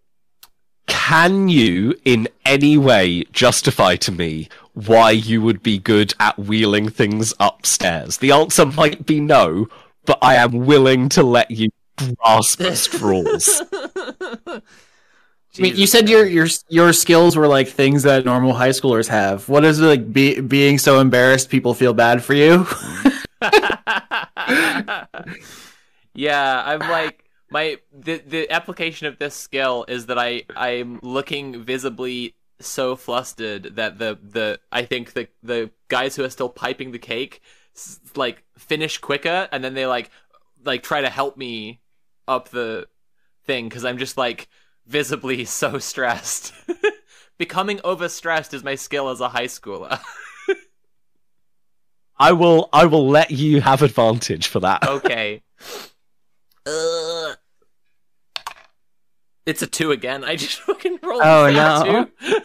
[0.87, 6.89] Can you, in any way, justify to me why you would be good at wheeling
[6.89, 8.17] things upstairs?
[8.17, 9.67] The answer might be no,
[10.05, 12.73] but I am willing to let you grasp at
[15.53, 15.67] straws.
[15.67, 19.07] I mean, you said your your your skills were like things that normal high schoolers
[19.07, 19.47] have.
[19.49, 22.67] What is it like be, being so embarrassed people feel bad for you?
[26.13, 31.63] yeah, I'm like my the the application of this skill is that I I'm looking
[31.63, 36.91] visibly so flustered that the the I think the the guys who are still piping
[36.91, 37.41] the cake
[38.15, 40.09] like finish quicker and then they like
[40.63, 41.81] like try to help me
[42.27, 42.87] up the
[43.45, 44.47] thing because I'm just like
[44.85, 46.53] visibly so stressed.
[47.37, 49.99] Becoming overstressed is my skill as a high schooler.
[52.17, 54.87] I will I will let you have advantage for that.
[54.87, 55.41] Okay.
[59.45, 60.23] It's a two again.
[60.23, 61.23] I just fucking rolled.
[61.25, 62.05] Oh, a no.
[62.05, 62.39] two.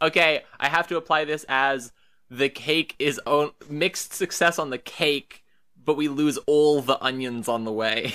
[0.00, 1.92] okay, I have to apply this as
[2.30, 5.44] the cake is own mixed success on the cake,
[5.76, 8.14] but we lose all the onions on the way.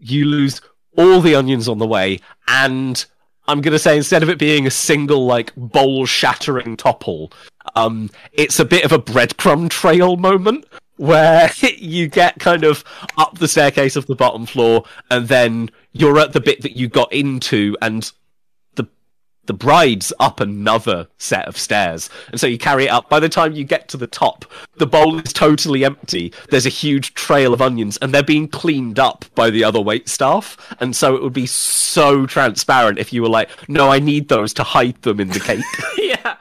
[0.00, 0.60] You lose
[0.96, 3.04] all the onions on the way, and
[3.46, 7.32] I'm gonna say instead of it being a single like bowl shattering topple,
[7.74, 10.66] um, it's a bit of a breadcrumb trail moment
[10.96, 12.84] where you get kind of
[13.16, 16.88] up the staircase of the bottom floor, and then you're at the bit that you
[16.88, 18.12] got into, and
[19.50, 23.10] the bride's up another set of stairs, and so you carry it up.
[23.10, 24.44] By the time you get to the top,
[24.76, 26.32] the bowl is totally empty.
[26.50, 30.08] There's a huge trail of onions, and they're being cleaned up by the other wait
[30.08, 30.56] staff.
[30.78, 34.54] And so it would be so transparent if you were like, "No, I need those
[34.54, 35.64] to hide them in the cake."
[35.98, 36.36] yeah.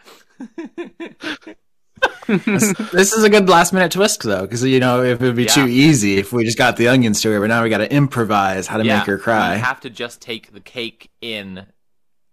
[2.28, 5.46] this is a good last minute twist though, because you know if it would be
[5.46, 5.56] Yeah.
[5.56, 7.92] too easy if we just got the onions to her, but now we got to
[7.92, 9.00] improvise how to yeah.
[9.00, 9.56] make her cry.
[9.56, 11.66] We have to just take the cake in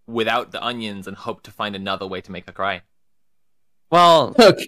[0.06, 2.82] without the onions and hope to find another way to make her cry.
[3.90, 4.58] Well, Look,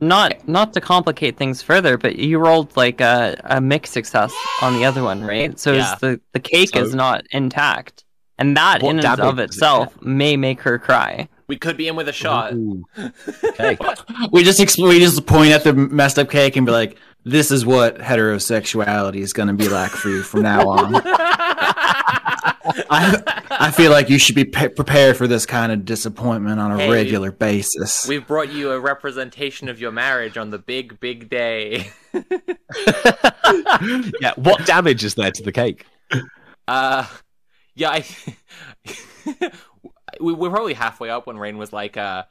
[0.00, 4.74] not not to complicate things further, but you rolled like a, a mixed success on
[4.74, 5.58] the other one, right?
[5.58, 5.94] So Yeah.
[6.00, 8.04] the the cake So- is not intact,
[8.38, 11.28] and that What in and of does it itself may make her cry.
[11.46, 12.52] We could be in with a shot.
[13.44, 13.76] Okay.
[14.32, 17.50] we just ex- we just point at the messed up cake and be like, this
[17.50, 20.94] is what heterosexuality is going to be like for you from now on.
[22.64, 26.72] I, I feel like you should be pe- prepared for this kind of disappointment on
[26.72, 28.06] a Hey, regular basis.
[28.06, 31.90] We've brought you a representation of your marriage on the big, big day.
[34.20, 34.34] yeah.
[34.36, 35.86] What damage is there to the cake?
[36.68, 37.06] Uh,
[37.74, 38.04] yeah, I.
[40.20, 42.24] we we're probably halfway up when Rain was like, uh,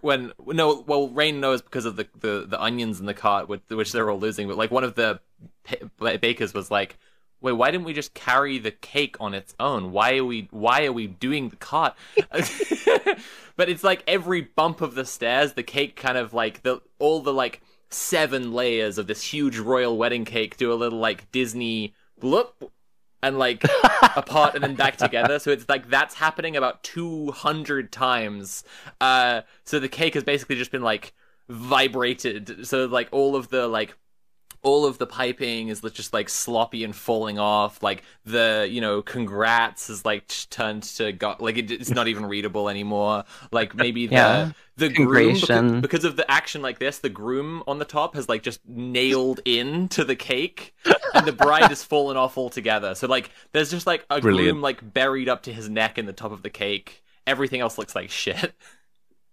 [0.00, 3.62] when no, well, Rain knows because of the the, the onions in the cart, which,
[3.68, 4.48] which they're all losing.
[4.48, 5.20] But like one of the
[5.64, 6.98] pa- bakers was like,
[7.42, 9.92] "Wait, why didn't we just carry the cake on its own?
[9.92, 11.94] Why are we why are we doing the cart?"
[13.56, 17.20] but it's like every bump of the stairs, the cake kind of like the all
[17.20, 17.60] the like
[17.90, 22.70] seven layers of this huge royal wedding cake do a little like Disney bloop
[23.22, 23.64] and like
[24.16, 25.38] apart and then back together.
[25.38, 28.64] So it's like that's happening about 200 times.
[29.00, 31.12] Uh, so the cake has basically just been like
[31.48, 32.66] vibrated.
[32.66, 33.96] So like all of the like
[34.64, 37.82] all of the piping is just like sloppy and falling off.
[37.82, 42.26] Like the you know congrats is like turned to go- like it, it's not even
[42.26, 43.24] readable anymore.
[43.50, 44.52] Like maybe the Yeah.
[44.76, 48.28] the groom because, because of the action like this, the groom on the top has
[48.28, 50.74] like just nailed in to the cake,
[51.14, 52.94] and the bride has fallen off altogether.
[52.94, 54.52] So like there's just like a Brilliant.
[54.54, 57.02] groom like buried up to his neck in the top of the cake.
[57.26, 58.52] Everything else looks like shit.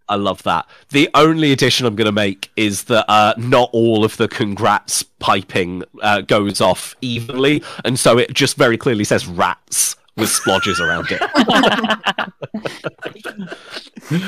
[0.09, 0.67] I love that.
[0.89, 5.03] The only addition I'm going to make is that uh, not all of the congrats
[5.03, 10.79] piping uh, goes off evenly, and so it just very clearly says rats with splodges
[10.79, 11.21] around it.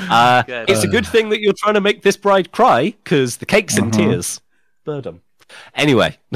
[0.10, 3.45] uh, it's a good thing that you're trying to make this bride cry because the
[3.45, 3.91] cake's in Uh-huh.
[3.98, 4.41] tears.
[4.86, 5.22] Birdom.
[5.76, 6.18] Anyway,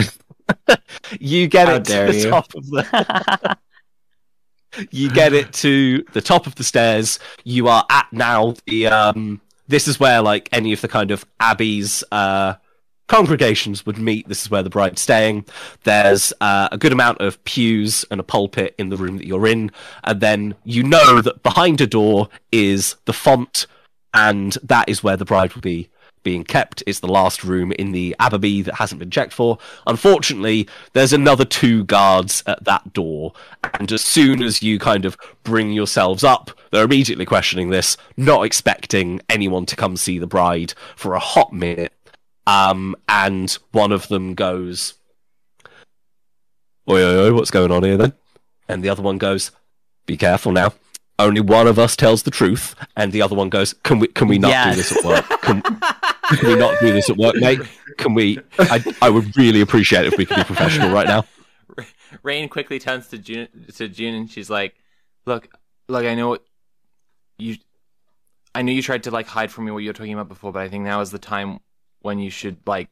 [1.20, 2.30] you get How it to dare the you.
[2.30, 3.58] top of the.
[4.92, 7.20] you get it to the top of the stairs.
[7.44, 11.26] You are at now the um this is where like any of the kind of
[11.40, 12.56] abbeys uh
[13.08, 14.28] congregations would meet.
[14.28, 15.46] This is where the bride's staying.
[15.84, 19.48] There's uh, a good amount of pews and a pulpit in the room that you're
[19.48, 19.72] in,
[20.04, 23.68] and then you know that behind a door is the font,
[24.14, 25.90] and that is where the bride will be
[26.26, 26.84] being kept.
[26.86, 29.58] It's the last room in the abbey that hasn't been checked for.
[29.88, 33.32] Unfortunately, there's another two guards at that door,
[33.76, 38.44] and as soon as you kind of bring yourselves up, they're immediately questioning this, not
[38.44, 41.94] expecting anyone to come see the bride for a hot minute.
[42.46, 44.96] Um, and one of them goes,
[46.90, 48.14] Oi, oi, oi, what's going on here then?
[48.68, 49.52] And the other one goes,
[50.06, 50.74] Be careful now.
[51.18, 52.76] Only one of us tells the truth.
[52.96, 55.26] And the other one goes, Can we can we not do this at work?
[55.42, 57.60] Can, can we not do this at work, mate?
[57.98, 61.26] Can we I I would really appreciate it if we could be professional right now.
[62.24, 64.76] Rain quickly turns to June to June and she's like,
[65.26, 65.48] "Look,
[65.88, 66.44] look, I know what
[67.38, 67.56] you
[68.54, 70.52] I know you tried to like hide from me what you were talking about before,
[70.52, 71.60] but I think now is the time
[72.02, 72.90] when you should like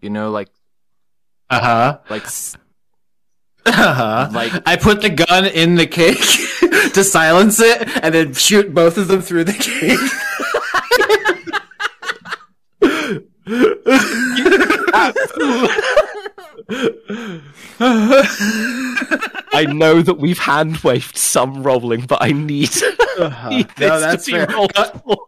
[0.00, 0.48] you know like
[1.50, 1.98] Uh huh.
[2.10, 2.56] like s-
[3.66, 4.28] Uh-huh.
[4.32, 6.18] Like- I put the gun in the cake
[6.94, 9.98] to silence it, and then shoot both of them through the cake.
[19.50, 22.70] I know that we've hand waved some rolling, but I need,
[23.48, 24.46] need this no, that's fair.
[24.46, 24.72] rolled
[25.04, 25.26] for.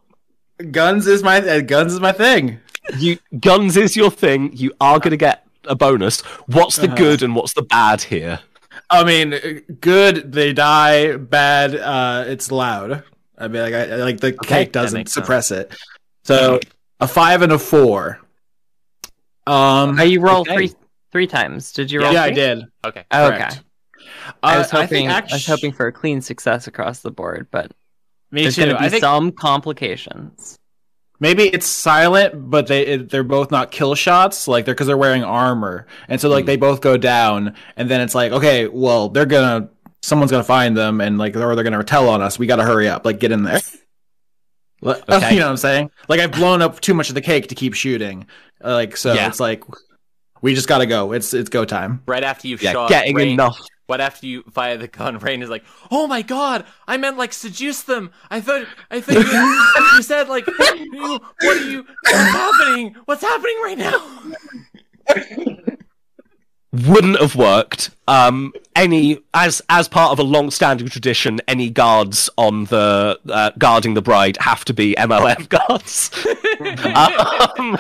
[0.70, 2.60] Guns is my uh, guns is my thing.
[2.98, 4.54] You guns is your thing.
[4.54, 6.20] You are going to get a bonus.
[6.46, 6.96] What's the Uh-huh.
[6.96, 8.40] good and what's the bad here?
[8.88, 9.30] I mean,
[9.80, 11.16] good they die.
[11.16, 13.02] Bad, uh, it's loud.
[13.38, 15.72] I mean, like, I, like the cake doesn't makes suppress it.
[16.24, 16.60] So
[17.00, 18.20] a five and a four.
[19.46, 20.54] Um, Oh, you roll Okay.
[20.54, 20.72] three
[21.12, 21.72] three times.
[21.72, 22.12] Did you roll?
[22.12, 22.64] yeah, I did.
[22.84, 23.04] okay.
[23.10, 23.36] Oh, okay.
[23.38, 23.62] Correct.
[24.42, 25.08] I Uh, was hoping.
[25.08, 27.72] I, think was hoping for a clean success across the board, but
[28.30, 30.58] Me there's going to be I think some complications.
[31.20, 34.48] Maybe it's silent, but they it, they're both not kill shots.
[34.48, 36.46] Like they're because they're wearing armor, and so like Hmm.
[36.46, 39.68] they both go down, and then it's like okay, well they're gonna
[40.02, 42.38] someone's gonna find them, and like or they're gonna tell on us.
[42.38, 43.04] We gotta hurry up.
[43.04, 43.60] Like get in there.
[44.82, 45.34] Okay.
[45.34, 45.90] you know what I'm saying?
[46.08, 48.26] Like I've blown up too much of the cake to keep shooting.
[48.62, 49.28] Like so, Yeah.
[49.28, 49.62] it's like
[50.40, 51.12] we just gotta go.
[51.12, 52.02] It's it's go time.
[52.06, 53.60] Right after you've Yeah, shot getting Rain, enough.
[53.90, 56.64] Right after you fire the gun, Rain is like, "Oh my god!
[56.86, 58.12] I meant like seduce them.
[58.30, 61.84] I thought, I thought you, you said like, you, what are you?
[62.04, 62.96] What's happening?
[63.06, 64.32] What's happening right now?"
[66.72, 67.90] Wouldn't have worked.
[68.06, 73.94] Um, any as as part of a long-standing tradition, any guards on the uh, guarding
[73.94, 76.12] the bride have to be MLM guards.
[76.94, 77.76] um,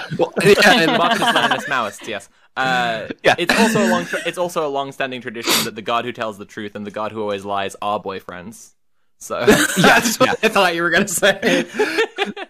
[0.66, 2.28] and Marxist Leninist Maoists, yes.
[2.56, 3.34] Uh, Yeah.
[3.38, 4.06] It's also a long.
[4.26, 7.12] It's also a long-standing tradition that the god who tells the truth and the god
[7.12, 8.72] who always lies are boyfriends.
[9.18, 9.44] So
[9.78, 11.38] That's what I thought you were gonna say.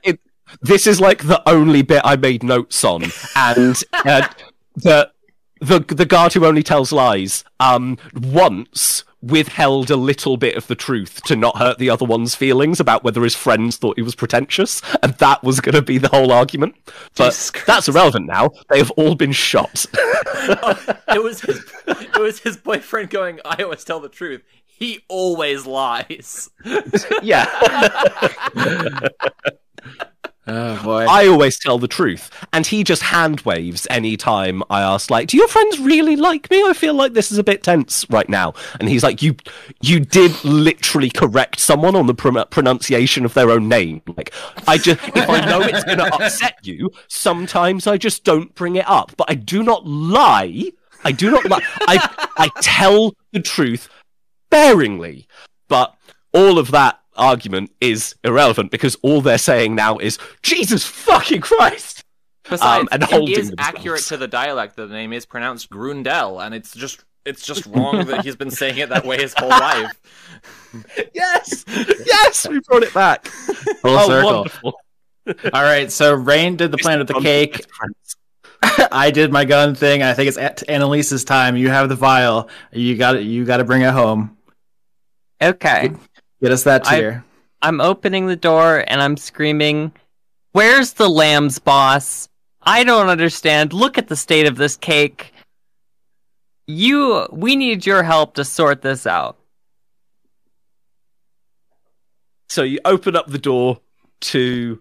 [0.03, 0.21] it,
[0.63, 3.05] this is like the only bit I made notes on,
[3.37, 4.29] and uh,
[4.77, 5.13] that
[5.61, 10.75] the the guard who only tells lies um once withheld a little bit of the
[10.75, 14.15] truth to not hurt the other one's feelings about whether his friends thought he was
[14.15, 16.75] pretentious, and that was going to be the whole argument.
[17.17, 18.51] But that's irrelevant now.
[18.71, 19.85] They have all been shot.
[19.95, 23.41] it was his, it was his boyfriend going.
[23.45, 24.43] I always tell the truth.
[24.65, 26.49] He always lies.
[27.23, 27.45] yeah,
[30.53, 31.07] Oh boy.
[31.09, 35.29] I always tell the truth, and he just hand waves any time I ask, like,
[35.29, 36.61] "Do your friends really like me?
[36.65, 39.37] I feel like this is a bit tense right now." And he's like, "You,
[39.81, 44.03] you did literally correct someone on the pron- pronunciation of their own name.
[44.17, 44.35] Like,
[44.67, 48.75] I just, if I know it's going to upset you, sometimes I just don't bring
[48.75, 50.65] it up, but I do not lie.
[51.05, 51.63] I do not lie.
[51.83, 53.89] I, I tell the truth
[54.49, 55.29] sparingly,
[55.69, 55.95] but
[56.35, 62.03] all of that." Argument is irrelevant because all they're saying now is Jesus fucking Christ.
[62.49, 63.77] Besides, Um, and it holding is themselves.
[63.77, 64.75] accurate to the dialect.
[64.77, 68.79] The name is pronounced Grundel, and it's just it's just wrong that he's been saying
[68.79, 69.93] it that way his whole life.
[71.15, 73.27] Yes, yes, we brought it back.
[73.83, 74.33] Full oh, circle.
[74.35, 74.75] wonderful.
[75.53, 77.65] All right, so Rain did the plan with the cake.
[78.93, 80.03] I did my gun thing.
[80.03, 81.57] I think it's at Annalise's time.
[81.57, 82.49] You have the vial.
[82.73, 83.23] You got it.
[83.23, 84.37] You got to bring it home.
[85.43, 85.93] Okay.
[86.43, 87.21] Get us that I-
[87.63, 89.93] I'm opening the door and I'm screaming,
[90.53, 92.29] Where's the lamb's boss?
[92.63, 93.73] I don't understand.
[93.73, 95.33] Look at the state of this cake.
[96.67, 99.37] You, we need your help to sort this out.
[102.49, 103.81] So you open up the door
[104.23, 104.81] to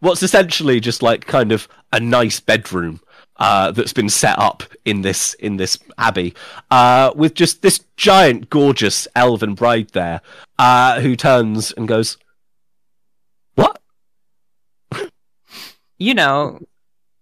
[0.00, 3.00] what's essentially just like kind of a nice bedroom
[3.36, 6.34] uh, that's been set up in this in this abbey
[6.70, 10.20] uh, with just this giant, gorgeous elven bride there
[10.58, 12.16] uh, who turns and goes,
[13.56, 13.80] "What?
[15.98, 16.60] You know,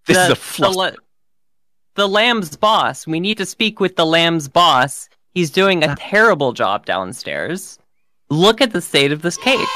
[0.07, 0.91] This the, is a the, fluster." la-
[1.95, 3.07] the lamb's boss.
[3.07, 5.09] We need to speak with the lamb's boss.
[5.35, 7.79] He's doing a terrible job downstairs.
[8.31, 9.69] Look at the state of this cake.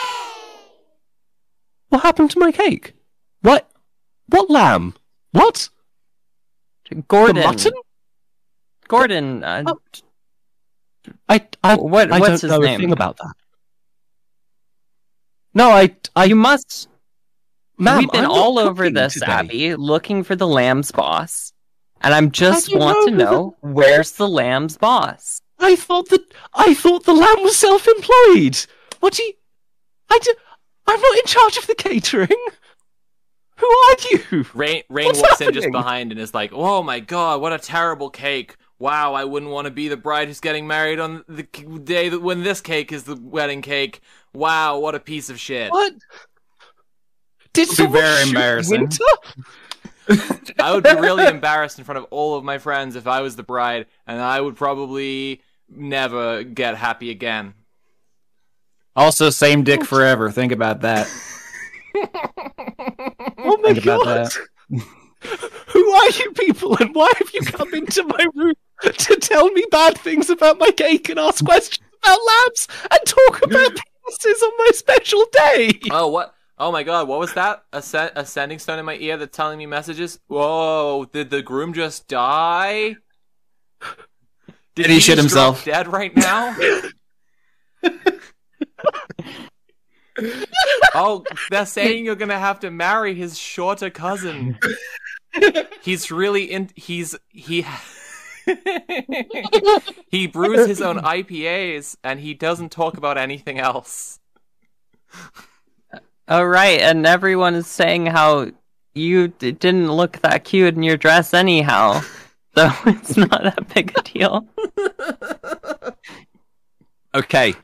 [1.91, 2.95] What happened to my cake?
[3.43, 3.71] What?
[4.29, 4.95] What lamb?
[5.33, 5.69] What?
[7.09, 7.37] Gordon.
[7.37, 7.73] The mutton?
[8.89, 9.45] Gordon.
[9.45, 9.79] Uh, Oh.
[11.29, 13.33] I I, What- I what's don't his know a thing about that.
[15.55, 16.89] No, I I you must.
[17.79, 19.27] ma'am, We've been I'm all over this, today.
[19.27, 21.53] Abby, looking for the lamb's boss.
[22.03, 25.41] And I'm just do you want to know know where's the lamb's boss?
[25.59, 26.23] I thought that
[26.55, 28.67] I thought the lamb was self-employed.
[29.01, 29.33] What do you?
[30.11, 30.35] I do.
[30.87, 32.29] I'm not in charge of the catering.
[33.59, 34.47] Who are you?
[34.55, 37.59] Rain Rain What's walks in just behind and is like, "Oh my god, what a
[37.59, 38.57] terrible cake!
[38.79, 41.45] Wow, I wouldn't want to be the bride who's getting married on the
[41.85, 44.01] day that when this cake is the wedding cake.
[44.35, 45.71] Wow, what a piece of shit!
[45.71, 45.95] What?
[47.55, 48.81] Did be someone very shoot embarrassing.
[48.81, 49.05] Winter?
[50.61, 53.37] I would be really embarrassed in front of all of my friends if I was
[53.37, 57.55] the bride, and I would probably never get happy again.
[58.95, 60.31] Also, same dick forever.
[60.31, 61.09] Think about that.
[63.39, 64.29] Oh my god!
[65.69, 69.65] Who are you people, and why have you come into my room to tell me
[69.71, 73.73] bad things about my cake and ask questions about labs and talk about
[74.09, 75.81] penises on my special day?
[75.91, 76.35] Oh what?
[76.59, 77.65] Oh my god, what was that?
[77.73, 80.19] A, se- a sending stone in my ear that's telling me messages?
[80.27, 82.97] Whoa, did the groom just die?
[84.75, 85.65] Did Did he shit just himself?
[85.65, 86.57] Dead right now?
[90.95, 94.59] oh, they're saying you're gonna have to marry his shorter cousin.
[95.83, 96.71] He's really in.
[96.75, 97.67] He's he.
[100.09, 104.21] he brews his own IPAs and he doesn't talk about anything else.
[106.29, 106.81] Oh, right.
[106.81, 108.51] And everyone is saying how
[108.95, 112.03] you d- didn't look that cute in your dress anyhow.
[112.57, 114.49] So it's not that big a deal.
[117.15, 117.55] Okay,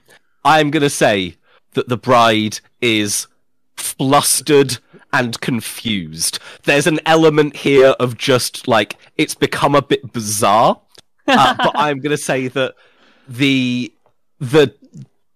[0.46, 1.36] I'm gonna say
[1.72, 3.26] that the bride is
[3.76, 4.78] flustered
[5.12, 6.38] and confused.
[6.64, 10.80] There's an element here of just like it's become a bit bizarre,
[11.26, 12.74] uh, but I'm gonna say that
[13.28, 13.92] the
[14.40, 14.74] the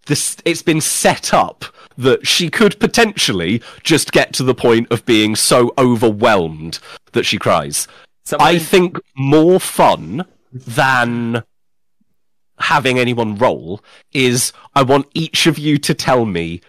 [0.06, 1.64] this it's been set up
[1.98, 6.78] that she could potentially just get to the point of being so overwhelmed
[7.12, 7.88] that she cries.
[8.24, 11.42] Someone, I think more fun than
[12.58, 16.60] having anyone roll is I want each of you to tell me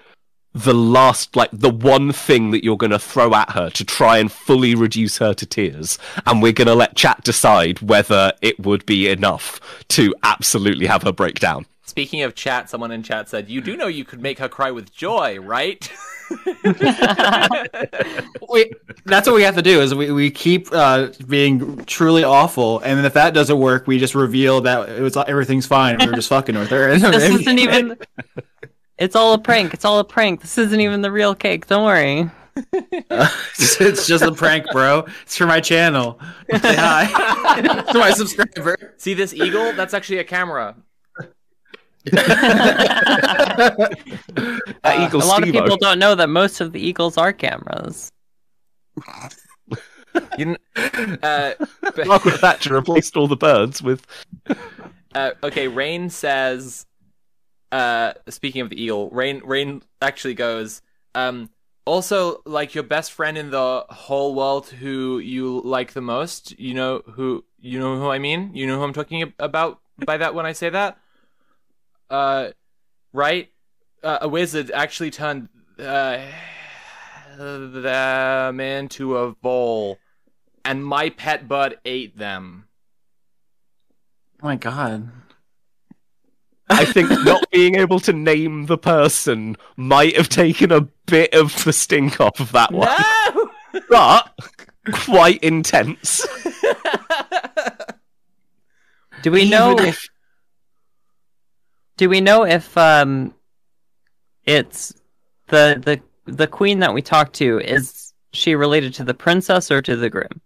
[0.53, 4.17] the last, like, the one thing that you're going to throw at her to try
[4.17, 5.99] and fully reduce her to tears.
[6.25, 9.59] And we're going to let chat decide whether it would be enough
[9.89, 11.65] to absolutely have her break down.
[11.85, 14.71] speaking of chat, someone in chat said, "You do know you could make her cry
[14.71, 15.91] with joy, right?"
[18.49, 18.71] we,
[19.05, 22.97] that's what we have to do is we, we keep uh, being truly awful and
[22.97, 26.13] then if that doesn't work we just reveal that it was everything's fine we are
[26.13, 27.97] just fucking with her this isn't even.
[28.97, 29.75] It's all a prank.
[29.75, 30.41] It's all a prank.
[30.41, 31.67] This isn't even the real cake.
[31.67, 32.29] Don't worry.
[33.11, 39.13] it's just a prank bro it's for my channel Say hi to my subscriber See
[39.13, 39.73] this eagle?
[39.73, 40.75] That's actually a camera.
[44.83, 45.63] That eagle a lot of Steve-O.
[45.63, 48.11] people don't know that most of the eagles are cameras.
[50.37, 54.05] You kn- uh, but- Margaret Thatcher replaced all the birds with.
[55.15, 56.85] uh, okay, Rain says.
[57.71, 60.81] Uh, speaking of the eagle, Rain Rain actually goes.
[61.15, 61.49] Um,
[61.85, 66.57] also, like your best friend in the whole world, who you like the most.
[66.59, 68.51] You know who you know who I mean.
[68.53, 70.97] You know who I'm talking about by that when I say that.
[72.09, 72.49] Uh,
[73.13, 73.49] right.
[74.03, 76.19] Uh, a wizard actually turned uh,
[77.37, 79.97] them into a bowl,
[80.63, 82.67] and my pet bird ate them.
[84.41, 85.09] oh my god
[86.69, 91.63] I think not being able to name the person might have taken a bit of
[91.63, 93.49] the stink off of that one, No.
[93.89, 94.31] but
[94.93, 96.25] quite intense.
[99.23, 99.73] Do we know?
[99.73, 100.07] Even if-
[101.97, 103.33] Do we know if um,
[104.45, 104.93] it's
[105.47, 107.59] the the the queen that we talked to?
[107.59, 110.41] Is she related to the princess or to the groom?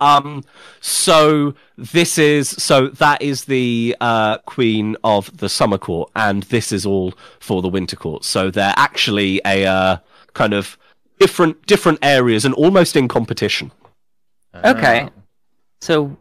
[0.00, 0.44] Um,
[0.80, 6.72] so this is so that is the uh, queen of the summer court, and this
[6.72, 8.24] is all for the winter court.
[8.24, 9.96] So they're actually a uh,
[10.34, 10.78] kind of
[11.18, 13.72] different different areas and almost in competition.
[14.64, 15.08] Okay.
[15.80, 16.16] So,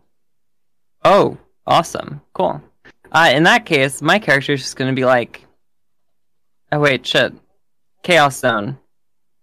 [1.03, 2.61] oh, awesome, cool.
[3.11, 5.45] Uh, in that case, my character is just going to be like,
[6.71, 7.33] oh wait, shit,
[8.03, 8.77] Chaos Zone.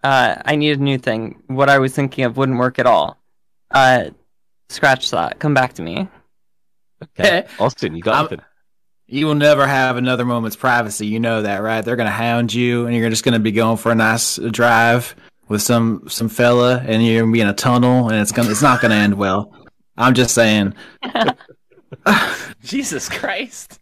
[0.03, 1.43] Uh, I need a new thing.
[1.47, 3.17] What I was thinking of wouldn't work at all.
[3.71, 4.11] Uh,
[4.69, 5.39] scratch that.
[5.39, 6.09] Come back to me.
[7.03, 7.47] Okay.
[7.59, 8.45] Austin, you got I'm- anything?
[9.07, 11.07] You will never have another moment's privacy.
[11.07, 11.85] You know that, right?
[11.85, 15.15] They're gonna hound you, and you're just gonna be going for a nice drive
[15.47, 18.63] with some some fella, and you're gonna be in a tunnel, and it's gonna it's
[18.63, 19.53] not gonna end well.
[19.99, 20.73] I'm just saying.
[22.63, 23.79] Jesus Christ.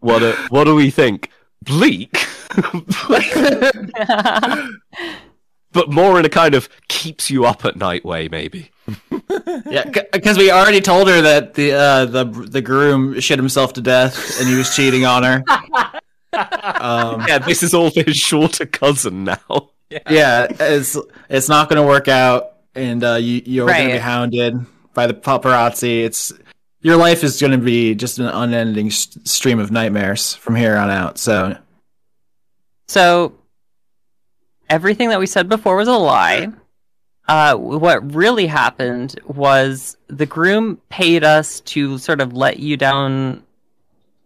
[0.00, 1.30] What do, what do we think?
[1.62, 2.26] Bleak,
[5.72, 8.70] but more in a kind of keeps you up at night way, maybe.
[9.64, 13.80] Yeah, because we already told her that the uh, the the groom shit himself to
[13.80, 15.42] death, and he was cheating on her.
[16.34, 19.70] Um, Yeah, this is all his shorter cousin now.
[20.10, 20.96] Yeah, it's
[21.28, 25.06] it's not going to work out, and uh, you you're going to be hounded by
[25.06, 26.04] the paparazzi.
[26.04, 26.32] It's
[26.80, 30.90] your life is going to be just an unending stream of nightmares from here on
[30.90, 31.18] out.
[31.18, 31.56] So
[32.88, 33.34] So,
[34.68, 36.48] everything that we said before was a lie.
[37.26, 43.42] Uh, what really happened was the groom paid us to sort of let you down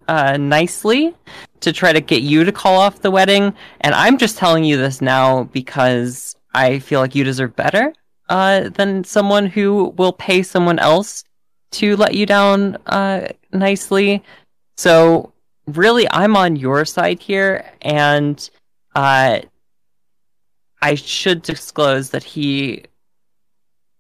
[0.09, 1.15] uh, nicely
[1.61, 3.55] to try to get you to call off the wedding.
[3.81, 7.93] And I'm just telling you this now because I feel like you deserve better
[8.29, 11.25] uh, than someone who will pay someone else
[11.71, 14.23] to let you down uh, nicely.
[14.77, 15.33] So,
[15.67, 18.49] really, I'm on your side here, and
[18.95, 19.41] uh,
[20.81, 22.85] I should disclose that he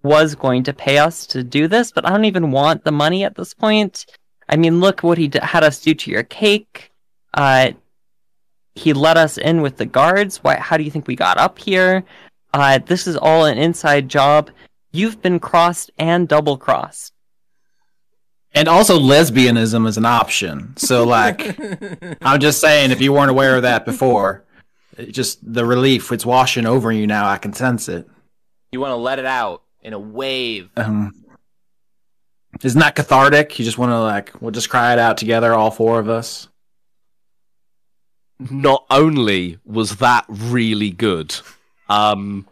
[0.03, 3.25] was going to pay us to do this, but I don't even want the money
[3.25, 4.07] at this point.
[4.49, 6.91] I mean, look what he d- had us do to your cake.
[7.35, 7.73] Uh,
[8.75, 10.39] he let us in with the guards.
[10.39, 10.57] Why?
[10.57, 12.05] How do you think we got up here?
[12.55, 14.51] Uh, this is all an inside job.
[14.93, 17.13] You've been crossed and double crossed.
[18.55, 20.75] and also lesbianism is an option.
[20.77, 21.59] So like,
[22.23, 24.45] I'm just saying, if you weren't aware of that before,
[24.97, 27.29] it just the relief it's washing over you now.
[27.29, 28.09] I can sense it.
[28.73, 30.71] You want to let it out in a wave.
[30.77, 31.15] Um,
[32.63, 33.59] isn't that cathartic?
[33.59, 36.49] You just want to like, we'll just cry it out together, all four of us.
[38.39, 41.37] Not only was that really good,
[41.89, 42.47] um,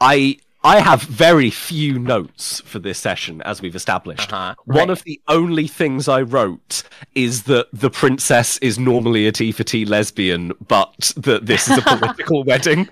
[0.00, 4.32] I I have very few notes for this session, as we've established.
[4.32, 4.54] Uh-huh.
[4.64, 6.82] One of the only things I wrote
[7.14, 11.78] is that the princess is normally a T for T lesbian, but that this is
[11.78, 12.88] a political wedding.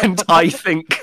[0.00, 1.00] And I think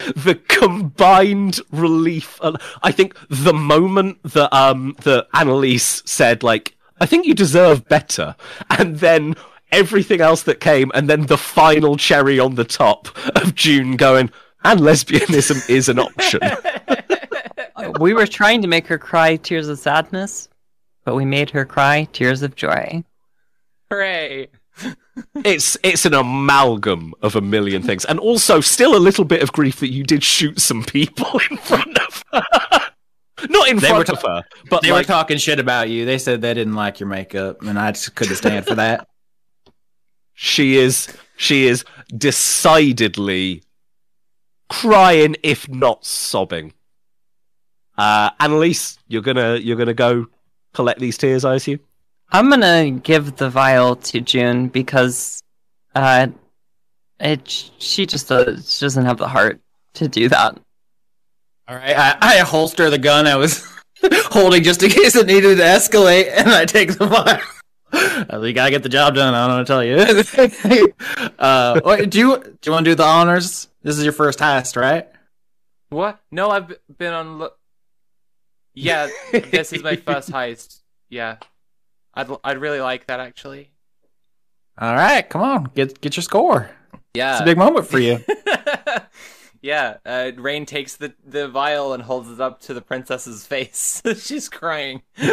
[0.00, 2.40] the combined relief,
[2.82, 8.36] I think the moment that um that Annalise said like, I think you deserve better,
[8.78, 9.34] and then
[9.72, 14.30] everything else that came, and then the final cherry on the top of June going,
[14.64, 16.40] and lesbianism is an option.
[18.00, 20.48] we were trying to make her cry tears of sadness.
[21.04, 23.04] but we made her cry tears of joy.
[23.90, 24.48] Hooray!
[25.44, 29.52] it's it's an amalgam of a million things, and also still a little bit of
[29.52, 32.80] grief that you did shoot some people in front of her.
[33.48, 36.04] Not in They front were of her, but They like, were talking shit about you.
[36.04, 39.06] They said they didn't like your makeup, and I just couldn't stand for that.
[40.34, 41.84] she is she is
[42.16, 43.62] decidedly
[44.68, 46.72] crying, if not sobbing.
[47.96, 50.26] Uh, Annalise, you're gonna you're gonna go
[50.72, 51.80] collect these tears, I assume.
[52.30, 55.40] I'm gonna give the vial to June because
[55.94, 56.26] uh,
[57.20, 59.60] it she just does, she doesn't have the heart
[59.94, 60.58] to do that.
[61.66, 63.66] All right, I, I holster the gun I was
[64.04, 67.40] holding just in case it needed to escalate, and I take the vial.
[67.92, 69.32] Uh, you gotta get the job done.
[69.34, 70.92] I don't want to tell you.
[71.38, 73.68] uh, wait, do you do you want to do the honors?
[73.82, 75.08] This is your first heist, right?
[75.90, 76.18] What?
[76.30, 77.38] No, I've been on.
[77.38, 77.50] Lo-
[78.74, 80.80] yeah, this is my first heist.
[81.08, 81.36] Yeah,
[82.12, 83.70] I'd l- I'd really like that actually.
[84.76, 86.70] All right, come on, get get your score.
[87.14, 88.18] Yeah, It's a big moment for you.
[89.64, 94.02] Yeah, uh, Rain takes the, the vial and holds it up to the princess's face.
[94.22, 95.00] she's crying.
[95.16, 95.30] and,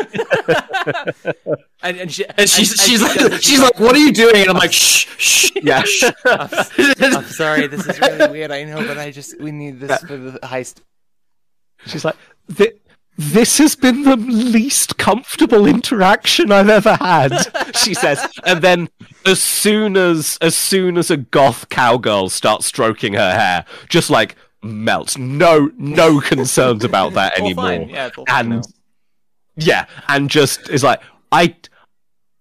[1.84, 4.36] and, she, And she's and- and she's like she's like, what are you doing?
[4.38, 5.84] And I'm like, shh, shh, Yeah.
[6.26, 6.49] I'm,
[7.18, 8.52] I'm sorry, this is really weird.
[8.52, 10.78] I know, but I just we need this for the heist.
[11.88, 12.16] She's like,
[12.52, 12.80] "Thi-
[13.22, 17.31] this has been the least comfortable interaction I've ever had.
[17.76, 18.89] she says, and then
[19.26, 24.35] as soon as as soon as a goth cowgirl starts stroking her hair, just like
[24.64, 25.18] melts.
[25.18, 27.88] No, no concerns about that anymore.
[27.89, 28.61] Yeah, and now.
[29.56, 31.56] yeah, and just is like, I,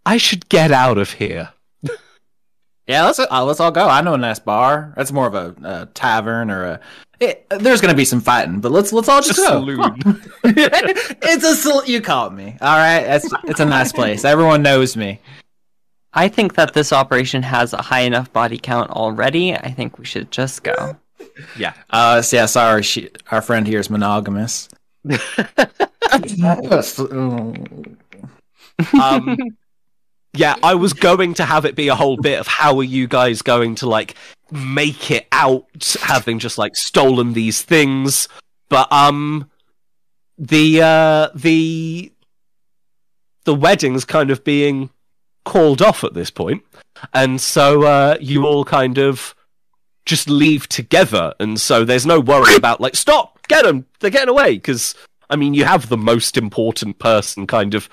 [0.07, 1.51] I should get out of here.
[2.91, 3.87] Yeah, let's uh, let's all go.
[3.89, 4.93] I know a nice bar.
[4.97, 6.81] That's more of a, a tavern or a.
[7.21, 9.49] It, there's gonna be some fighting, but let's let's all just A go.
[9.49, 10.23] saloon.
[10.45, 12.57] It's a sal- you caught me.
[12.61, 14.25] All right, it's it's a nice place.
[14.25, 15.21] Everyone knows me.
[16.15, 19.55] I think that this operation has a high enough body count already.
[19.55, 20.97] I think we should just go.
[21.57, 21.73] Yeah.
[21.91, 24.69] Uh, so yeah, sorry, she, our friend here is monogamous.
[28.95, 29.37] um
[30.35, 33.07] yeah i was going to have it be a whole bit of how are you
[33.09, 34.15] guys going to like
[34.53, 38.29] make it out having just like stolen these things.
[38.69, 39.51] But um
[40.39, 42.13] the uh the
[43.45, 44.91] the wedding's kind of being
[45.45, 46.63] called off at this point.
[47.15, 49.35] And so uh you all kind of
[50.07, 51.35] just leave together.
[51.39, 54.55] And so there's no worry about like stop get them they're getting away.
[54.55, 54.95] Because
[55.29, 57.89] i mean you have the most important person kind of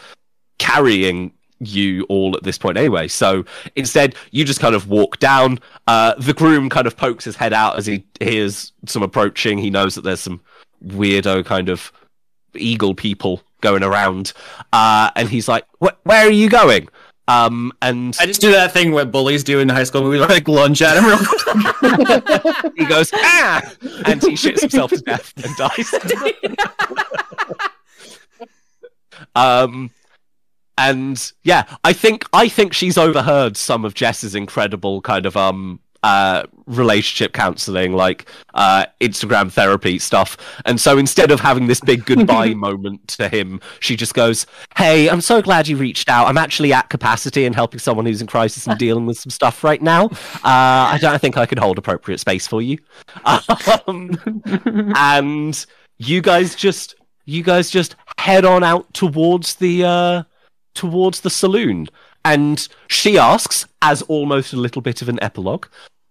[0.58, 3.08] carrying you all at this point anyway.
[3.08, 5.60] So instead, you just kind of walk down.
[5.88, 9.58] Uh, the groom kind of pokes his head out as he hears some approaching.
[9.58, 10.42] He knows that there's some
[10.86, 11.92] weirdo kind of
[12.56, 14.34] eagle people going around,
[14.74, 16.90] uh, and he's like, "Where are you going?"
[17.30, 20.30] Um, and I just do that thing what bullies do in high school movies, where
[20.30, 22.74] I, like lunge at him real quick.
[22.78, 23.62] he goes, "Ah!"
[24.06, 25.94] and he shits himself to death and dies.
[29.36, 29.92] um,
[30.78, 35.80] and yeah, I think I think she's overheard some of Jess's incredible kind of um
[36.04, 40.38] uh relationship counseling, like uh Instagram therapy stuff.
[40.66, 44.46] And so instead of having this big goodbye moment to him, she just goes,
[44.76, 46.28] "Hey, I'm so glad you reached out.
[46.28, 49.64] I'm actually at capacity and helping someone who's in crisis and dealing with some stuff
[49.64, 50.06] right now.
[50.06, 52.78] Uh, I don't think I could hold appropriate space for you."
[53.88, 54.18] Um,
[54.96, 55.66] and
[55.98, 56.96] you guys just
[57.26, 60.24] you guys just head on out towards the uh
[60.78, 61.88] towards the saloon
[62.24, 65.66] and she asks as almost a little bit of an epilogue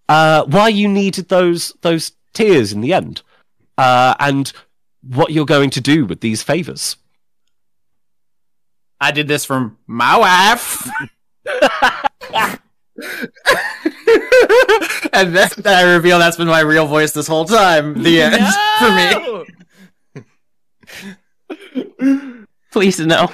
[0.08, 3.22] uh why you needed those those tears in the end
[3.78, 4.52] uh and
[5.02, 6.96] what you're going to do with these favors
[9.00, 10.88] I did this from my wife.
[15.12, 18.02] and then I reveal that's been my real voice this whole time.
[18.02, 18.46] The end
[18.78, 20.22] for
[21.84, 22.44] me.
[22.72, 23.30] Please no.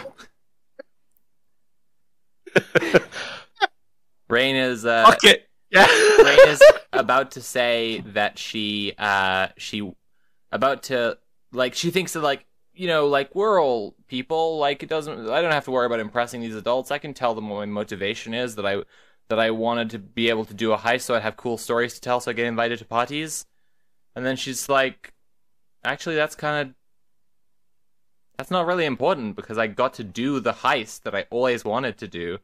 [4.28, 5.48] Rain is uh, Fuck it.
[5.70, 5.86] Yeah.
[6.22, 6.62] Rain is
[6.92, 9.92] about to say that she uh she
[10.50, 11.18] about to
[11.52, 14.58] like she thinks that like you know like we're all people.
[14.58, 16.90] Like it doesn't I don't have to worry about impressing these adults.
[16.90, 18.82] I can tell them what my motivation is that I
[19.28, 21.94] that I wanted to be able to do a heist so I'd have cool stories
[21.94, 23.46] to tell so I get invited to parties.
[24.14, 25.14] And then she's like
[25.84, 26.74] actually that's kind of
[28.42, 31.96] that's not really important because I got to do the heist that I always wanted
[31.98, 32.38] to do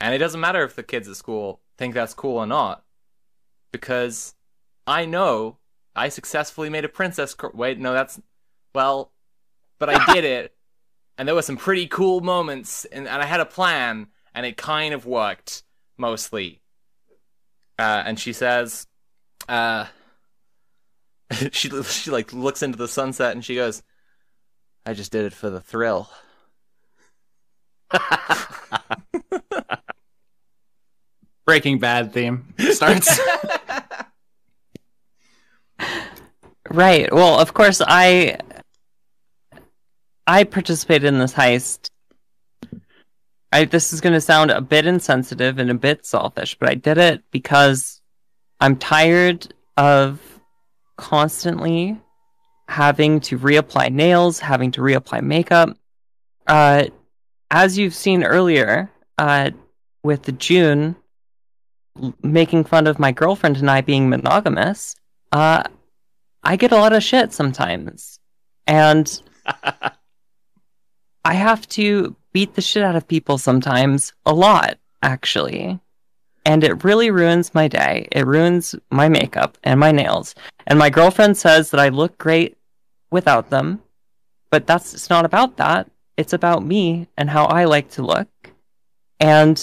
[0.00, 2.82] and it doesn't matter if the kids at school think that's cool or not.
[3.72, 4.34] Because
[4.86, 5.58] I know
[5.94, 7.34] I successfully made a princess.
[7.34, 8.18] Cr- Wait, no, that's.
[8.74, 9.12] Well,
[9.78, 10.54] but I did it.
[11.18, 14.56] and there were some pretty cool moments, and, and I had a plan, and it
[14.56, 15.62] kind of worked
[15.98, 16.62] mostly.
[17.78, 18.86] Uh, and she says,
[19.46, 19.86] uh,
[21.52, 23.82] she she like looks into the sunset and she goes,
[24.86, 26.08] "I just did it for the thrill."
[31.44, 33.20] Breaking Bad theme starts.
[36.70, 37.12] Right.
[37.12, 38.38] Well, of course, I
[40.26, 41.90] I participated in this heist.
[43.52, 46.74] I this is going to sound a bit insensitive and a bit selfish, but I
[46.74, 48.00] did it because
[48.60, 50.20] I'm tired of
[50.96, 52.00] constantly
[52.68, 55.76] having to reapply nails, having to reapply makeup.
[56.46, 56.84] Uh,
[57.50, 59.50] as you've seen earlier, uh,
[60.02, 60.96] with the June
[62.22, 64.94] making fun of my girlfriend and I being monogamous,
[65.32, 65.62] uh,
[66.42, 68.20] I get a lot of shit sometimes.
[68.66, 69.20] And
[71.24, 75.80] I have to beat the shit out of people sometimes, a lot, actually.
[76.44, 78.06] And it really ruins my day.
[78.12, 80.34] It ruins my makeup and my nails.
[80.68, 82.55] And my girlfriend says that I look great
[83.16, 83.80] without them.
[84.50, 85.90] But that's it's not about that.
[86.16, 88.28] It's about me and how I like to look.
[89.18, 89.56] And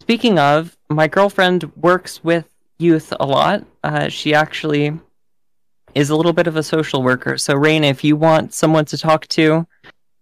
[0.00, 2.46] speaking of, my girlfriend works with
[2.78, 3.64] youth a lot.
[3.82, 4.98] Uh, she actually
[5.94, 7.38] is a little bit of a social worker.
[7.38, 9.66] So, Rain, if you want someone to talk to,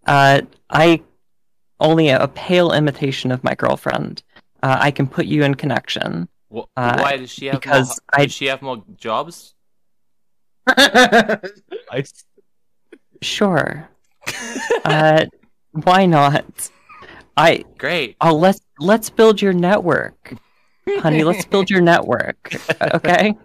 [0.05, 1.01] uh, I
[1.79, 4.23] only a pale imitation of my girlfriend.
[4.61, 6.27] Uh, I can put you in connection.
[6.75, 8.21] Uh, Why does she have because more?
[8.21, 9.53] I- Does she have more jobs?
[11.91, 12.03] I,
[13.21, 13.89] Sure.
[14.85, 15.25] uh,
[15.71, 16.69] why not?
[17.37, 18.15] I Great.
[18.21, 20.33] oh let's let's build your network,
[20.99, 21.23] honey.
[21.23, 22.55] Let's build your network.
[22.93, 23.35] Okay,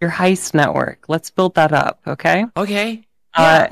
[0.00, 1.04] your heist network.
[1.08, 2.00] Let's build that up.
[2.06, 2.44] Okay.
[2.56, 3.02] Okay.
[3.34, 3.68] Uh,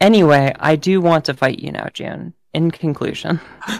[0.00, 2.34] anyway, I do want to fight you now, June.
[2.54, 3.40] In conclusion,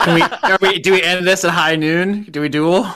[0.00, 2.24] Can we, are we, do we end this at high noon?
[2.24, 2.92] Do we duel?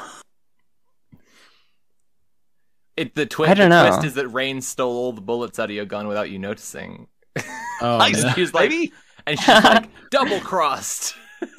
[3.01, 3.89] It, the, twi- I don't the know.
[3.91, 7.07] twist is that Rain stole all the bullets out of your gun without you noticing.
[7.37, 7.43] Oh,
[7.99, 8.23] Nice.
[8.23, 8.35] yeah.
[8.35, 8.93] She's like, baby.
[9.27, 11.15] and she's like double crossed.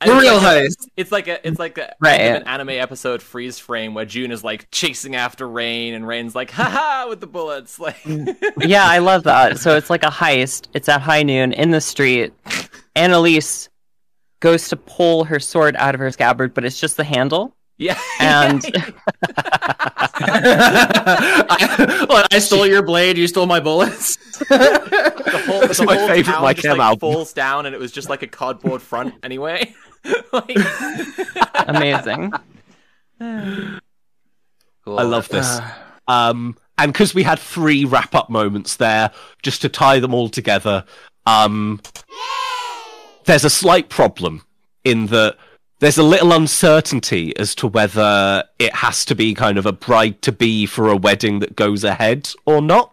[0.00, 0.88] The real heist.
[0.96, 2.20] It's like a it's like a Right.
[2.20, 6.50] an anime episode freeze frame where June is like chasing after Rain and Rain's like
[6.50, 9.58] haha with the bullets like mm, yeah, I love that.
[9.58, 10.66] So it's like a heist.
[10.74, 12.32] It's at high noon in the street.
[12.96, 13.68] Annalise
[14.40, 17.54] goes to pull her sword out of her scabbard, but it's just the handle.
[17.78, 18.64] yeah And
[20.18, 23.18] I, what, I stole your blade.
[23.18, 24.16] You stole my bullets.
[24.48, 27.12] the whole, That's the my whole favorite town Mike just, M like, album.
[27.12, 29.74] falls down and it was just like a cardboard front anyway.
[30.32, 30.56] like,
[31.66, 32.32] amazing.
[33.18, 34.98] cool.
[34.98, 35.58] I love this.
[36.08, 39.10] Um, and because we had three wrap up moments there,
[39.42, 40.84] just to tie them all together,
[41.26, 41.80] um,
[43.24, 44.42] there's a slight problem
[44.84, 45.36] in that
[45.78, 50.22] there's a little uncertainty as to whether it has to be kind of a bride
[50.22, 52.92] to be for a wedding that goes ahead or not.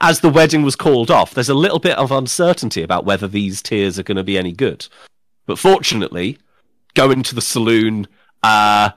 [0.00, 3.62] As the wedding was called off, there's a little bit of uncertainty about whether these
[3.62, 4.86] tears are going to be any good.
[5.46, 6.38] But fortunately,
[6.94, 8.08] going to the saloon,
[8.42, 8.90] uh,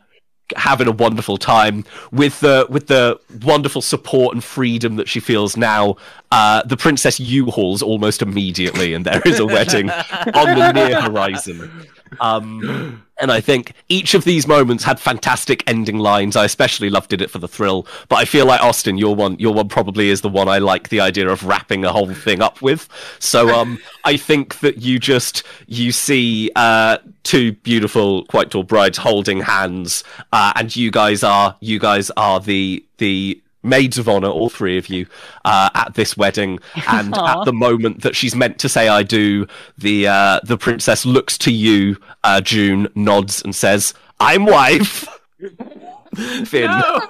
[0.55, 5.57] having a wonderful time with the with the wonderful support and freedom that she feels
[5.57, 5.95] now.
[6.31, 9.89] Uh, the princess U-hauls almost immediately, and there is a wedding
[10.33, 11.87] on the near horizon.
[12.19, 16.35] Um, and I think each of these moments had fantastic ending lines.
[16.35, 19.53] I especially loved it for the thrill, but I feel like Austin, your one, your
[19.53, 22.61] one probably is the one I like the idea of wrapping a whole thing up
[22.61, 22.87] with.
[23.19, 28.97] So um, I think that you just you see uh, two beautiful, quite tall brides
[28.97, 34.27] holding hands, uh, and you guys are you guys are the the maids of honor,
[34.27, 35.05] all three of you,
[35.45, 36.59] uh, at this wedding.
[36.87, 37.41] And Aw.
[37.41, 39.47] at the moment that she's meant to say "I do,"
[39.77, 45.07] the uh, the princess looks to you, uh, June, nods, and says, "I'm wife."
[46.45, 46.65] Finn.
[46.71, 47.01] no,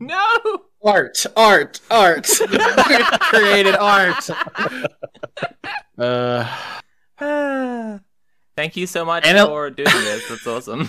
[0.00, 0.62] no.
[0.82, 2.26] Art, art, art.
[3.20, 4.30] Created art.
[5.98, 6.46] Uh,
[8.56, 10.28] Thank you so much And it- for doing this.
[10.28, 10.88] That's awesome.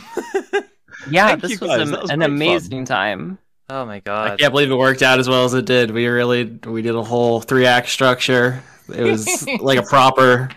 [1.09, 1.81] Yeah, Thank this was, guys.
[1.81, 2.35] an, That was an great fun.
[2.35, 3.37] amazing time.
[3.71, 4.31] Oh my god!
[4.31, 5.91] I can't believe it worked out as well as it did.
[5.91, 8.61] We really we did a whole three act structure.
[8.93, 10.49] It was like a proper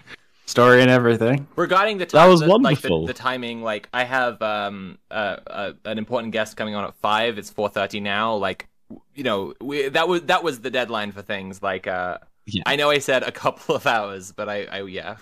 [0.47, 1.47] story and everything.
[1.57, 3.07] Regarding the That was the, like the, wonderful.
[3.07, 7.39] the timing, like I have um uh, uh an important guest coming on at five.
[7.39, 8.35] It's four thirty now.
[8.35, 8.69] Like
[9.15, 11.63] you know, we, that was that was the deadline for things.
[11.63, 12.63] Like uh, Yeah.
[12.67, 15.17] I know I said a couple of hours, but I, I yeah.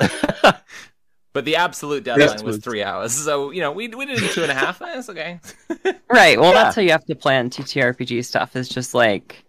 [1.32, 3.12] but the absolute deadline was was- three hours.
[3.12, 4.80] So you know, we we did it two and a half.
[4.84, 5.40] It's okay.
[6.12, 6.40] Right.
[6.40, 6.64] Well, Yeah.
[6.64, 8.56] that's how you have to plan TTRPG stuff.
[8.56, 9.44] Is just like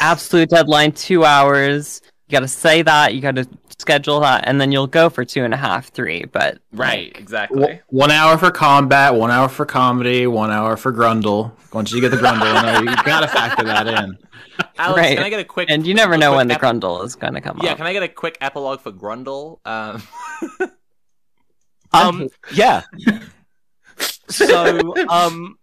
[0.00, 2.00] absolute deadline two hours.
[2.28, 3.14] You got to say that.
[3.14, 3.48] You got to
[3.78, 6.24] schedule that, and then you'll go for two and a half, three.
[6.24, 7.60] But Right, like, exactly.
[7.60, 11.52] W- One hour for combat, one hour for comedy, one hour for Grundle.
[11.72, 14.16] Once you get the Grundle in there, you gotta factor that in.
[14.78, 15.16] Alex, right.
[15.16, 15.68] can I get a quick?
[15.70, 17.76] and you never know quick when the ep- grundle is going to come Yeah, up.
[17.76, 19.58] can I get a quick epilogue for Grundle?
[19.66, 20.02] Um,
[21.96, 22.82] Um, yeah.
[24.28, 25.58] so, um,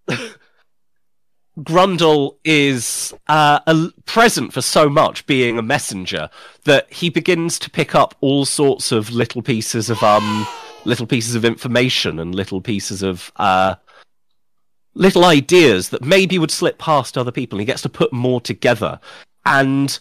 [1.59, 6.29] Grundle is uh, a, present for so much, being a messenger,
[6.65, 10.47] that he begins to pick up all sorts of little pieces of um,
[10.85, 13.75] little pieces of information and little pieces of uh,
[14.95, 17.57] little ideas that maybe would slip past other people.
[17.57, 18.99] And he gets to put more together,
[19.45, 19.99] and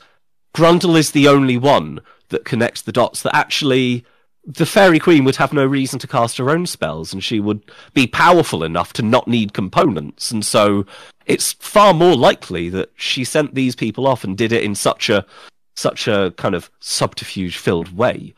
[0.55, 4.07] Grundle is the only one that connects the dots that actually
[4.45, 7.63] the fairy queen would have no reason to cast her own spells and she would
[7.95, 10.31] be powerful enough to not need components.
[10.31, 10.85] And so
[11.27, 15.09] it's far more likely that she sent these people off and did it in such
[15.09, 15.25] a
[15.75, 18.35] such a kind of subterfuge filled way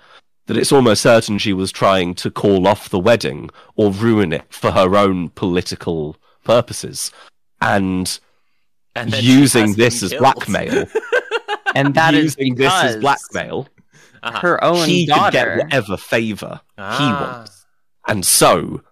[0.46, 4.44] that it's almost certain she was trying to call off the wedding or ruin it
[4.52, 7.10] for her own political purposes.
[7.60, 8.18] And,
[8.94, 10.86] and using this as blackmail.
[11.76, 13.66] And that is using this as blackmail
[14.24, 14.38] Uh-huh.
[14.40, 17.36] Her own he can get whatever favor he Ah.
[17.36, 17.66] wants.
[18.08, 18.82] And so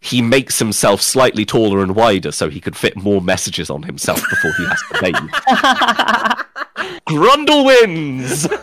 [0.00, 4.22] he makes himself slightly taller and wider so he could fit more messages on himself
[4.30, 5.14] before he has to leave.
[7.08, 8.46] Grundle wins!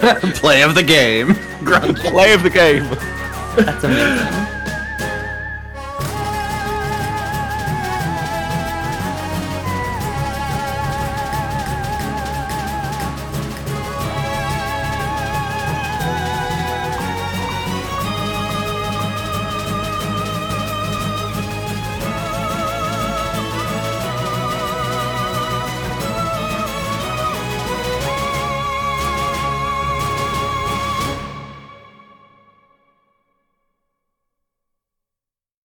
[0.00, 0.38] That's.
[0.40, 1.34] Play of the game.
[1.34, 2.84] Play of the game.
[3.56, 4.55] That's amazing.